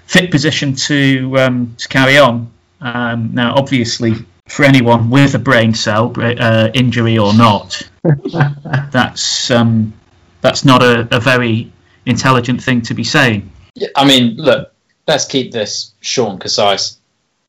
fit 0.05 0.31
position 0.31 0.73
to 0.73 1.37
um, 1.37 1.75
to 1.77 1.87
carry 1.89 2.17
on. 2.17 2.49
Um, 2.79 3.33
now, 3.33 3.55
obviously, 3.55 4.13
for 4.47 4.63
anyone 4.63 5.09
with 5.09 5.35
a 5.35 5.39
brain 5.39 5.73
cell 5.73 6.13
uh, 6.17 6.69
injury 6.73 7.17
or 7.17 7.33
not, 7.33 7.81
that's 8.91 9.51
um, 9.51 9.93
that's 10.39 10.63
not 10.63 10.81
a, 10.81 11.05
a, 11.13 11.19
very 11.19 11.69
intelligent 12.05 12.63
thing 12.63 12.81
to 12.83 12.93
be 12.93 13.03
saying. 13.03 13.51
I 13.97 14.07
mean, 14.07 14.37
look, 14.37 14.71
let's 15.07 15.25
keep 15.25 15.51
this 15.51 15.91
short 15.99 16.31
and 16.31 16.39
concise. 16.39 16.99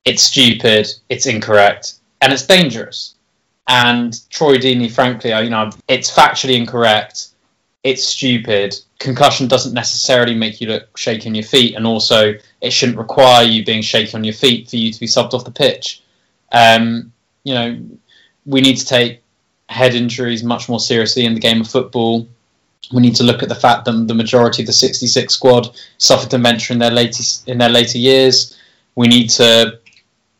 It's 0.04 0.24
stupid, 0.24 0.88
it's 1.08 1.26
incorrect, 1.26 1.94
and 2.20 2.32
it's 2.32 2.44
dangerous. 2.44 3.14
And 3.68 4.18
Troy 4.30 4.56
Deeney, 4.56 4.90
frankly, 4.90 5.30
you 5.30 5.50
know, 5.50 5.70
it's 5.88 6.10
factually 6.10 6.56
incorrect 6.56 7.28
it's 7.84 8.04
stupid. 8.04 8.74
Concussion 8.98 9.48
doesn't 9.48 9.72
necessarily 9.72 10.34
make 10.34 10.60
you 10.60 10.68
look 10.68 10.96
shaky 10.96 11.28
on 11.28 11.34
your 11.34 11.44
feet, 11.44 11.74
and 11.74 11.86
also 11.86 12.34
it 12.60 12.70
shouldn't 12.70 12.98
require 12.98 13.44
you 13.44 13.64
being 13.64 13.82
shaky 13.82 14.14
on 14.14 14.24
your 14.24 14.34
feet 14.34 14.68
for 14.68 14.76
you 14.76 14.92
to 14.92 15.00
be 15.00 15.06
subbed 15.06 15.32
off 15.32 15.44
the 15.44 15.50
pitch. 15.50 16.02
Um, 16.50 17.12
you 17.44 17.54
know, 17.54 17.78
we 18.46 18.60
need 18.60 18.76
to 18.76 18.84
take 18.84 19.22
head 19.68 19.94
injuries 19.94 20.42
much 20.42 20.68
more 20.68 20.80
seriously 20.80 21.24
in 21.24 21.34
the 21.34 21.40
game 21.40 21.60
of 21.60 21.68
football. 21.68 22.26
We 22.92 23.02
need 23.02 23.16
to 23.16 23.24
look 23.24 23.42
at 23.42 23.48
the 23.48 23.54
fact 23.54 23.84
that 23.84 24.08
the 24.08 24.14
majority 24.14 24.62
of 24.62 24.66
the 24.66 24.72
66 24.72 25.32
squad 25.32 25.76
suffered 25.98 26.30
dementia 26.30 26.74
in 26.74 26.78
their 26.78 26.90
later 26.90 27.22
in 27.46 27.58
their 27.58 27.68
later 27.68 27.98
years. 27.98 28.56
We 28.96 29.08
need 29.08 29.28
to 29.30 29.78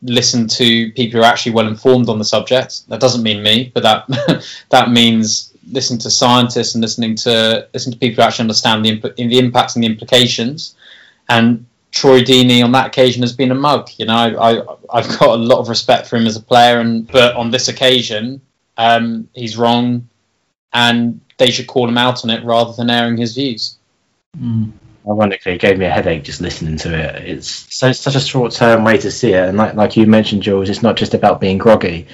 listen 0.01 0.47
to 0.47 0.91
people 0.93 1.19
who 1.19 1.25
are 1.25 1.29
actually 1.29 1.51
well 1.51 1.67
informed 1.67 2.09
on 2.09 2.19
the 2.19 2.25
subject. 2.25 2.87
That 2.89 2.99
doesn't 2.99 3.23
mean 3.23 3.43
me, 3.43 3.71
but 3.73 3.83
that 3.83 4.45
that 4.69 4.91
means 4.91 5.53
listening 5.71 5.99
to 5.99 6.09
scientists 6.09 6.73
and 6.75 6.81
listening 6.81 7.15
to 7.15 7.67
listen 7.73 7.91
to 7.91 7.97
people 7.97 8.23
who 8.23 8.27
actually 8.27 8.43
understand 8.43 8.85
the 8.85 8.89
imp- 8.89 9.15
the 9.15 9.39
impacts 9.39 9.75
and 9.75 9.83
the 9.83 9.87
implications. 9.87 10.75
And 11.27 11.65
Troy 11.91 12.21
Deeney 12.21 12.63
on 12.63 12.71
that 12.73 12.87
occasion 12.87 13.21
has 13.23 13.33
been 13.33 13.51
a 13.51 13.55
mug. 13.55 13.89
You 13.97 14.05
know, 14.05 14.13
I, 14.13 14.97
I 14.97 15.01
have 15.01 15.19
got 15.19 15.39
a 15.39 15.41
lot 15.41 15.59
of 15.59 15.69
respect 15.69 16.07
for 16.07 16.17
him 16.17 16.27
as 16.27 16.35
a 16.35 16.41
player, 16.41 16.79
and 16.79 17.07
but 17.07 17.35
on 17.35 17.51
this 17.51 17.67
occasion, 17.67 18.41
um, 18.77 19.27
he's 19.33 19.57
wrong, 19.57 20.07
and 20.73 21.19
they 21.37 21.51
should 21.51 21.67
call 21.67 21.87
him 21.87 21.97
out 21.97 22.23
on 22.23 22.29
it 22.29 22.43
rather 22.43 22.73
than 22.73 22.89
airing 22.89 23.17
his 23.17 23.35
views. 23.35 23.77
Mm. 24.39 24.71
Ironically, 25.07 25.53
it 25.53 25.61
gave 25.61 25.77
me 25.77 25.85
a 25.85 25.89
headache 25.89 26.23
just 26.23 26.41
listening 26.41 26.77
to 26.77 26.93
it. 26.93 27.27
It's 27.27 27.47
so 27.73 27.91
such 27.91 28.15
a 28.15 28.19
short 28.19 28.51
term 28.51 28.83
way 28.83 28.97
to 28.97 29.11
see 29.11 29.33
it, 29.33 29.47
and 29.47 29.57
like 29.57 29.73
like 29.75 29.97
you 29.97 30.05
mentioned, 30.05 30.43
Jules, 30.43 30.69
it's 30.69 30.83
not 30.83 30.97
just 30.97 31.13
about 31.13 31.39
being 31.39 31.57
groggy. 31.57 32.07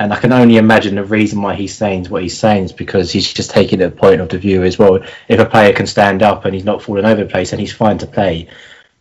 And 0.00 0.12
I 0.12 0.18
can 0.18 0.32
only 0.32 0.56
imagine 0.56 0.96
the 0.96 1.04
reason 1.04 1.40
why 1.40 1.54
he's 1.54 1.74
saying 1.74 2.06
what 2.06 2.22
he's 2.22 2.36
saying 2.36 2.64
is 2.64 2.72
because 2.72 3.12
he's 3.12 3.32
just 3.32 3.50
taking 3.50 3.78
the 3.78 3.90
point 3.90 4.20
of 4.20 4.28
the 4.28 4.38
view 4.38 4.64
as 4.64 4.76
well. 4.76 4.98
If 5.28 5.38
a 5.38 5.46
player 5.46 5.72
can 5.72 5.86
stand 5.86 6.22
up 6.22 6.44
and 6.44 6.52
he's 6.52 6.64
not 6.64 6.82
falling 6.82 7.04
over 7.04 7.22
the 7.22 7.30
place, 7.30 7.52
then 7.52 7.60
he's 7.60 7.72
fine 7.72 7.98
to 7.98 8.06
play. 8.06 8.48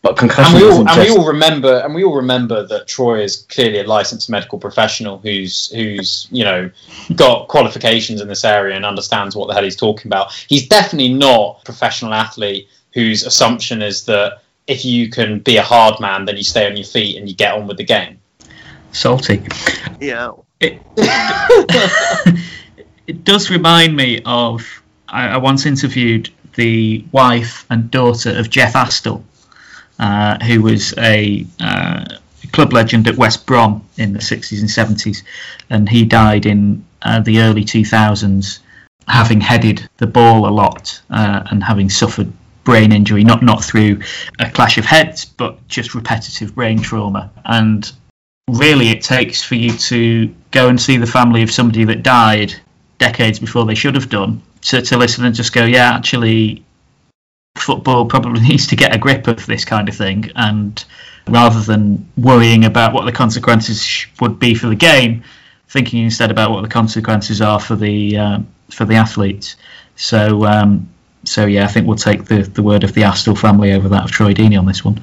But 0.04 0.18
concussion. 0.18 0.56
And 0.58 0.64
we 0.64 0.70
all, 0.70 0.80
and 0.80 0.90
just... 0.90 1.10
we 1.10 1.18
all 1.18 1.28
remember, 1.28 1.80
and 1.80 1.96
we 1.96 2.04
all 2.04 2.18
remember 2.18 2.68
that 2.68 2.88
Troy 2.88 3.24
is 3.24 3.38
clearly 3.38 3.80
a 3.80 3.84
licensed 3.86 4.30
medical 4.30 4.60
professional 4.60 5.18
who's 5.18 5.72
who's 5.72 6.28
you 6.30 6.44
know 6.44 6.70
got 7.16 7.48
qualifications 7.48 8.22
in 8.22 8.28
this 8.28 8.44
area 8.44 8.76
and 8.76 8.86
understands 8.86 9.36
what 9.36 9.48
the 9.48 9.54
hell 9.54 9.64
he's 9.64 9.78
talking 9.78 10.08
about. 10.08 10.32
He's 10.48 10.68
definitely 10.68 11.14
not 11.14 11.62
a 11.62 11.66
professional 11.66 12.14
athlete 12.14 12.68
whose 12.94 13.24
assumption 13.24 13.82
is 13.82 14.06
that 14.06 14.42
if 14.68 14.86
you 14.86 15.10
can 15.10 15.40
be 15.40 15.58
a 15.58 15.64
hard 15.64 16.00
man, 16.00 16.26
then 16.26 16.38
you 16.38 16.44
stay 16.44 16.66
on 16.68 16.78
your 16.78 16.86
feet 16.86 17.18
and 17.18 17.28
you 17.28 17.36
get 17.36 17.54
on 17.54 17.68
with 17.68 17.78
the 17.78 17.84
game. 17.84 18.20
Salty. 18.92 19.42
Yeah. 20.00 20.32
It, 20.60 20.82
it 23.08 23.24
does 23.24 23.50
remind 23.50 23.96
me 23.96 24.22
of. 24.26 24.82
I, 25.10 25.30
I, 25.30 25.38
once 25.38 25.66
interviewed 25.66 26.30
the 26.56 27.06
wife 27.12 27.66
and 27.70 27.92
daughter 27.92 28.38
of 28.38 28.50
Jeff 28.50 28.74
Astle, 28.74 29.24
uh, 30.00 30.44
who 30.44 30.62
was 30.62 30.94
a 30.98 31.46
uh, 31.60 32.06
club 32.52 32.74
legend 32.74 33.08
at 33.08 33.18
West 33.18 33.46
Brom 33.46 33.88
in 33.98 34.14
the 34.14 34.20
60s 34.20 34.60
and 34.60 34.70
70s, 34.70 35.24
and 35.70 35.90
he 35.90 36.06
died 36.06 36.46
in 36.46 36.86
uh, 37.02 37.20
the 37.20 37.42
early 37.42 37.64
2000s, 37.64 38.60
having 39.08 39.42
headed 39.42 39.88
the 39.98 40.08
ball 40.08 40.48
a 40.48 40.52
lot 40.52 41.02
uh, 41.10 41.44
and 41.52 41.64
having 41.64 41.90
suffered 41.90 42.32
brain 42.64 42.92
injury, 42.92 43.24
not 43.24 43.44
not 43.44 43.64
through 43.64 44.02
a 44.40 44.50
clash 44.50 44.78
of 44.78 44.86
heads, 44.86 45.26
but 45.26 45.68
just 45.68 45.96
repetitive 45.96 46.56
brain 46.56 46.80
trauma. 46.80 47.32
And 47.46 47.92
really 48.50 48.90
it 48.90 49.02
takes 49.02 49.44
for 49.44 49.56
you 49.56 49.72
to 49.78 50.34
go 50.52 50.70
and 50.70 50.80
see 50.80 50.98
the 50.98 51.08
family 51.08 51.44
of 51.44 51.52
somebody 51.52 51.86
that 51.86 52.04
died 52.04 52.54
decades 52.98 53.40
before 53.40 53.66
they 53.66 53.76
should 53.76 53.96
have 53.96 54.10
done 54.10 54.42
to, 54.62 54.82
to 54.82 54.98
listen 54.98 55.26
and 55.26 55.36
just 55.36 55.54
go, 55.54 55.66
yeah, 55.66 55.94
actually, 55.94 56.64
football 57.58 58.06
probably 58.06 58.42
needs 58.48 58.68
to 58.68 58.76
get 58.76 58.96
a 58.96 58.98
grip 58.98 59.28
of 59.28 59.46
this 59.46 59.66
kind 59.66 59.90
of 59.90 59.96
thing. 59.96 60.32
And 60.36 60.84
rather 61.28 61.62
than 61.62 62.10
worrying 62.18 62.66
about 62.66 62.94
what 62.94 63.06
the 63.06 63.12
consequences 63.12 64.06
would 64.20 64.40
be 64.40 64.56
for 64.56 64.68
the 64.68 64.76
game, 64.76 65.24
thinking 65.68 66.04
instead 66.04 66.32
about 66.32 66.52
what 66.52 66.62
the 66.62 66.70
consequences 66.70 67.42
are 67.42 67.60
for 67.60 67.76
the 67.76 68.18
um, 68.18 68.48
for 68.70 68.86
the 68.86 68.96
athletes. 68.96 69.56
So 69.96 70.46
um, 70.46 70.93
so 71.24 71.46
yeah, 71.46 71.66
I 71.66 71.68
think 71.68 71.88
we'll 71.88 71.96
take 71.96 72.26
the, 72.26 72.42
the 72.44 72.64
word 72.64 72.84
of 72.84 72.94
the 72.94 73.02
Astle 73.02 73.38
family 73.38 73.74
over 73.74 73.90
that 73.90 74.04
of 74.04 74.12
Troy 74.12 74.34
Deeney 74.34 74.58
on 74.58 74.66
this 74.66 74.84
one. 74.84 75.02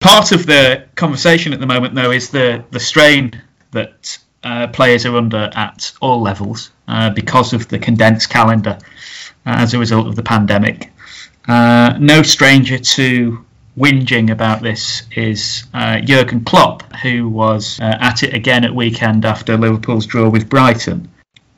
Part 0.00 0.32
of 0.32 0.46
the 0.46 0.86
conversation 0.96 1.52
at 1.52 1.60
the 1.60 1.66
moment, 1.66 1.94
though, 1.94 2.10
is 2.10 2.30
the, 2.30 2.64
the 2.70 2.80
strain 2.80 3.40
that 3.70 4.18
uh, 4.42 4.66
players 4.68 5.06
are 5.06 5.16
under 5.16 5.50
at 5.54 5.92
all 6.00 6.20
levels 6.20 6.70
uh, 6.88 7.10
because 7.10 7.52
of 7.52 7.68
the 7.68 7.78
condensed 7.78 8.28
calendar 8.28 8.78
uh, 9.46 9.56
as 9.58 9.74
a 9.74 9.78
result 9.78 10.06
of 10.08 10.16
the 10.16 10.22
pandemic. 10.22 10.90
Uh, 11.46 11.96
no 12.00 12.22
stranger 12.22 12.78
to 12.78 13.44
whinging 13.78 14.30
about 14.30 14.60
this 14.60 15.04
is 15.14 15.64
uh, 15.72 16.00
Jurgen 16.00 16.44
Klopp, 16.44 16.82
who 16.96 17.28
was 17.28 17.78
at 17.80 18.22
it 18.22 18.34
again 18.34 18.64
at 18.64 18.74
weekend 18.74 19.24
after 19.24 19.56
Liverpool's 19.56 20.06
draw 20.06 20.28
with 20.28 20.48
Brighton. 20.48 21.08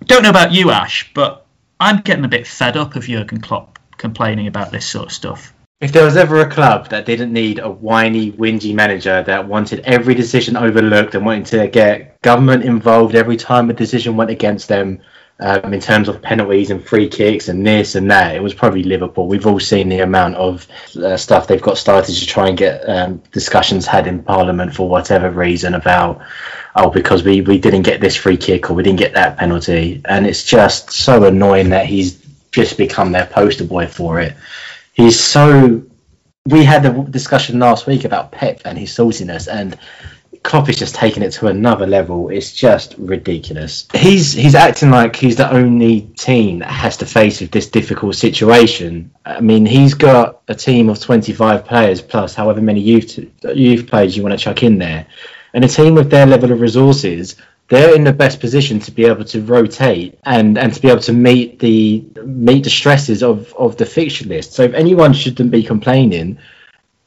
Don't 0.04 0.22
know 0.22 0.30
about 0.30 0.52
you, 0.52 0.70
Ash, 0.70 1.10
but 1.14 1.43
I'm 1.84 2.00
getting 2.00 2.24
a 2.24 2.28
bit 2.28 2.46
fed 2.46 2.78
up 2.78 2.96
of 2.96 3.04
Jurgen 3.04 3.42
Klopp 3.42 3.78
complaining 3.98 4.46
about 4.46 4.72
this 4.72 4.86
sort 4.86 5.08
of 5.08 5.12
stuff. 5.12 5.52
If 5.82 5.92
there 5.92 6.06
was 6.06 6.16
ever 6.16 6.40
a 6.40 6.48
club 6.48 6.88
that 6.88 7.04
didn't 7.04 7.30
need 7.30 7.58
a 7.58 7.68
whiny, 7.68 8.32
whingy 8.32 8.74
manager 8.74 9.22
that 9.22 9.46
wanted 9.46 9.80
every 9.80 10.14
decision 10.14 10.56
overlooked 10.56 11.14
and 11.14 11.26
wanted 11.26 11.44
to 11.48 11.68
get 11.68 12.22
government 12.22 12.64
involved 12.64 13.14
every 13.14 13.36
time 13.36 13.68
a 13.68 13.74
decision 13.74 14.16
went 14.16 14.30
against 14.30 14.66
them 14.66 15.02
um, 15.40 15.74
in 15.74 15.80
terms 15.80 16.08
of 16.08 16.22
penalties 16.22 16.70
and 16.70 16.84
free 16.84 17.08
kicks 17.08 17.48
and 17.48 17.66
this 17.66 17.94
and 17.94 18.10
that, 18.10 18.36
it 18.36 18.42
was 18.42 18.54
probably 18.54 18.82
Liverpool. 18.82 19.26
We've 19.26 19.46
all 19.46 19.60
seen 19.60 19.88
the 19.88 20.00
amount 20.00 20.36
of 20.36 20.66
uh, 20.96 21.16
stuff 21.16 21.46
they've 21.46 21.60
got 21.60 21.78
started 21.78 22.14
to 22.14 22.26
try 22.26 22.48
and 22.48 22.56
get 22.56 22.88
um, 22.88 23.22
discussions 23.32 23.86
had 23.86 24.06
in 24.06 24.22
Parliament 24.22 24.74
for 24.74 24.88
whatever 24.88 25.30
reason 25.30 25.74
about, 25.74 26.22
oh, 26.76 26.90
because 26.90 27.24
we, 27.24 27.40
we 27.40 27.58
didn't 27.58 27.82
get 27.82 28.00
this 28.00 28.16
free 28.16 28.36
kick 28.36 28.70
or 28.70 28.74
we 28.74 28.82
didn't 28.82 29.00
get 29.00 29.14
that 29.14 29.36
penalty. 29.36 30.00
And 30.04 30.26
it's 30.26 30.44
just 30.44 30.90
so 30.90 31.24
annoying 31.24 31.70
that 31.70 31.86
he's 31.86 32.24
just 32.52 32.78
become 32.78 33.10
their 33.10 33.26
poster 33.26 33.64
boy 33.64 33.86
for 33.86 34.20
it 34.20 34.34
he's 34.94 35.20
so. 35.20 35.84
We 36.46 36.62
had 36.62 36.84
a 36.84 37.04
discussion 37.04 37.58
last 37.58 37.86
week 37.86 38.04
about 38.04 38.30
Pep 38.30 38.60
and 38.64 38.78
his 38.78 38.90
saltiness, 38.90 39.48
and 39.50 39.78
Klopp 40.44 40.68
is 40.68 40.76
just 40.76 40.94
taking 40.94 41.22
it 41.22 41.32
to 41.32 41.46
another 41.48 41.86
level. 41.86 42.28
It's 42.28 42.52
just 42.52 42.94
ridiculous. 42.98 43.88
He's 43.94 44.32
he's 44.32 44.54
acting 44.54 44.90
like 44.90 45.16
he's 45.16 45.36
the 45.36 45.50
only 45.50 46.02
team 46.02 46.60
that 46.60 46.70
has 46.70 46.98
to 46.98 47.06
face 47.06 47.40
with 47.40 47.50
this 47.50 47.68
difficult 47.68 48.14
situation. 48.14 49.10
I 49.24 49.40
mean, 49.40 49.64
he's 49.64 49.94
got 49.94 50.42
a 50.46 50.54
team 50.54 50.90
of 50.90 51.00
25 51.00 51.64
players 51.64 52.02
plus 52.02 52.34
however 52.34 52.60
many 52.60 52.80
youth 52.80 53.18
youth 53.42 53.86
players 53.88 54.16
you 54.16 54.22
want 54.22 54.38
to 54.38 54.44
chuck 54.44 54.62
in 54.62 54.78
there, 54.78 55.06
and 55.54 55.64
a 55.64 55.68
team 55.68 55.94
with 55.94 56.10
their 56.10 56.26
level 56.26 56.52
of 56.52 56.60
resources 56.60 57.36
they're 57.68 57.94
in 57.94 58.04
the 58.04 58.12
best 58.12 58.40
position 58.40 58.78
to 58.78 58.90
be 58.90 59.06
able 59.06 59.24
to 59.24 59.40
rotate 59.40 60.18
and, 60.24 60.58
and 60.58 60.74
to 60.74 60.80
be 60.82 60.88
able 60.88 61.00
to 61.00 61.12
meet 61.12 61.58
the 61.58 62.04
meet 62.22 62.64
the 62.64 62.70
stresses 62.70 63.22
of, 63.22 63.54
of 63.54 63.76
the 63.76 63.86
fixture 63.86 64.26
list. 64.26 64.52
So 64.52 64.64
if 64.64 64.74
anyone 64.74 65.14
shouldn't 65.14 65.50
be 65.50 65.62
complaining, 65.62 66.38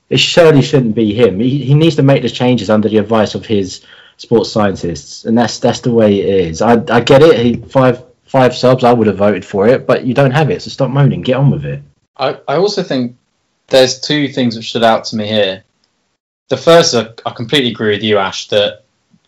it 0.10 0.20
surely 0.20 0.62
shouldn't 0.62 0.96
be 0.96 1.14
him. 1.14 1.40
He, 1.40 1.64
he 1.64 1.74
needs 1.74 1.96
to 1.98 2.04
make 2.04 2.22
the 2.22 2.30
changes 2.30 2.70
under 2.70 2.90
the 2.90 2.98
advice 2.98 3.36
of 3.36 3.46
his 3.46 3.86
sports 4.18 4.52
scientists, 4.52 5.26
and 5.26 5.38
that's 5.38 5.60
that's 5.60 5.82
the 5.82 5.92
way 5.92 6.20
it 6.20 6.48
is. 6.48 6.62
I, 6.62 6.74
I 6.90 7.02
get 7.02 7.22
it. 7.22 7.40
He 7.40 7.56
five 7.56 8.04
five 8.26 8.56
subs. 8.56 8.84
I 8.84 8.94
would 8.94 9.08
have 9.08 9.18
voted 9.18 9.46
for 9.46 9.68
it, 9.68 9.86
but 9.86 10.06
you 10.06 10.14
don't 10.14 10.32
have 10.32 10.50
it, 10.50 10.62
so 10.62 10.70
stop 10.70 10.90
moaning. 10.90 11.22
Get 11.22 11.38
on 11.38 11.52
with 11.52 11.66
it. 11.66 11.82
I, 12.18 12.40
I 12.48 12.56
also 12.56 12.84
think 12.84 13.16
there's 13.68 14.00
two 14.00 14.28
things 14.28 14.56
that 14.56 14.64
stood 14.64 14.84
out 14.84 15.06
to 15.06 15.16
me 15.16 15.28
here. 15.28 15.64
The 16.50 16.58
first, 16.58 16.96
I, 16.96 17.10
I 17.26 17.32
completely 17.32 17.72
agree 17.72 17.92
with 17.92 18.04
you, 18.04 18.18
Ash, 18.18 18.48
that 18.48 18.84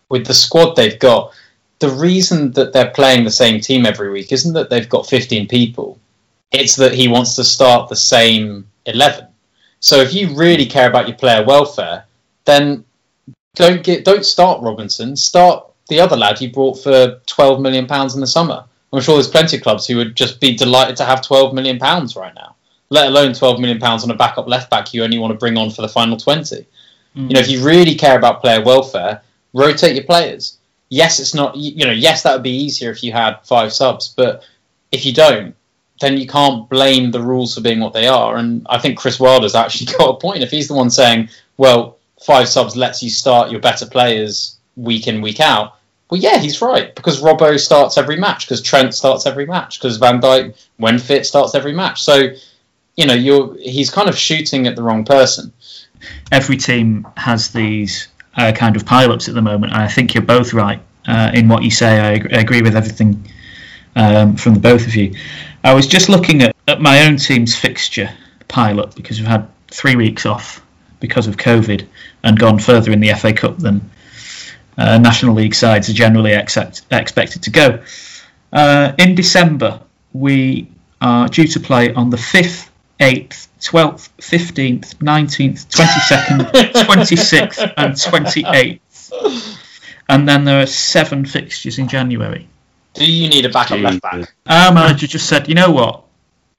with 0.10 0.26
the 0.26 0.34
squad 0.34 0.76
they've 0.76 1.00
got, 1.00 1.34
the 1.80 1.90
reason 1.90 2.52
that 2.54 2.74
they're 2.74 2.92
playing 2.92 3.24
the 3.24 3.32
same 3.32 3.62
team 3.62 3.86
every 3.86 4.10
week 4.10 4.32
isn't 4.32 4.54
that 4.54 4.70
they've 4.70 4.90
got 4.90 5.08
15 5.08 5.48
people. 5.48 6.00
It's 6.52 6.76
that 6.78 6.94
he 6.94 7.08
wants 7.08 7.36
to 7.36 7.44
start 7.44 7.90
the 7.90 7.96
same 7.96 8.68
11. 8.86 9.29
So 9.80 9.98
if 9.98 10.14
you 10.14 10.36
really 10.36 10.66
care 10.66 10.90
about 10.90 11.08
your 11.08 11.18
player 11.18 11.46
welfare, 11.46 12.06
then 12.46 12.84
don't 13.56 13.84
get 13.84 14.06
don't 14.06 14.26
start 14.26 14.62
Robertson. 14.62 15.16
Start 15.16 15.66
the 15.88 16.00
other 16.00 16.16
lad 16.16 16.40
you 16.42 16.52
brought 16.52 16.82
for 16.82 17.20
12 17.26 17.62
million 17.62 17.88
pounds 17.88 18.16
in 18.16 18.22
the 18.22 18.28
summer. 18.28 18.66
I'm 18.92 19.02
sure 19.02 19.16
there's 19.16 19.28
plenty 19.28 19.58
of 19.58 19.64
clubs 19.64 19.86
who 19.86 19.98
would 19.98 20.16
just 20.16 20.40
be 20.40 20.56
delighted 20.56 20.98
to 20.98 21.06
have 21.06 21.22
12 21.22 21.54
million 21.54 21.78
pounds 21.78 22.16
right 22.16 22.34
now. 22.34 22.56
Let 22.90 23.08
alone 23.08 23.34
12 23.34 23.60
million 23.60 23.80
pounds 23.80 24.04
on 24.04 24.10
a 24.10 24.16
backup 24.16 24.48
left 24.48 24.72
back 24.72 24.94
you 24.94 25.04
only 25.04 25.20
want 25.20 25.32
to 25.32 25.38
bring 25.38 25.58
on 25.58 25.70
for 25.70 25.84
the 25.84 25.88
final 25.88 26.18
20. 26.18 26.56
Mm. 26.56 26.66
You 27.16 27.30
know, 27.30 27.40
if 27.40 27.50
you 27.50 27.64
really 27.64 27.96
care 27.96 28.18
about 28.18 28.42
player 28.42 28.64
welfare, 28.64 29.22
rotate 29.54 29.96
your 29.96 30.06
players. 30.06 30.58
Yes, 30.90 31.20
it's 31.20 31.36
not. 31.36 31.56
You 31.56 31.86
know, 31.86 31.92
yes, 31.92 32.24
that 32.24 32.34
would 32.34 32.44
be 32.44 32.64
easier 32.64 32.90
if 32.90 33.04
you 33.04 33.12
had 33.12 33.40
five 33.44 33.72
subs, 33.72 34.14
but 34.16 34.44
if 34.92 35.06
you 35.06 35.14
don't, 35.14 35.56
then 36.00 36.18
you 36.18 36.28
can't 36.28 36.70
blame 36.70 37.12
the 37.12 37.22
rules 37.22 37.56
for 37.56 37.62
being 37.62 37.80
what 37.80 37.94
they 37.94 38.08
are. 38.08 38.38
And 38.38 38.66
I 38.70 38.80
think 38.80 38.98
Chris 38.98 39.20
Wilder's 39.20 39.56
actually 39.56 39.94
got 39.98 40.10
a 40.10 40.20
point. 40.20 40.44
If 40.44 40.52
he's 40.52 40.68
the 40.68 40.74
one 40.74 40.90
saying, 40.90 41.30
"Well, 41.58 41.98
five 42.22 42.48
subs 42.48 42.76
lets 42.76 43.04
you 43.04 43.10
start 43.10 43.52
your 43.52 43.60
better 43.60 43.86
players 43.86 44.58
week 44.76 45.08
in 45.08 45.22
week 45.22 45.40
out," 45.40 45.76
well, 46.10 46.20
yeah, 46.20 46.40
he's 46.40 46.62
right 46.62 46.94
because 46.96 47.22
Robbo 47.22 47.60
starts 47.60 47.98
every 47.98 48.18
match, 48.18 48.46
because 48.46 48.62
Trent 48.62 48.96
starts 48.96 49.26
every 49.26 49.46
match, 49.46 49.80
because 49.80 49.98
Van 49.98 50.20
Dijk, 50.20 50.56
when 50.78 50.98
fit, 50.98 51.26
starts 51.26 51.54
every 51.54 51.74
match. 51.74 52.02
So, 52.02 52.30
you 52.96 53.06
know, 53.06 53.14
you're 53.14 53.56
he's 53.58 53.90
kind 53.90 54.10
of 54.10 54.18
shooting 54.18 54.68
at 54.68 54.76
the 54.76 54.82
wrong 54.82 55.06
person. 55.06 55.54
Every 56.32 56.58
team 56.58 57.08
has 57.18 57.52
these 57.52 58.08
uh, 58.36 58.54
kind 58.54 58.76
of 58.76 58.86
pile-ups 58.86 59.28
at 59.28 59.36
the 59.36 59.42
moment, 59.42 59.74
and 59.74 59.82
I 59.82 59.88
think 59.88 60.14
you're 60.14 60.24
both 60.24 60.54
right 60.54 60.82
uh, 61.08 61.32
in 61.34 61.48
what 61.48 61.64
you 61.64 61.72
say. 61.72 62.00
I, 62.00 62.12
I 62.14 62.40
agree 62.40 62.62
with 62.62 62.76
everything 62.76 63.30
um, 63.96 64.36
from 64.36 64.56
the 64.56 64.60
both 64.60 64.88
of 64.88 64.96
you. 64.96 65.14
I 65.64 65.74
was 65.74 65.88
just 65.88 66.10
looking 66.10 66.42
at, 66.42 66.56
at 66.68 66.82
my 66.82 67.06
own 67.06 67.18
team's 67.18 67.56
fixture 67.56 68.10
pile-up 68.48 68.96
because 68.96 69.20
we've 69.20 69.28
had 69.28 69.48
three 69.68 69.96
weeks 69.96 70.26
off 70.26 70.66
because 71.00 71.28
of 71.28 71.38
COVID 71.38 71.86
and 72.24 72.40
gone 72.40 72.60
further 72.60 72.92
in 72.92 73.00
the 73.00 73.14
FA 73.14 73.34
Cup 73.34 73.58
than 73.58 73.90
uh, 74.78 74.98
National 74.98 75.36
League 75.36 75.56
sides 75.56 75.90
are 75.90 75.94
generally 75.94 76.34
accept, 76.34 76.84
expected 76.92 77.44
to 77.44 77.50
go. 77.50 77.84
Uh, 78.54 78.94
in 78.98 79.16
December, 79.16 79.82
we 80.14 80.70
are 81.02 81.28
due 81.28 81.48
to 81.48 81.60
play 81.60 81.94
on 81.94 82.10
the 82.10 82.18
5th, 82.18 82.70
8th, 83.00 83.48
12th, 83.60 84.10
15th, 84.20 84.96
19th, 84.96 85.68
22nd, 85.68 86.52
26th, 86.86 87.74
and 87.78 87.94
28th. 87.94 89.60
And 90.08 90.28
then 90.28 90.46
there 90.46 90.62
are 90.62 90.66
seven 90.66 91.26
fixtures 91.26 91.78
in 91.78 91.88
January. 91.88 92.48
Do 93.00 93.10
you 93.10 93.30
need 93.30 93.46
a 93.46 93.50
backup 93.50 93.80
left 93.80 94.02
back? 94.02 94.34
Our 94.46 94.74
manager 94.74 95.08
just 95.08 95.28
said, 95.28 95.48
you 95.48 95.56
know 95.56 95.72
what? 95.72 96.04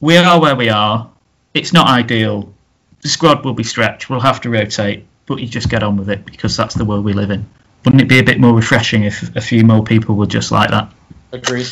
We 0.00 0.16
are 0.16 0.40
where 0.40 0.56
we 0.56 0.70
are. 0.70 1.10
It's 1.52 1.74
not 1.74 1.86
ideal. 1.86 2.54
The 3.02 3.08
squad 3.08 3.44
will 3.44 3.52
be 3.52 3.62
stretched. 3.62 4.08
We'll 4.08 4.20
have 4.20 4.40
to 4.42 4.50
rotate, 4.50 5.04
but 5.26 5.38
you 5.38 5.46
just 5.46 5.68
get 5.68 5.82
on 5.82 5.98
with 5.98 6.08
it 6.08 6.24
because 6.24 6.56
that's 6.56 6.74
the 6.74 6.86
world 6.86 7.04
we 7.04 7.12
live 7.12 7.30
in. 7.30 7.46
Wouldn't 7.84 8.00
it 8.00 8.08
be 8.08 8.20
a 8.20 8.22
bit 8.22 8.40
more 8.40 8.54
refreshing 8.54 9.04
if 9.04 9.36
a 9.36 9.42
few 9.42 9.64
more 9.64 9.84
people 9.84 10.16
were 10.16 10.26
just 10.26 10.50
like 10.50 10.70
that? 10.70 10.90
Agreed. 11.30 11.68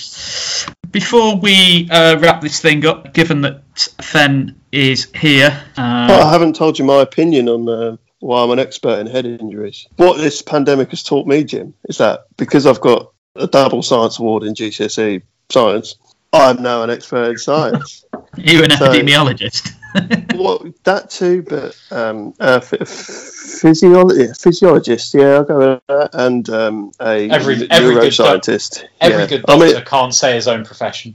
Before 0.90 1.36
we 1.36 1.88
uh, 1.90 2.18
wrap 2.18 2.42
this 2.42 2.60
thing 2.60 2.84
up, 2.84 3.14
given 3.14 3.40
that 3.40 3.62
Fen 4.02 4.60
is 4.70 5.10
here, 5.14 5.64
uh, 5.78 6.08
But 6.08 6.20
I 6.20 6.30
haven't 6.30 6.56
told 6.56 6.78
you 6.78 6.84
my 6.84 7.00
opinion 7.00 7.48
on 7.48 7.68
uh, 7.68 7.96
why 8.20 8.42
I'm 8.42 8.50
an 8.50 8.58
expert 8.58 8.98
in 8.98 9.06
head 9.06 9.24
injuries. 9.24 9.86
What 9.96 10.18
this 10.18 10.42
pandemic 10.42 10.90
has 10.90 11.02
taught 11.02 11.26
me, 11.26 11.44
Jim, 11.44 11.72
is 11.88 11.98
that 11.98 12.26
because 12.36 12.66
I've 12.66 12.82
got 12.82 13.12
a 13.39 13.47
double 13.47 13.82
science 13.82 14.18
award 14.18 14.43
in 14.43 14.55
GCSE 14.55 15.22
science, 15.49 15.97
I'm 16.32 16.62
now 16.62 16.82
an 16.82 16.91
expert 16.91 17.30
in 17.30 17.39
science. 17.39 18.05
you're 18.36 18.64
an 18.64 18.70
so- 18.70 18.86
epidemiologist. 18.86 19.74
well, 20.36 20.62
that 20.84 21.09
too, 21.09 21.43
but 21.43 21.74
um, 21.91 22.34
a 22.39 22.61
ph- 22.61 22.82
physiolo- 22.82 24.39
physiologist, 24.41 25.14
yeah, 25.14 25.36
I'll 25.36 25.45
go 25.45 25.59
with 25.59 25.82
that, 25.89 26.11
and 26.12 26.49
um, 26.51 26.93
a 27.01 27.28
Every- 27.30 27.70
every 27.70 27.95
good 27.95 28.12
neuroscientist. 28.12 28.84
Every 29.01 29.22
yeah. 29.22 29.26
good 29.26 29.45
I 29.49 29.59
mean, 29.59 29.82
can't 29.84 30.14
say 30.14 30.34
his 30.34 30.47
own 30.47 30.64
profession. 30.64 31.14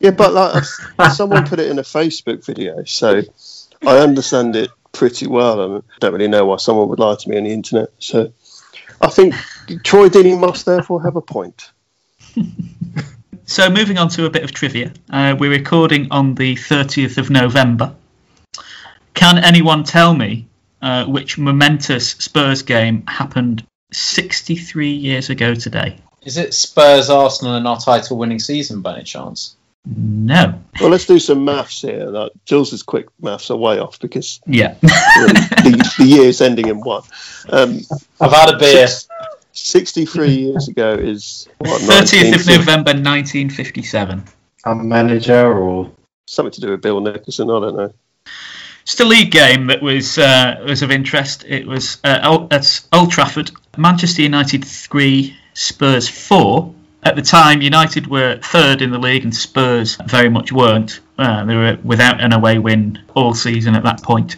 yeah, 0.00 0.10
but 0.10 0.32
like 0.32 0.64
someone 1.12 1.46
put 1.46 1.60
it 1.60 1.70
in 1.70 1.78
a 1.78 1.82
Facebook 1.82 2.44
video, 2.44 2.82
so 2.84 3.22
I 3.86 3.98
understand 3.98 4.56
it 4.56 4.70
pretty 4.90 5.28
well. 5.28 5.76
I 5.76 5.80
don't 6.00 6.12
really 6.12 6.28
know 6.28 6.44
why 6.44 6.56
someone 6.56 6.88
would 6.88 6.98
lie 6.98 7.14
to 7.14 7.28
me 7.28 7.36
on 7.38 7.44
the 7.44 7.52
internet. 7.52 7.90
So 8.00 8.32
I 9.00 9.08
think 9.08 9.34
Troy 9.78 10.08
Deeney 10.08 10.38
must 10.38 10.64
therefore 10.66 11.02
have 11.02 11.16
a 11.16 11.22
point. 11.22 11.70
So, 13.44 13.68
moving 13.68 13.98
on 13.98 14.08
to 14.10 14.24
a 14.24 14.30
bit 14.30 14.44
of 14.44 14.52
trivia. 14.52 14.92
Uh, 15.10 15.36
we're 15.38 15.50
recording 15.50 16.08
on 16.10 16.34
the 16.36 16.54
30th 16.54 17.18
of 17.18 17.28
November. 17.28 17.94
Can 19.14 19.36
anyone 19.38 19.84
tell 19.84 20.14
me 20.14 20.46
uh, 20.80 21.04
which 21.04 21.36
momentous 21.38 22.10
Spurs 22.12 22.62
game 22.62 23.04
happened 23.06 23.66
63 23.92 24.92
years 24.92 25.28
ago 25.28 25.54
today? 25.54 25.98
Is 26.22 26.38
it 26.38 26.54
Spurs 26.54 27.10
Arsenal 27.10 27.56
in 27.56 27.66
our 27.66 27.78
title 27.78 28.16
winning 28.16 28.38
season 28.38 28.80
by 28.80 28.94
any 28.94 29.04
chance? 29.04 29.56
No. 29.84 30.62
Well, 30.80 30.90
let's 30.90 31.06
do 31.06 31.18
some 31.18 31.44
maths 31.44 31.82
here. 31.82 32.06
Like, 32.06 32.30
Jules' 32.46 32.82
quick 32.84 33.06
maths 33.20 33.50
are 33.50 33.56
way 33.56 33.80
off 33.80 33.98
because 33.98 34.40
Yeah. 34.46 34.74
the, 34.80 35.92
the 35.98 36.04
year's 36.04 36.40
ending 36.40 36.68
in 36.68 36.80
one. 36.80 37.02
Um, 37.50 37.80
I've 38.20 38.32
had 38.32 38.54
a 38.54 38.56
beer. 38.58 38.86
Six- 38.86 39.08
63 39.52 40.28
years 40.30 40.68
ago 40.68 40.94
is 40.94 41.48
what, 41.58 41.80
30th 41.80 42.34
of 42.34 42.46
November 42.46 42.92
1957. 42.92 44.24
I'm 44.64 44.80
a 44.80 44.84
manager 44.84 45.52
or 45.52 45.92
Something 46.26 46.52
to 46.52 46.60
do 46.60 46.70
with 46.70 46.80
Bill 46.80 47.00
Nicholson, 47.00 47.50
I 47.50 47.60
don't 47.60 47.76
know. 47.76 47.92
Just 48.84 49.00
a 49.00 49.04
league 49.04 49.30
game 49.30 49.66
that 49.66 49.82
was 49.82 50.16
uh, 50.18 50.64
was 50.66 50.82
of 50.82 50.90
interest. 50.90 51.44
It 51.46 51.66
was 51.66 51.98
uh, 52.04 52.46
at 52.50 52.80
Old 52.92 53.10
Trafford. 53.10 53.50
Manchester 53.76 54.22
United 54.22 54.64
three, 54.64 55.36
Spurs 55.52 56.08
four. 56.08 56.74
At 57.02 57.16
the 57.16 57.22
time, 57.22 57.60
United 57.60 58.06
were 58.06 58.38
third 58.38 58.80
in 58.80 58.90
the 58.90 58.98
league, 58.98 59.24
and 59.24 59.34
Spurs 59.34 59.96
very 60.06 60.28
much 60.28 60.52
weren't. 60.52 61.00
Uh, 61.18 61.44
they 61.44 61.54
were 61.54 61.78
without 61.84 62.20
an 62.20 62.32
away 62.32 62.58
win 62.58 63.00
all 63.14 63.34
season 63.34 63.74
at 63.74 63.82
that 63.82 64.02
point. 64.02 64.36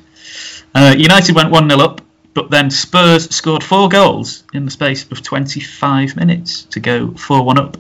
Uh, 0.75 0.95
United 0.99 1.37
went 1.37 1.51
one 1.51 1.71
0 1.71 1.81
up, 1.81 2.01
but 2.35 2.51
then 2.51 2.71
Spurs 2.71 3.35
scored 3.35 3.63
four 3.63 3.89
goals 3.89 4.45
in 4.53 4.65
the 4.65 4.71
space 4.71 5.11
of 5.11 5.23
25 5.23 6.17
minutes 6.17 6.65
to 6.65 6.81
go 6.81 7.13
four 7.13 7.43
one 7.43 7.59
up. 7.59 7.77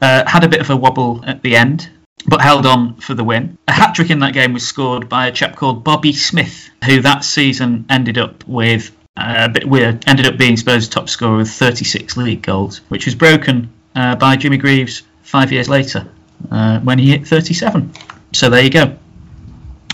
Uh, 0.00 0.28
had 0.28 0.44
a 0.44 0.48
bit 0.48 0.60
of 0.60 0.70
a 0.70 0.76
wobble 0.76 1.22
at 1.26 1.42
the 1.42 1.56
end, 1.56 1.90
but 2.26 2.40
held 2.40 2.66
on 2.66 2.94
for 2.96 3.14
the 3.14 3.24
win. 3.24 3.58
A 3.68 3.72
hat 3.72 3.94
trick 3.94 4.10
in 4.10 4.20
that 4.20 4.32
game 4.32 4.52
was 4.52 4.66
scored 4.66 5.08
by 5.08 5.26
a 5.26 5.32
chap 5.32 5.56
called 5.56 5.84
Bobby 5.84 6.12
Smith, 6.12 6.70
who 6.84 7.02
that 7.02 7.24
season 7.24 7.84
ended 7.90 8.16
up 8.16 8.46
with 8.46 8.96
uh, 9.16 9.48
weird, 9.64 10.04
ended 10.08 10.26
up 10.26 10.38
being 10.38 10.56
Spurs' 10.56 10.88
top 10.88 11.08
scorer 11.08 11.38
with 11.38 11.50
36 11.50 12.16
league 12.16 12.42
goals, 12.42 12.78
which 12.88 13.06
was 13.06 13.14
broken 13.14 13.70
uh, 13.94 14.16
by 14.16 14.36
Jimmy 14.36 14.56
Greaves 14.56 15.02
five 15.22 15.52
years 15.52 15.68
later 15.68 16.06
uh, 16.50 16.80
when 16.80 16.98
he 16.98 17.10
hit 17.10 17.26
37. 17.26 17.92
So 18.32 18.48
there 18.48 18.62
you 18.62 18.70
go. 18.70 18.96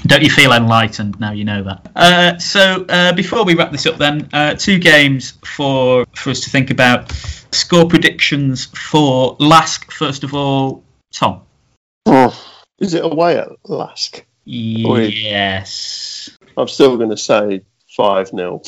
Don't 0.07 0.23
you 0.23 0.31
feel 0.31 0.53
enlightened 0.53 1.19
now 1.19 1.33
you 1.33 1.45
know 1.45 1.63
that? 1.65 1.91
Uh, 1.97 2.39
so 2.39 2.85
uh, 2.89 3.13
before 3.13 3.45
we 3.45 3.55
wrap 3.55 3.73
this 3.73 3.87
up, 3.87 3.97
then 3.99 4.29
uh, 4.33 4.55
two 4.55 4.79
games 4.79 5.33
for 5.45 6.05
for 6.15 6.31
us 6.31 6.41
to 6.41 6.51
think 6.51 6.71
about. 6.71 7.13
Score 7.53 7.89
predictions 7.89 8.67
for 8.67 9.37
Lask 9.39 9.91
first 9.91 10.25
of 10.25 10.35
all. 10.35 10.85
Tom. 11.13 11.43
Is 12.79 12.95
it 12.95 13.05
away 13.05 13.39
at 13.39 13.49
Lask? 13.65 14.25
Yes. 14.45 16.31
I'm 16.57 16.69
still 16.69 16.97
going 16.97 17.11
to 17.11 17.17
say 17.17 17.63
5 17.97 18.29
0. 18.29 18.63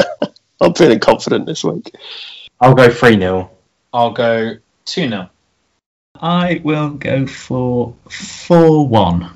I'm 0.60 0.74
feeling 0.74 1.00
confident 1.00 1.46
this 1.46 1.64
week. 1.64 1.94
I'll 2.60 2.74
go 2.74 2.90
3 2.90 3.18
0. 3.18 3.50
I'll 3.92 4.10
go 4.10 4.56
2 4.86 5.08
0. 5.08 5.30
I 6.20 6.60
will 6.62 6.90
go 6.90 7.26
for 7.26 7.94
4 8.08 8.88
1. 8.88 9.30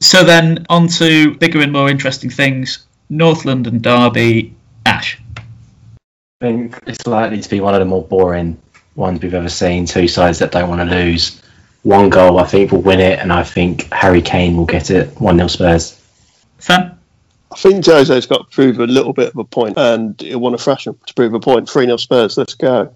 So 0.00 0.24
then, 0.24 0.64
on 0.70 0.88
to 0.88 1.34
bigger 1.36 1.60
and 1.60 1.72
more 1.72 1.90
interesting 1.90 2.30
things. 2.30 2.86
North 3.10 3.44
London 3.44 3.80
Derby, 3.80 4.54
Ash. 4.86 5.20
I 5.36 6.46
think 6.46 6.78
it's 6.86 7.06
likely 7.06 7.40
to 7.40 7.50
be 7.50 7.60
one 7.60 7.74
of 7.74 7.80
the 7.80 7.86
more 7.86 8.02
boring 8.02 8.56
ones 8.94 9.20
we've 9.20 9.34
ever 9.34 9.50
seen. 9.50 9.84
Two 9.84 10.08
sides 10.08 10.38
that 10.38 10.52
don't 10.52 10.70
want 10.70 10.88
to 10.88 10.96
lose. 10.96 11.42
One 11.82 12.08
goal, 12.08 12.38
I 12.38 12.44
think, 12.44 12.72
will 12.72 12.80
win 12.80 13.00
it, 13.00 13.18
and 13.18 13.32
I 13.32 13.42
think 13.42 13.92
Harry 13.92 14.22
Kane 14.22 14.56
will 14.56 14.66
get 14.66 14.90
it. 14.90 15.20
1 15.20 15.36
0 15.36 15.48
Spurs. 15.48 16.00
Fan? 16.58 16.98
I 17.52 17.56
think 17.56 17.84
Jose's 17.84 18.26
got 18.26 18.38
to 18.38 18.54
prove 18.54 18.78
a 18.78 18.86
little 18.86 19.12
bit 19.12 19.28
of 19.28 19.36
a 19.36 19.44
point, 19.44 19.76
and 19.76 20.18
he'll 20.20 20.40
want 20.40 20.56
to 20.56 20.62
thrash 20.62 20.86
him 20.86 20.98
to 21.06 21.14
prove 21.14 21.34
a 21.34 21.40
point. 21.40 21.68
3 21.68 21.84
0 21.84 21.96
Spurs, 21.98 22.38
let's 22.38 22.54
go. 22.54 22.94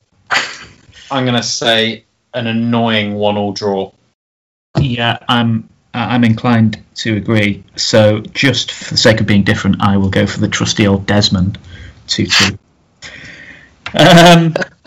I'm 1.10 1.24
going 1.24 1.36
to 1.36 1.42
say 1.42 2.04
an 2.32 2.46
annoying 2.46 3.14
one-all 3.14 3.52
draw. 3.52 3.92
Yeah, 4.78 5.18
I'm 5.28 5.68
I'm 5.94 6.24
inclined 6.24 6.82
to 6.96 7.16
agree. 7.16 7.62
So, 7.76 8.20
just 8.20 8.72
for 8.72 8.94
the 8.94 8.98
sake 8.98 9.20
of 9.20 9.26
being 9.26 9.44
different, 9.44 9.80
I 9.80 9.96
will 9.96 10.10
go 10.10 10.26
for 10.26 10.40
the 10.40 10.48
trusty 10.48 10.86
old 10.86 11.06
Desmond 11.06 11.58
2 12.08 12.26
2. 12.26 12.58
Um, 13.94 14.54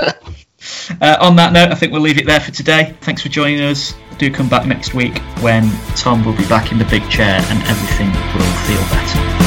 uh, 1.02 1.18
on 1.22 1.38
that 1.38 1.54
note, 1.54 1.72
I 1.72 1.76
think 1.76 1.94
we'll 1.94 2.02
leave 2.02 2.18
it 2.18 2.26
there 2.26 2.42
for 2.42 2.52
today. 2.52 2.94
Thanks 3.02 3.22
for 3.22 3.30
joining 3.30 3.62
us. 3.62 3.94
Do 4.18 4.32
come 4.32 4.50
back 4.50 4.66
next 4.66 4.94
week 4.94 5.18
when 5.40 5.72
Tom 5.96 6.26
will 6.26 6.36
be 6.36 6.48
back 6.48 6.72
in 6.72 6.78
the 6.78 6.86
big 6.86 7.08
chair 7.10 7.40
and 7.40 7.64
everything 7.64 8.12
will 8.34 8.54
feel 8.66 8.82
better. 8.90 9.47